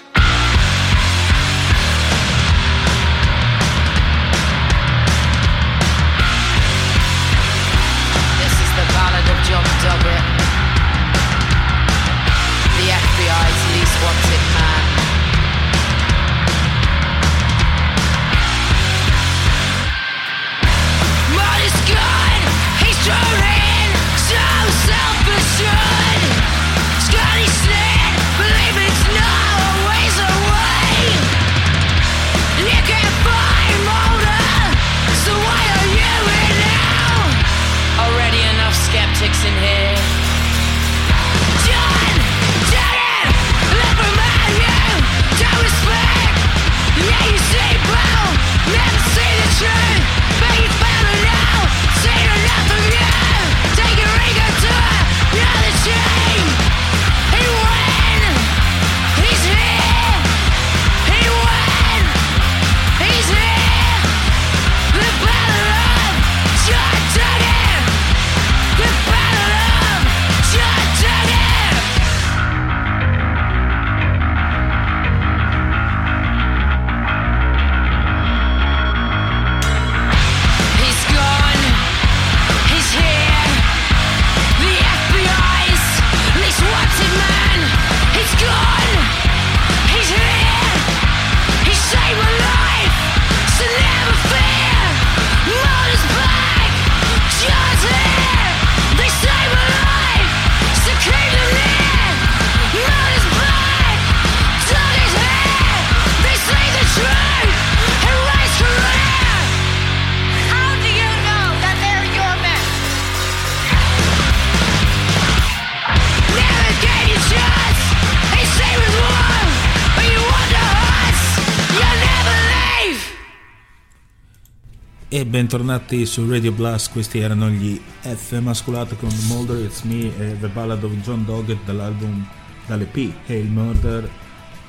E 125.12 125.26
bentornati 125.26 126.06
su 126.06 126.30
Radio 126.30 126.52
Blast, 126.52 126.92
questi 126.92 127.18
erano 127.18 127.50
gli 127.50 127.82
F 128.02 128.40
mascolato 128.42 128.96
con 128.96 129.10
Mulder 129.26 129.58
It's 129.64 129.82
Me 129.82 130.16
e 130.16 130.38
The 130.40 130.50
Ballad 130.50 130.84
of 130.84 130.92
John 131.02 131.26
Doggett 131.26 131.66
dall'album 131.66 132.24
dall'EP 132.68 133.14
Hail 133.26 133.48
Murder 133.48 134.08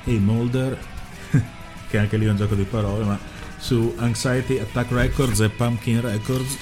Hey 0.03 0.17
Mulder 0.17 0.79
che 1.87 1.97
anche 1.99 2.17
lì 2.17 2.25
è 2.25 2.29
un 2.31 2.37
gioco 2.37 2.55
di 2.55 2.63
parole 2.63 3.03
ma 3.03 3.19
su 3.57 3.93
Anxiety 3.97 4.57
Attack 4.57 4.91
Records 4.91 5.41
e 5.41 5.49
Pumpkin 5.49 6.01
Records 6.01 6.57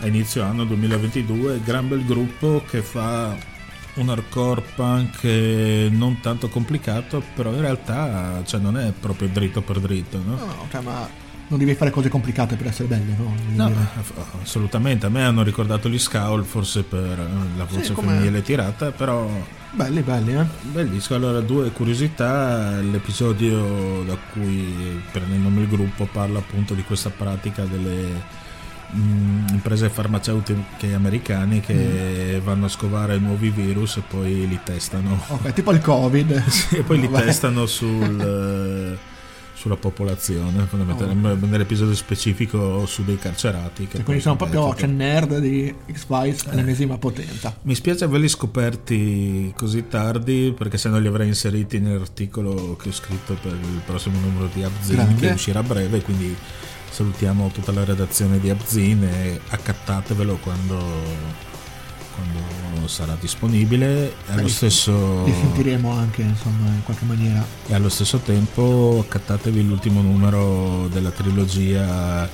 a 0.00 0.06
inizio 0.06 0.42
anno 0.42 0.64
2022 0.64 1.60
gran 1.62 1.88
bel 1.88 2.06
gruppo 2.06 2.64
che 2.66 2.80
fa 2.80 3.36
un 3.96 4.08
hardcore 4.08 4.62
punk 4.74 5.24
non 5.90 6.18
tanto 6.22 6.48
complicato 6.48 7.22
però 7.34 7.52
in 7.52 7.60
realtà 7.60 8.42
cioè, 8.46 8.58
non 8.58 8.78
è 8.78 8.90
proprio 8.98 9.28
dritto 9.28 9.60
per 9.60 9.80
dritto 9.80 10.16
no? 10.16 10.34
No, 10.34 10.46
no, 10.46 10.66
cioè, 10.70 10.80
ma 10.80 11.21
non 11.52 11.58
devi 11.58 11.74
fare 11.74 11.90
cose 11.90 12.08
complicate 12.08 12.56
per 12.56 12.68
essere 12.68 12.88
belle, 12.88 13.14
no? 13.14 13.34
No, 13.54 13.70
assolutamente. 14.42 15.04
A 15.04 15.10
me 15.10 15.22
hanno 15.22 15.42
ricordato 15.42 15.88
gli 15.90 15.98
Scowl, 15.98 16.44
forse 16.44 16.82
per 16.82 17.18
eh, 17.20 17.56
la 17.58 17.64
voce 17.64 17.84
Sì, 17.84 17.94
femminile 17.94 18.40
tirata, 18.40 18.90
però 18.90 19.28
Belli, 19.74 20.00
belli, 20.00 20.34
eh? 20.34 20.44
bel 20.62 20.88
disco. 20.88 21.14
Allora, 21.14 21.40
due 21.40 21.70
curiosità. 21.72 22.80
L'episodio 22.80 24.02
da 24.04 24.16
cui 24.32 25.02
prende 25.12 25.34
il 25.34 25.40
nome 25.40 25.60
il 25.60 25.68
gruppo 25.68 26.08
parla 26.10 26.38
appunto 26.38 26.72
di 26.72 26.82
questa 26.84 27.10
pratica 27.10 27.64
delle 27.64 28.22
mm, 28.96 29.48
imprese 29.52 29.90
farmaceutiche 29.90 30.94
americane 30.94 31.60
che 31.60 32.38
Mm. 32.40 32.44
vanno 32.44 32.64
a 32.64 32.68
scovare 32.68 33.18
nuovi 33.18 33.50
virus 33.50 33.98
e 33.98 34.02
poi 34.08 34.48
li 34.48 34.58
testano. 34.64 35.20
Ok, 35.28 35.52
tipo 35.52 35.70
il 35.72 35.80
Covid. 35.80 36.30
e 36.72 36.82
poi 36.82 36.98
li 37.00 37.08
Vabbè. 37.12 37.24
testano 37.26 37.66
sul, 37.66 38.20
eh, 38.98 39.10
sulla 39.62 39.76
popolazione, 39.76 40.66
fondamentalmente 40.66 41.46
nell'episodio 41.46 41.94
specifico 41.94 42.84
su 42.84 43.04
dei 43.04 43.16
carcerati. 43.16 43.86
Che 43.86 43.96
Cioè, 43.98 44.02
quindi 44.02 44.20
sono 44.20 44.34
proprio 44.34 44.70
c'è 44.70 44.88
nerd 44.88 45.38
di 45.38 45.72
X-Files 45.92 46.42
Eh. 46.46 46.50
all'ennesima 46.50 46.98
potenza. 46.98 47.56
Mi 47.62 47.76
spiace 47.76 48.02
averli 48.02 48.28
scoperti 48.28 49.52
così 49.56 49.86
tardi 49.86 50.52
perché 50.56 50.78
se 50.78 50.88
no 50.88 50.98
li 50.98 51.06
avrei 51.06 51.28
inseriti 51.28 51.78
nell'articolo 51.78 52.74
che 52.76 52.88
ho 52.88 52.92
scritto 52.92 53.34
per 53.40 53.52
il 53.52 53.80
prossimo 53.86 54.18
numero 54.18 54.50
di 54.52 54.64
Abzin 54.64 55.14
che 55.16 55.30
uscirà 55.30 55.60
a 55.60 55.62
breve, 55.62 56.02
quindi 56.02 56.34
salutiamo 56.90 57.50
tutta 57.52 57.70
la 57.70 57.84
redazione 57.84 58.40
di 58.40 58.50
Abzin 58.50 59.04
e 59.04 59.40
accattatevelo 59.48 60.38
quando, 60.42 60.76
quando 62.14 62.86
sarà 62.88 63.16
disponibile. 63.18 64.14
E 64.28 64.32
allo, 64.32 64.48
stesso, 64.48 65.24
Li 65.24 65.32
sentiremo 65.32 65.90
anche, 65.90 66.22
insomma, 66.22 66.66
in 66.68 66.82
qualche 66.84 67.04
maniera. 67.04 67.44
e 67.66 67.74
allo 67.74 67.88
stesso 67.88 68.18
tempo 68.18 69.04
accattatevi 69.06 69.66
l'ultimo 69.66 70.02
numero 70.02 70.88
della 70.88 71.10
trilogia 71.10 72.28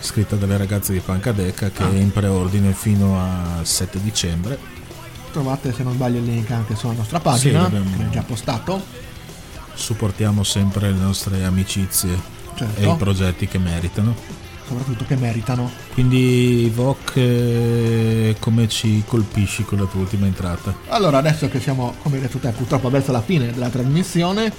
scritta 0.00 0.36
dalle 0.36 0.56
ragazze 0.58 0.92
di 0.92 1.00
Pancadeca 1.00 1.70
che 1.70 1.82
Ah. 1.82 1.90
è 1.90 1.96
in 1.96 2.12
preordine 2.12 2.72
fino 2.72 3.18
al 3.18 3.66
7 3.66 4.00
dicembre. 4.02 4.58
Trovate, 5.32 5.72
se 5.72 5.82
non 5.82 5.94
sbaglio, 5.94 6.18
il 6.18 6.24
link 6.24 6.50
anche 6.50 6.74
sulla 6.76 6.92
nostra 6.94 7.20
pagina, 7.20 7.60
Sì, 7.60 7.66
abbiamo- 7.76 7.96
che 7.96 8.04
è 8.04 8.08
già 8.10 8.22
postato. 8.22 8.82
supportiamo 9.74 10.42
sempre 10.42 10.90
le 10.90 10.98
nostre 10.98 11.44
amicizie 11.44 12.18
Certo. 12.54 12.80
e 12.80 12.88
i 12.90 12.96
progetti 12.96 13.46
che 13.46 13.58
meritano. 13.58 14.14
Soprattutto 14.66 15.04
che 15.04 15.16
meritano. 15.16 15.70
Quindi 15.92 16.70
Voc 16.74 17.12
eh, 17.16 18.36
come 18.38 18.68
ci 18.68 19.02
colpisci 19.06 19.64
con 19.64 19.78
la 19.78 19.84
tua 19.84 20.00
ultima 20.00 20.26
entrata? 20.26 20.74
Allora, 20.88 21.18
adesso 21.18 21.48
che 21.48 21.60
siamo, 21.60 21.94
come 22.02 22.16
hai 22.16 22.22
detto 22.22 22.38
te, 22.38 22.50
purtroppo 22.50 22.90
verso 22.90 23.12
la 23.12 23.22
fine 23.22 23.52
della 23.52 23.68
trasmissione, 23.68 24.52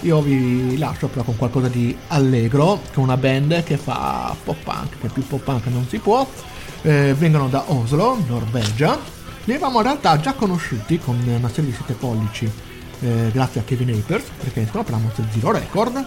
io 0.00 0.20
vi 0.20 0.76
lascio 0.76 1.08
però 1.08 1.22
con 1.22 1.36
qualcosa 1.36 1.68
di 1.68 1.96
allegro, 2.08 2.80
con 2.92 3.04
una 3.04 3.16
band 3.16 3.62
che 3.62 3.76
fa 3.76 4.36
pop 4.44 4.62
punk, 4.62 4.98
che 5.00 5.08
più 5.08 5.26
pop 5.26 5.42
punk 5.42 5.66
non 5.66 5.86
si 5.88 5.98
può. 5.98 6.28
Eh, 6.82 7.14
vengono 7.14 7.48
da 7.48 7.64
Oslo, 7.68 8.22
Norvegia. 8.28 8.98
Li 9.44 9.52
avevamo 9.52 9.78
in 9.78 9.84
realtà 9.84 10.18
già 10.20 10.34
conosciuti 10.34 10.98
con 10.98 11.18
una 11.26 11.48
serie 11.48 11.70
di 11.70 11.76
7 11.76 11.94
pollici, 11.94 12.50
eh, 13.00 13.30
grazie 13.32 13.60
a 13.60 13.64
Kevin 13.64 13.90
Apers, 13.90 14.24
perché 14.38 14.62
escono 14.62 14.84
per 14.84 14.92
la 14.92 14.98
Monster 14.98 15.26
Zero 15.32 15.52
Record. 15.52 16.04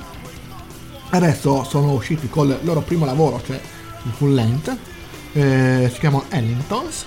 Adesso 1.09 1.63
sono 1.63 1.91
usciti 1.93 2.27
col 2.29 2.57
loro 2.63 2.81
primo 2.81 3.05
lavoro, 3.05 3.41
cioè 3.45 3.59
il 4.03 4.11
full 4.11 4.33
length. 4.33 4.75
Eh, 5.33 5.89
si 5.91 5.99
chiamano 5.99 6.25
Ellingtons. 6.29 7.05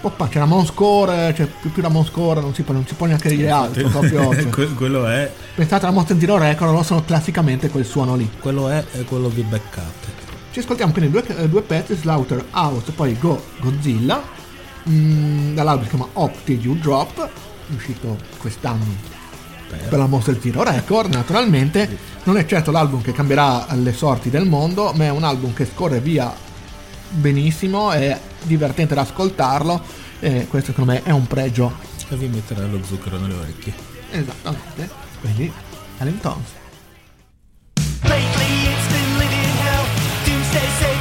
Oppa, 0.00 0.28
c'è 0.28 0.38
la 0.38 0.44
Monscore, 0.44 1.32
c'è 1.34 1.46
più, 1.46 1.72
più 1.72 1.82
la 1.82 1.88
Monscore, 1.88 2.40
non 2.40 2.54
si 2.54 2.62
può, 2.62 2.72
non 2.72 2.86
si 2.86 2.94
può 2.94 3.06
neanche 3.06 3.28
dire 3.30 3.50
altro. 3.50 3.88
Proprio, 3.88 4.30
cioè, 4.34 4.48
Que- 4.48 4.72
quello 4.74 5.06
è, 5.08 5.30
pensate 5.54 5.86
alla 5.86 5.94
Monster 5.94 6.18
Zero 6.18 6.38
Record, 6.38 6.70
loro 6.70 6.84
sono 6.84 7.04
classicamente 7.04 7.68
quel 7.68 7.84
suono 7.84 8.14
lì. 8.14 8.30
quello 8.38 8.68
è 8.68 8.84
e 8.92 9.02
quello 9.04 9.28
vi 9.28 9.42
beccate. 9.42 10.26
Ci 10.52 10.60
ascoltiamo 10.60 10.92
quindi 10.92 11.10
due, 11.10 11.24
eh, 11.36 11.48
due 11.48 11.62
pezzi, 11.62 11.96
Slaughter 11.96 12.44
House 12.52 12.92
poi 12.92 13.18
Go 13.18 13.42
Godzilla. 13.58 14.22
Mm, 14.88 15.54
dall'album 15.54 15.82
si 15.84 15.90
chiama 15.90 16.08
Opti 16.12 16.58
You 16.62 16.76
Drop, 16.76 17.28
uscito 17.74 18.16
quest'anno 18.38 19.17
per 19.68 19.98
la 19.98 20.06
Monster 20.06 20.38
Zero 20.40 20.62
Record, 20.62 21.12
naturalmente. 21.14 22.16
Non 22.24 22.36
è 22.36 22.44
certo 22.44 22.70
l'album 22.70 23.00
che 23.02 23.12
cambierà 23.12 23.66
le 23.74 23.92
sorti 23.92 24.30
del 24.30 24.46
mondo, 24.46 24.92
ma 24.94 25.04
è 25.04 25.10
un 25.10 25.24
album 25.24 25.54
che 25.54 25.66
scorre 25.66 26.00
via 26.00 26.34
benissimo, 27.10 27.90
è 27.90 28.18
divertente 28.42 28.94
da 28.94 29.02
ascoltarlo 29.02 29.82
e 30.20 30.46
questo 30.48 30.72
secondo 30.72 30.92
me 30.92 31.02
è 31.02 31.10
un 31.10 31.26
pregio. 31.26 31.72
E 32.08 32.16
vi 32.16 32.28
metterà 32.28 32.66
lo 32.66 32.80
zucchero 32.84 33.18
nelle 33.18 33.34
orecchie. 33.34 33.72
Esattamente. 34.10 34.90
Quindi, 35.20 35.52
Allen 35.98 36.20
Tons. 36.20 36.48
Lately 38.02 38.68
it's 38.68 38.86
been 38.88 39.18
living 39.18 39.58
hell. 39.60 39.84
Doomsday 40.24 40.97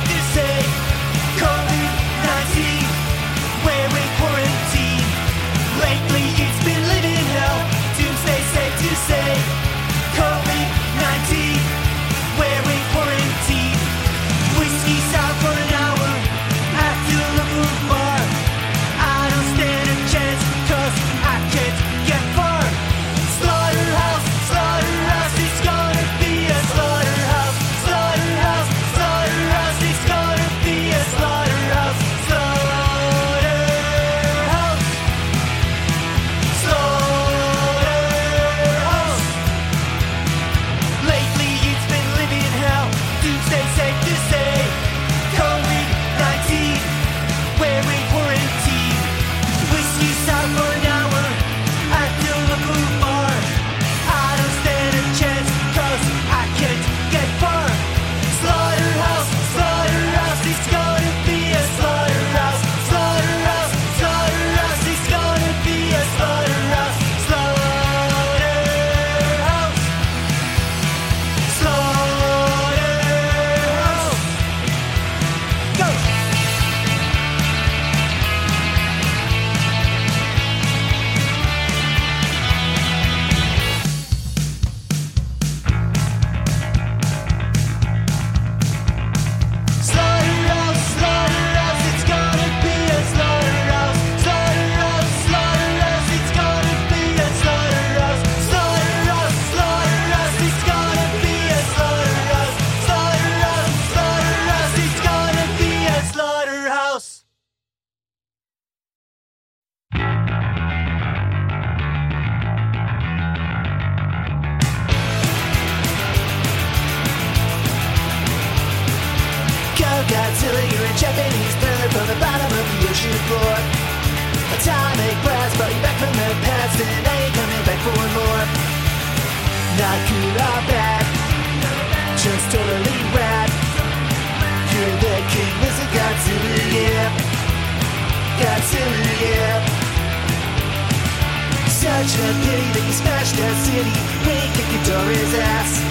Such 141.97 142.13
a 142.13 142.29
pity 142.45 142.69
that 142.77 142.85
you 142.85 142.93
smashed 142.93 143.33
that 143.41 143.57
city. 143.65 143.89
We 144.21 144.37
kick 144.53 144.69
your 144.69 144.85
Dora's 144.85 145.33
ass. 145.33 145.81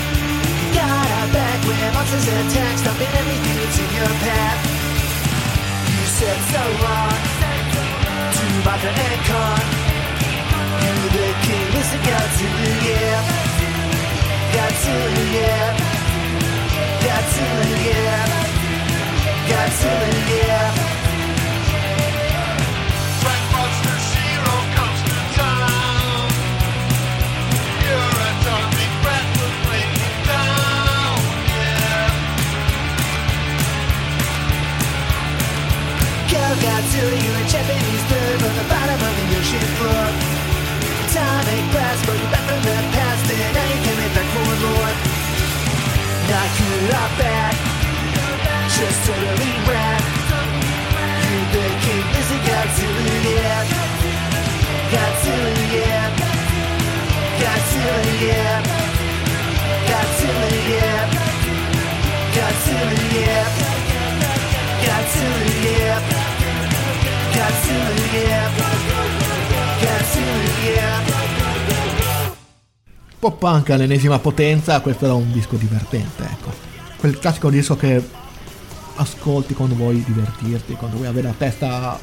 Got 0.71 0.87
our 1.03 1.29
back 1.35 1.59
when 1.67 1.83
monsters 1.99 2.31
attack, 2.31 2.79
stopping 2.79 3.11
everything 3.11 3.57
that's 3.59 3.75
in 3.75 3.91
your 3.91 4.15
path. 4.23 4.61
You 5.83 6.07
said 6.07 6.39
so 6.55 6.63
long 6.87 7.11
to 8.39 8.45
Martha 8.63 8.87
and 8.87 9.19
Khan. 9.27 9.67
You're 10.79 11.11
the 11.11 11.27
king, 11.43 11.67
listen, 11.75 11.99
Godzilla, 12.07 12.71
yeah. 12.87 13.19
Godzilla, 14.55 15.25
yeah. 15.35 15.75
Godzilla, 17.03 17.67
yeah. 17.83 18.31
Godzilla, 19.51 20.11
yeah. 20.31 20.96
Godzilla, 36.97 37.13
you're 37.13 37.37
a 37.37 37.49
Japanese 37.49 38.05
bird 38.09 38.41
from 38.41 38.55
the 38.57 38.65
bottom 38.73 38.97
of 38.97 39.13
the 39.21 39.25
ocean 39.37 39.69
floor. 39.77 40.07
Atomic 41.05 41.65
blast 41.73 42.01
brought 42.07 42.17
you 42.17 42.29
back 42.33 42.45
from 42.49 42.61
the 42.65 42.73
past, 42.97 43.31
and 43.33 43.53
now 43.53 43.67
you're 43.69 43.85
coming 43.85 44.13
back 44.17 44.29
for 44.33 44.57
more. 44.65 44.93
Not 46.33 46.49
good 46.57 46.89
or 46.97 47.11
bad, 47.21 47.55
just 48.73 48.99
totally 49.05 49.53
rad. 49.69 50.03
King, 51.85 52.07
this 52.17 52.29
is 52.33 52.41
Godzilla, 52.49 53.05
yeah. 53.29 53.61
Godzilla, 54.93 55.53
yeah. 55.77 56.09
Godzilla, 57.41 58.13
yeah. 58.25 58.57
Godzilla, 59.89 60.49
yeah. 60.73 61.03
Godzilla, 62.37 62.99
yeah. 63.21 63.47
Godzilla, 64.83 65.53
yeah. 65.65 66.26
Pop 73.19 73.39
punk 73.39 73.71
all'ennesima 73.71 74.19
potenza, 74.19 74.81
questo 74.81 75.05
era 75.07 75.15
un 75.15 75.33
disco 75.33 75.57
divertente, 75.57 76.23
ecco. 76.23 76.53
Quel 76.97 77.19
classico 77.19 77.51
disco 77.51 77.77
che 77.77 78.03
ascolti 78.97 79.55
quando 79.55 79.75
vuoi 79.75 80.03
divertirti, 80.07 80.75
quando 80.75 80.97
vuoi 80.97 81.09
avere 81.09 81.29
la 81.29 81.35
testa 81.37 81.99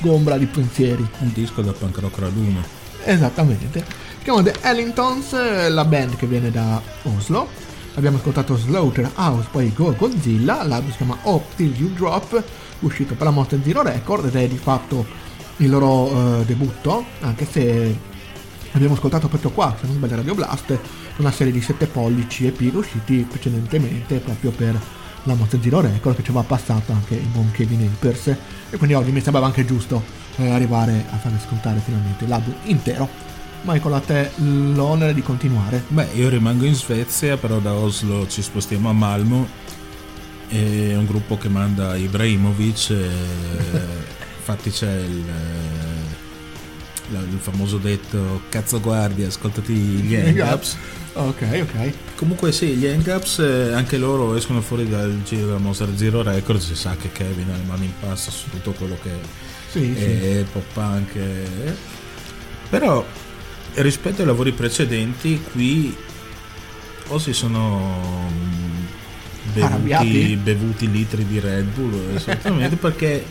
gombra 0.00 0.36
di 0.36 0.46
pensieri. 0.46 1.06
Un 1.20 1.32
disco 1.32 1.62
da 1.62 1.72
punk 1.72 1.98
rock 1.98 2.18
raduno. 2.18 2.62
Esattamente. 3.04 3.84
Chiamo 4.22 4.42
The 4.42 4.54
Ellingtons, 4.62 5.68
la 5.70 5.84
band 5.84 6.16
che 6.16 6.26
viene 6.26 6.50
da 6.50 6.80
Oslo. 7.02 7.48
Abbiamo 7.94 8.16
ascoltato 8.16 8.56
Slaughterhouse, 8.56 9.48
poi 9.50 9.72
Go 9.72 9.94
Godzilla, 9.94 10.62
l'album 10.64 10.90
si 10.90 10.96
chiama 10.96 11.16
Hope 11.22 11.54
Till 11.56 11.74
You 11.76 11.90
Drop, 11.90 12.42
uscito 12.84 13.14
per 13.14 13.26
la 13.26 13.32
Monster 13.32 13.60
Zero 13.62 13.82
Record 13.82 14.26
ed 14.26 14.36
è 14.36 14.46
di 14.48 14.56
fatto 14.56 15.06
il 15.58 15.70
loro 15.70 16.40
eh, 16.40 16.44
debutto, 16.44 17.04
anche 17.20 17.46
se 17.50 17.96
abbiamo 18.72 18.94
ascoltato 18.94 19.28
proprio 19.28 19.50
qua, 19.50 19.74
se 19.78 19.86
non 19.86 19.96
sbaglio 19.96 20.16
Radio 20.16 20.34
Blast, 20.34 20.78
una 21.16 21.30
serie 21.30 21.52
di 21.52 21.60
7 21.60 21.86
pollici 21.86 22.46
EP 22.46 22.74
usciti 22.74 23.26
precedentemente 23.28 24.18
proprio 24.18 24.50
per 24.50 24.78
la 25.24 25.34
Monster 25.34 25.60
Zero 25.62 25.80
Record 25.80 26.16
che 26.16 26.22
ci 26.22 26.30
aveva 26.30 26.44
passato 26.44 26.92
anche 26.92 27.14
il 27.14 27.26
buon 27.26 27.50
Kevin 27.52 27.88
Apers 27.92 28.26
e 28.70 28.76
quindi 28.76 28.94
oggi 28.94 29.10
mi 29.10 29.20
sembrava 29.20 29.46
anche 29.46 29.64
giusto 29.64 30.02
eh, 30.36 30.50
arrivare 30.50 31.04
a 31.10 31.16
farvi 31.16 31.38
ascoltare 31.38 31.80
finalmente 31.80 32.26
l'album 32.26 32.54
intero. 32.64 33.08
Michael, 33.62 33.94
a 33.94 34.00
te 34.00 34.30
l'onere 34.36 35.14
di 35.14 35.22
continuare. 35.22 35.84
Beh, 35.88 36.08
io 36.14 36.28
rimango 36.28 36.66
in 36.66 36.74
Svezia, 36.74 37.38
però 37.38 37.60
da 37.60 37.72
Oslo 37.72 38.26
ci 38.28 38.42
spostiamo 38.42 38.90
a 38.90 38.92
Malmo. 38.92 39.46
È 40.48 40.94
un 40.94 41.06
gruppo 41.06 41.36
che 41.36 41.48
manda 41.48 41.96
Ibrahimovic. 41.96 42.90
e 42.90 43.10
infatti 44.36 44.70
c'è 44.70 44.92
il, 45.00 45.24
eh, 47.10 47.16
il 47.16 47.38
famoso 47.38 47.78
detto 47.78 48.42
cazzo 48.48 48.80
guardi, 48.80 49.24
ascoltati 49.24 49.72
gli 49.72 50.14
Hangups. 50.14 50.76
Ok, 51.14 51.42
ok. 51.62 51.92
Comunque 52.16 52.52
sì, 52.52 52.74
gli 52.74 52.86
Hangups 52.86 53.38
eh, 53.38 53.72
anche 53.72 53.98
loro 53.98 54.34
escono 54.36 54.60
fuori 54.60 54.88
dal 54.88 55.22
giro 55.24 55.46
della 55.46 55.58
Monster 55.58 55.88
Zero 55.96 56.22
Records, 56.22 56.66
si 56.66 56.74
sa 56.74 56.96
che 56.96 57.10
Kevin 57.12 57.50
ha 57.50 57.56
le 57.56 57.64
mani 57.66 57.84
in 57.86 57.92
pasta 58.00 58.30
su 58.30 58.48
tutto 58.50 58.72
quello 58.72 58.96
che 59.02 59.10
Sì, 59.70 59.92
è 59.94 60.44
pop 60.52 60.64
punk. 60.72 61.14
eh. 61.16 61.74
Però 62.68 63.04
rispetto 63.74 64.20
ai 64.20 64.26
lavori 64.26 64.52
precedenti, 64.52 65.40
qui 65.52 65.96
o 67.08 67.18
si 67.18 67.32
sono 67.32 68.28
mm? 68.32 68.84
Bevuti, 69.52 70.36
bevuti 70.36 70.90
litri 70.90 71.26
di 71.26 71.38
Red 71.40 71.66
Bull, 71.66 72.14
esattamente 72.16 72.76
perché 72.76 73.24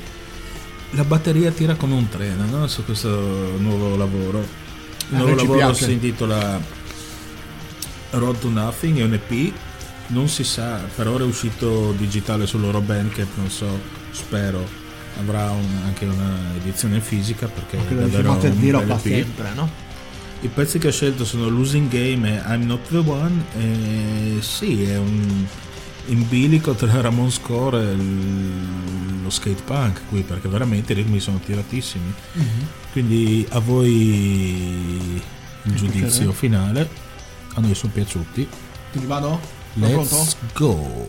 la 0.91 1.03
batteria 1.03 1.51
tira 1.51 1.75
come 1.75 1.95
un 1.95 2.07
treno 2.07 2.45
no? 2.45 2.67
su 2.67 2.83
questo 2.85 3.55
nuovo 3.57 3.95
lavoro. 3.95 4.39
Il 5.09 5.17
nuovo 5.17 5.35
lavoro 5.35 5.73
si 5.73 5.91
intitola 5.91 6.59
Road 8.11 8.39
to 8.39 8.49
Nothing, 8.49 8.99
è 8.99 9.03
un 9.03 9.13
EP, 9.13 9.51
non 10.07 10.27
si 10.27 10.43
sa, 10.43 10.79
per 10.95 11.07
ora 11.07 11.23
è 11.23 11.27
uscito 11.27 11.93
digitale 11.97 12.45
sul 12.45 12.61
loro 12.61 12.79
bandcamp, 12.79 13.29
non 13.35 13.49
so, 13.49 13.67
spero 14.11 14.81
avrà 15.19 15.51
un- 15.51 15.81
anche 15.85 16.05
una 16.05 16.53
edizione 16.57 16.99
fisica 16.99 17.47
perché 17.47 17.77
è 17.77 17.87
che 17.87 17.95
davvero 17.95 18.31
un 18.79 18.87
fa 18.87 18.93
EP. 18.95 18.99
sempre, 19.01 19.53
no? 19.53 19.69
I 20.41 20.47
pezzi 20.47 20.77
che 20.77 20.87
ho 20.87 20.91
scelto 20.91 21.23
sono 21.23 21.47
Losing 21.47 21.87
Game 21.89 22.27
e 22.29 22.41
I'm 22.53 22.63
Not 22.65 22.89
The 22.89 22.97
One 22.97 23.43
e 23.57 24.41
sì, 24.41 24.83
è 24.83 24.97
un 24.97 25.45
in 26.07 26.27
bilico 26.27 26.73
tra 26.73 26.99
Ramon 27.01 27.31
Score 27.31 27.91
e 27.91 27.95
lo 29.21 29.29
skate 29.29 29.61
punk 29.63 30.01
qui 30.09 30.21
perché 30.21 30.47
veramente 30.47 30.93
i 30.93 30.95
ritmi 30.95 31.19
sono 31.19 31.39
tiratissimi. 31.39 32.13
Mhm. 32.33 32.67
Quindi 32.91 33.45
a 33.49 33.59
voi 33.59 35.21
il 35.63 35.75
giudizio 35.75 36.31
finale. 36.31 36.89
A 37.55 37.61
noi 37.61 37.75
sono 37.75 37.91
piaciuti. 37.93 38.47
Quindi 38.91 39.07
vado? 39.07 39.39
Let's 39.75 40.35
go. 40.53 41.07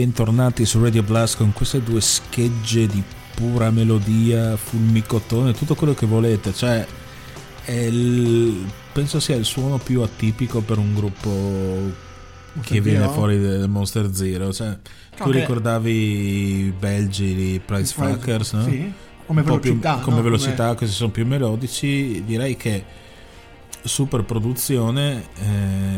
Bentornati 0.00 0.66
su 0.66 0.82
Radio 0.82 1.02
Blast 1.02 1.38
con 1.38 1.54
queste 1.54 1.82
due 1.82 2.02
schegge 2.02 2.86
di 2.86 3.02
pura 3.34 3.70
melodia, 3.70 4.54
fulmicotone, 4.54 5.54
tutto 5.54 5.74
quello 5.74 5.94
che 5.94 6.04
volete. 6.04 6.52
Cioè, 6.52 6.86
è 7.64 7.72
il- 7.72 8.66
penso 8.92 9.20
sia 9.20 9.36
il 9.36 9.46
suono 9.46 9.78
più 9.78 10.02
atipico 10.02 10.60
per 10.60 10.76
un 10.76 10.92
gruppo 10.92 11.30
che 12.60 12.74
Zero? 12.74 12.82
viene 12.82 13.08
fuori 13.08 13.38
del 13.40 13.70
Monster 13.70 14.10
Zero. 14.12 14.52
Cioè, 14.52 14.76
tu 15.16 15.30
ricordavi 15.30 15.90
i 15.90 16.74
belgi, 16.78 17.54
i 17.54 17.60
Price 17.64 17.94
Fuckers, 17.94 18.52
no? 18.52 18.64
Sì, 18.64 18.92
come 19.24 19.42
po' 19.44 19.58
più- 19.58 19.70
velocità, 19.78 20.00
come 20.04 20.16
no? 20.16 20.22
velocità, 20.22 20.74
questi 20.74 20.94
sono 20.94 21.10
più 21.10 21.24
melodici. 21.24 22.22
Direi 22.26 22.54
che 22.58 22.84
super 23.86 24.22
produzione, 24.24 25.24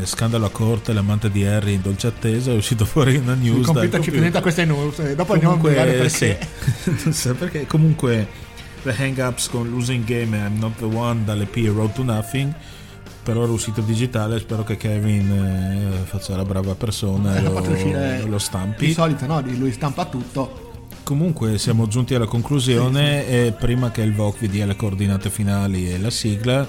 eh, 0.01 0.05
scandalo 0.05 0.45
a 0.45 0.49
corte, 0.49 0.93
l'amante 0.93 1.29
di 1.29 1.45
Harry 1.45 1.73
in 1.73 1.81
dolce 1.81 2.07
attesa, 2.07 2.51
è 2.51 2.55
uscito 2.55 2.85
fuori 2.85 3.15
una 3.17 3.33
Il 3.33 3.39
news. 3.39 3.65
dal 3.65 3.75
computer 3.75 4.01
ci 4.01 4.11
presenta 4.11 4.41
queste 4.41 4.65
news 4.65 4.99
e 4.99 5.15
dopo 5.15 5.33
andiamo 5.33 5.55
a 5.55 5.57
Comunque, 5.57 5.83
perché. 6.09 6.09
sì. 6.09 6.95
Non 7.03 7.13
so 7.13 7.33
perché 7.35 7.65
comunque 7.67 8.27
The 8.83 8.95
Hang 8.97 9.17
Ups 9.17 9.49
con 9.49 9.69
Losing 9.69 10.03
Game 10.05 10.37
e 10.37 10.39
I'm 10.47 10.57
Not 10.57 10.77
The 10.77 10.85
One 10.85 11.23
dall'EP 11.25 11.55
Road 11.73 11.91
to 11.93 12.03
Nothing 12.03 12.53
per 13.21 13.35
ora 13.37 13.47
è 13.47 13.51
uscito 13.51 13.81
digitale 13.81 14.39
spero 14.39 14.63
che 14.63 14.77
Kevin 14.77 15.29
eh, 16.01 16.05
faccia 16.05 16.35
la 16.37 16.43
brava 16.45 16.73
persona 16.75 17.35
e 17.35 17.39
Eh, 17.39 17.41
lo, 17.43 17.59
uscire 17.59 18.21
lo 18.25 18.37
Di 18.37 18.39
stampi 18.41 18.91
solito 18.93 19.25
no, 19.25 19.41
di 19.41 19.57
lui 19.57 19.71
stampa 19.73 20.05
tutto. 20.05 20.85
comunque 21.03 21.57
siamo 21.57 21.87
giunti 21.87 22.15
alla 22.15 22.25
conclusione 22.25 23.27
e 23.27 23.51
prima 23.51 23.91
che 23.91 24.01
il 24.01 24.13
VOC 24.13 24.37
vi 24.39 24.49
dia 24.49 24.65
le 24.65 24.75
coordinate 24.77 25.29
finali 25.29 25.91
e 25.91 25.99
la 25.99 26.09
sigla 26.09 26.65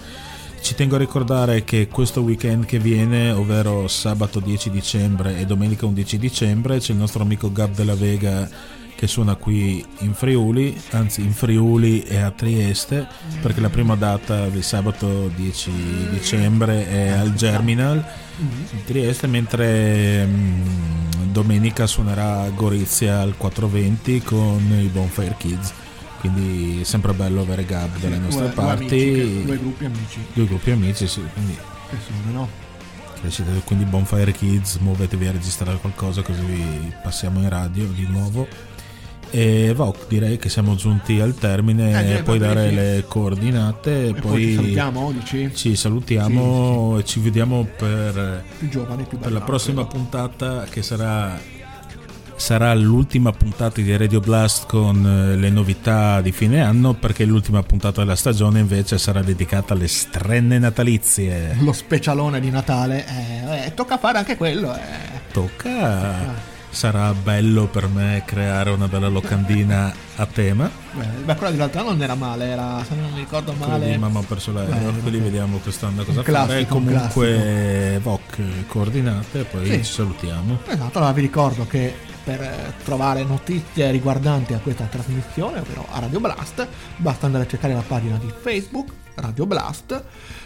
ci 0.62 0.74
tengo 0.74 0.96
a 0.96 0.98
ricordare 0.98 1.64
che 1.64 1.88
questo 1.88 2.20
weekend 2.20 2.64
che 2.66 2.78
viene, 2.78 3.30
ovvero 3.32 3.88
sabato 3.88 4.40
10 4.40 4.70
dicembre 4.70 5.38
e 5.38 5.46
domenica 5.46 5.86
11 5.86 6.18
dicembre, 6.18 6.78
c'è 6.78 6.92
il 6.92 6.98
nostro 6.98 7.22
amico 7.22 7.50
Gab 7.50 7.74
della 7.74 7.94
Vega 7.94 8.48
che 8.94 9.06
suona 9.06 9.34
qui 9.36 9.82
in 10.00 10.12
Friuli, 10.12 10.78
anzi 10.90 11.22
in 11.22 11.32
Friuli 11.32 12.02
e 12.02 12.18
a 12.18 12.30
Trieste, 12.30 13.06
perché 13.40 13.62
la 13.62 13.70
prima 13.70 13.96
data 13.96 14.48
di 14.48 14.60
sabato 14.60 15.28
10 15.34 15.70
dicembre 16.10 16.86
è 16.86 17.08
al 17.08 17.34
Germinal 17.34 18.04
di 18.36 18.84
Trieste, 18.84 19.26
mentre 19.26 20.26
mm, 20.26 21.32
domenica 21.32 21.86
suonerà 21.86 22.42
a 22.42 22.50
Gorizia 22.50 23.20
al 23.20 23.38
420 23.38 24.20
con 24.20 24.60
i 24.78 24.88
Bonfire 24.88 25.34
Kids. 25.38 25.79
Quindi 26.20 26.80
è 26.82 26.84
sempre 26.84 27.12
bello 27.14 27.40
avere 27.40 27.64
Gab 27.64 27.98
dalle 27.98 28.18
nostre 28.18 28.44
Due- 28.44 28.54
due 28.54 28.64
parti. 28.64 28.86
che- 28.86 29.42
due 29.44 29.58
gruppi 29.58 29.84
amici 29.86 30.18
Due 30.34 30.46
gruppi 30.46 30.70
amici, 30.70 31.06
sì. 31.08 31.22
Quindi, 31.32 31.54
che 31.88 31.96
sono, 32.06 32.32
no? 32.38 32.48
quindi 33.64 33.84
Bonfire 33.84 34.32
Kids, 34.32 34.76
muovetevi 34.76 35.26
a 35.26 35.32
registrare 35.32 35.76
qualcosa 35.78 36.22
così 36.22 36.40
vi 36.40 36.92
passiamo 37.02 37.40
in 37.40 37.48
radio 37.48 37.86
di 37.86 38.06
nuovo. 38.08 38.46
E 39.32 39.72
Voc, 39.76 40.06
direi 40.08 40.38
che 40.38 40.48
siamo 40.48 40.74
giunti 40.74 41.20
al 41.20 41.34
termine, 41.34 42.16
Eh, 42.16 42.22
puoi 42.22 42.38
dare 42.38 42.68
sì. 42.70 42.74
le 42.74 43.04
coordinate 43.06 44.08
E 44.08 44.14
poi 44.14 44.42
ci 44.42 44.54
salutiamo, 44.56 45.12
dici? 45.12 45.50
Ci 45.54 45.76
salutiamo 45.76 46.98
e 46.98 47.04
ci 47.04 47.20
vediamo 47.20 47.64
per, 47.76 48.44
Più 48.58 48.68
giovane, 48.68 49.04
più 49.04 49.18
per 49.18 49.30
la 49.32 49.40
prossima 49.40 49.84
puntata 49.86 50.64
che 50.64 50.82
sarà 50.82 51.38
sarà 52.40 52.72
l'ultima 52.74 53.32
puntata 53.32 53.82
di 53.82 53.94
Radio 53.94 54.18
Blast 54.18 54.66
con 54.66 55.04
eh, 55.06 55.36
le 55.36 55.50
novità 55.50 56.22
di 56.22 56.32
fine 56.32 56.62
anno 56.62 56.94
perché 56.94 57.26
l'ultima 57.26 57.62
puntata 57.62 58.00
della 58.00 58.16
stagione 58.16 58.60
invece 58.60 58.96
sarà 58.96 59.20
dedicata 59.22 59.74
alle 59.74 59.86
strenne 59.88 60.58
natalizie. 60.58 61.56
Lo 61.60 61.72
specialone 61.74 62.40
di 62.40 62.48
Natale, 62.50 63.04
eh, 63.06 63.66
eh, 63.66 63.74
tocca 63.74 63.98
fare 63.98 64.18
anche 64.18 64.38
quello. 64.38 64.74
Eh. 64.74 64.80
Tocca 65.32 66.48
sarà 66.70 67.12
bello 67.12 67.66
per 67.66 67.88
me 67.88 68.22
creare 68.24 68.70
una 68.70 68.88
bella 68.88 69.08
locandina 69.08 69.92
a 70.16 70.24
tema. 70.26 70.70
Beh, 70.92 71.04
beh, 71.24 71.34
quella 71.34 71.50
dell'altro 71.52 71.80
anno 71.80 71.90
non 71.90 72.02
era 72.02 72.14
male, 72.14 72.46
era, 72.46 72.82
se 72.88 72.94
non 72.94 73.10
mi 73.12 73.18
ricordo 73.18 73.52
male. 73.52 73.90
di 73.90 73.98
mamma 73.98 74.20
ha 74.20 74.24
perso 74.26 74.50
l'aereo, 74.52 74.92
quindi 74.92 75.10
vabbè. 75.18 75.22
vediamo 75.30 75.58
quest'anno 75.58 76.04
cosa 76.04 76.22
classico, 76.22 76.46
fare. 76.46 76.60
un 76.60 76.66
Comunque, 76.68 78.00
VOC, 78.02 78.66
coordinate, 78.66 79.44
poi 79.44 79.66
Sì. 79.66 79.84
ci 79.84 79.92
salutiamo. 79.92 80.60
Esatto, 80.66 80.98
allora 80.98 81.12
vi 81.12 81.20
ricordo 81.20 81.66
che 81.66 82.08
per 82.30 82.42
eh, 82.42 82.74
trovare 82.84 83.24
notizie 83.24 83.90
riguardanti 83.90 84.54
a 84.54 84.60
questa 84.60 84.84
trasmissione, 84.84 85.58
ovvero 85.58 85.84
a 85.90 85.98
Radio 85.98 86.20
Blast, 86.20 86.64
basta 86.96 87.26
andare 87.26 87.44
a 87.44 87.46
cercare 87.48 87.74
la 87.74 87.82
pagina 87.84 88.18
di 88.18 88.32
Facebook 88.40 88.92
Radio 89.16 89.46
Blast. 89.46 90.04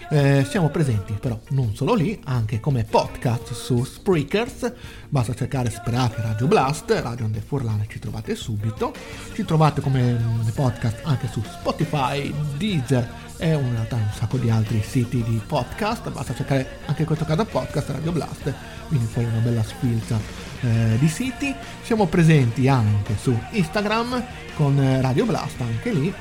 Eh, 0.08 0.46
siamo 0.48 0.70
presenti 0.70 1.12
però 1.20 1.38
non 1.50 1.74
solo 1.74 1.92
lì, 1.92 2.18
anche 2.24 2.58
come 2.58 2.84
podcast 2.84 3.52
su 3.52 3.84
Spreakers. 3.84 4.72
Basta 5.10 5.34
cercare 5.34 5.68
Sperate 5.68 6.22
Radio 6.22 6.46
Blast, 6.46 6.90
Radio 6.90 7.26
Onde 7.26 7.42
Furlane 7.42 7.86
ci 7.86 7.98
trovate 7.98 8.34
subito. 8.34 8.94
Ci 9.34 9.44
trovate 9.44 9.82
come 9.82 10.12
mm, 10.12 10.48
podcast 10.54 11.00
anche 11.02 11.28
su 11.28 11.42
Spotify, 11.42 12.32
Deezer 12.56 13.22
e 13.36 13.52
in 13.52 13.72
realtà 13.72 13.96
un 13.96 14.10
sacco 14.14 14.38
di 14.38 14.48
altri 14.48 14.80
siti 14.82 15.22
di 15.22 15.38
podcast. 15.46 16.10
Basta 16.10 16.34
cercare 16.34 16.78
anche 16.86 17.02
in 17.02 17.06
questo 17.06 17.26
caso 17.26 17.44
podcast 17.44 17.90
Radio 17.90 18.12
Blast, 18.12 18.54
quindi 18.88 19.06
poi 19.12 19.24
una 19.24 19.40
bella 19.40 19.62
sfilza 19.62 20.53
eh, 20.64 20.98
di 20.98 21.08
siti. 21.08 21.54
Siamo 21.82 22.06
presenti 22.06 22.68
anche 22.68 23.16
su 23.20 23.38
Instagram 23.50 24.22
con 24.56 24.78
eh, 24.78 25.00
Radio 25.00 25.24
Blast, 25.26 25.60
anche 25.60 25.92
lì. 25.92 26.12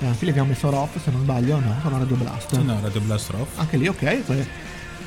E 0.00 0.06
anche 0.06 0.24
lì 0.24 0.30
abbiamo 0.30 0.48
messo 0.48 0.68
ROF, 0.68 1.00
se 1.02 1.10
non 1.10 1.22
sbaglio, 1.22 1.60
no, 1.60 1.76
sono 1.82 1.98
Radio 1.98 2.16
Blast. 2.16 2.58
No, 2.58 2.78
Radio 2.80 3.00
Blast 3.00 3.30
Rock. 3.30 3.58
Anche 3.58 3.76
lì, 3.76 3.86
ok, 3.86 4.24
que- 4.24 4.46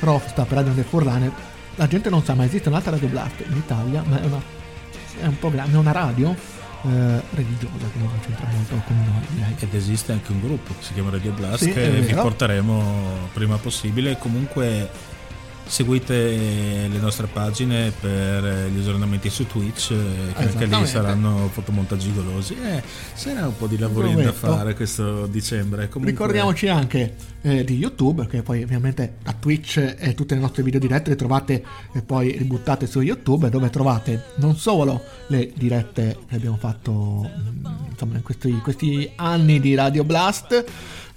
ROF 0.00 0.28
sta 0.28 0.44
per 0.44 0.56
Radio 0.58 0.70
Onde 0.70 0.82
Furlane. 0.82 1.30
La 1.76 1.86
gente 1.86 2.08
non 2.08 2.24
sa, 2.24 2.34
ma 2.34 2.44
esiste 2.44 2.68
un'altra 2.68 2.92
Radio 2.92 3.08
Blast 3.08 3.44
in 3.46 3.56
Italia, 3.56 4.02
ma 4.06 4.22
è, 4.22 4.24
una, 4.24 4.40
è 5.20 5.26
un 5.26 5.38
programma, 5.38 5.72
è 5.74 5.76
una 5.76 5.92
radio 5.92 6.30
eh, 6.30 7.22
religiosa, 7.34 7.86
quindi 7.92 8.08
non 8.08 8.20
c'entra 8.24 8.46
molto 8.50 8.82
con 8.86 8.96
noi, 8.96 9.26
direi. 9.34 9.54
Ed 9.58 9.74
esiste 9.74 10.12
anche 10.12 10.32
un 10.32 10.40
gruppo 10.40 10.74
che 10.78 10.84
si 10.84 10.92
chiama 10.94 11.10
Radio 11.10 11.32
Blast 11.32 11.64
Sì, 11.64 11.72
che 11.72 11.90
vi 11.90 12.14
porteremo 12.14 13.28
prima 13.34 13.56
possibile. 13.56 14.16
Comunque 14.18 14.88
seguite 15.66 16.88
le 16.88 16.98
nostre 16.98 17.26
pagine 17.26 17.92
per 17.98 18.68
gli 18.70 18.78
aggiornamenti 18.78 19.28
su 19.30 19.46
Twitch, 19.46 19.90
eh, 19.90 20.32
che 20.34 20.42
anche 20.42 20.66
lì 20.66 20.86
saranno 20.86 21.48
fotomontaggi 21.52 22.12
golosi. 22.14 22.56
Eh, 22.62 22.82
sarà 23.14 23.46
un 23.46 23.56
po' 23.56 23.66
di 23.66 23.78
lavoro 23.78 24.08
da 24.12 24.32
fare 24.32 24.74
questo 24.74 25.26
dicembre. 25.26 25.88
Comunque, 25.88 26.10
Ricordiamoci 26.10 26.68
anche 26.68 27.14
eh, 27.42 27.64
di 27.64 27.76
YouTube, 27.76 28.26
che 28.26 28.42
poi 28.42 28.62
ovviamente 28.62 29.16
a 29.24 29.32
Twitch 29.32 29.96
e 29.98 30.14
tutte 30.14 30.34
le 30.34 30.40
nostre 30.40 30.62
video 30.62 30.80
dirette 30.80 31.10
le 31.10 31.16
trovate 31.16 31.64
e 31.92 32.02
poi 32.02 32.36
ributtate 32.36 32.86
su 32.86 33.00
YouTube, 33.00 33.48
dove 33.50 33.70
trovate 33.70 34.24
non 34.36 34.56
solo 34.56 35.02
le 35.28 35.52
dirette 35.54 36.18
che 36.28 36.34
abbiamo 36.36 36.56
fatto 36.56 36.92
mm, 36.92 37.66
insomma 37.90 38.16
in 38.16 38.22
questi, 38.22 38.52
questi 38.62 39.10
anni 39.16 39.60
di 39.60 39.74
Radio 39.74 40.04
Blast, 40.04 40.64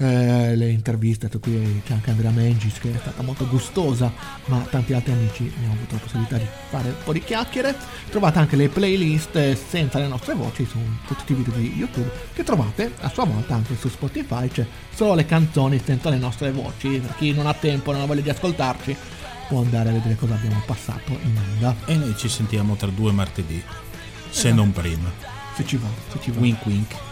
eh, 0.02 0.56
le 0.56 0.70
interviste, 0.70 1.30
cui 1.40 1.82
c'è 1.86 1.94
anche 1.94 2.10
Andrea 2.10 2.32
Mengis 2.32 2.80
che 2.80 2.94
è 2.94 2.98
stata 2.98 3.22
molto 3.22 3.46
gustosa, 3.48 4.12
ma 4.46 4.60
tanti 4.70 4.94
altri 4.94 5.12
amici 5.12 5.52
abbiamo 5.54 5.74
avuto 5.74 5.96
la 5.96 6.00
possibilità 6.00 6.38
di 6.38 6.46
fare 6.70 6.88
un 6.90 7.04
po' 7.04 7.12
di 7.12 7.22
chiacchiere. 7.22 7.76
Trovate 8.10 8.40
anche 8.40 8.56
le 8.56 8.70
playlist 8.70 9.36
eh, 9.36 9.58
senza 9.58 10.00
le 10.00 10.08
nostre 10.08 10.36
voci 10.36 10.66
su 10.66 10.78
tutti 11.06 11.34
i 11.34 11.36
video 11.36 11.54
di 11.54 11.74
YouTube 11.76 12.10
che 12.34 12.44
trovate 12.44 12.94
a 13.02 13.10
sua 13.10 13.26
volta 13.26 13.56
anche 13.56 13.76
su 13.76 13.90
Spotify, 13.90 14.48
c'è 14.48 14.66
solo 14.94 15.16
le 15.16 15.26
canzoni 15.26 15.82
senza 15.84 16.10
le 16.10 16.18
nostre 16.18 16.52
voci, 16.52 17.00
per 17.00 17.16
chi 17.18 17.34
non 17.34 17.46
ha 17.46 17.54
tempo, 17.54 17.92
non 17.92 18.02
ha 18.02 18.06
voglia 18.06 18.22
di 18.22 18.30
ascoltarci, 18.30 18.96
può 19.50 19.60
andare 19.62 19.90
a 19.90 19.94
vedere 19.94 20.16
cosa 20.16 20.36
abbiamo 20.36 20.62
passato 20.66 21.12
in 21.12 21.38
onda. 21.38 21.76
E 21.86 21.96
noi 21.96 22.16
ci 22.16 22.30
sentiamo 22.30 22.76
tra 22.76 22.88
due 22.88 23.12
martedì, 23.12 23.62
se 24.30 24.54
non 24.54 24.72
prima. 24.72 25.12
Se 25.56 25.66
ci 25.66 25.76
va, 25.76 25.88
se 26.10 26.20
ci 26.22 26.32
va. 26.32 26.40
Wink 26.40 26.66
wink. 26.66 27.09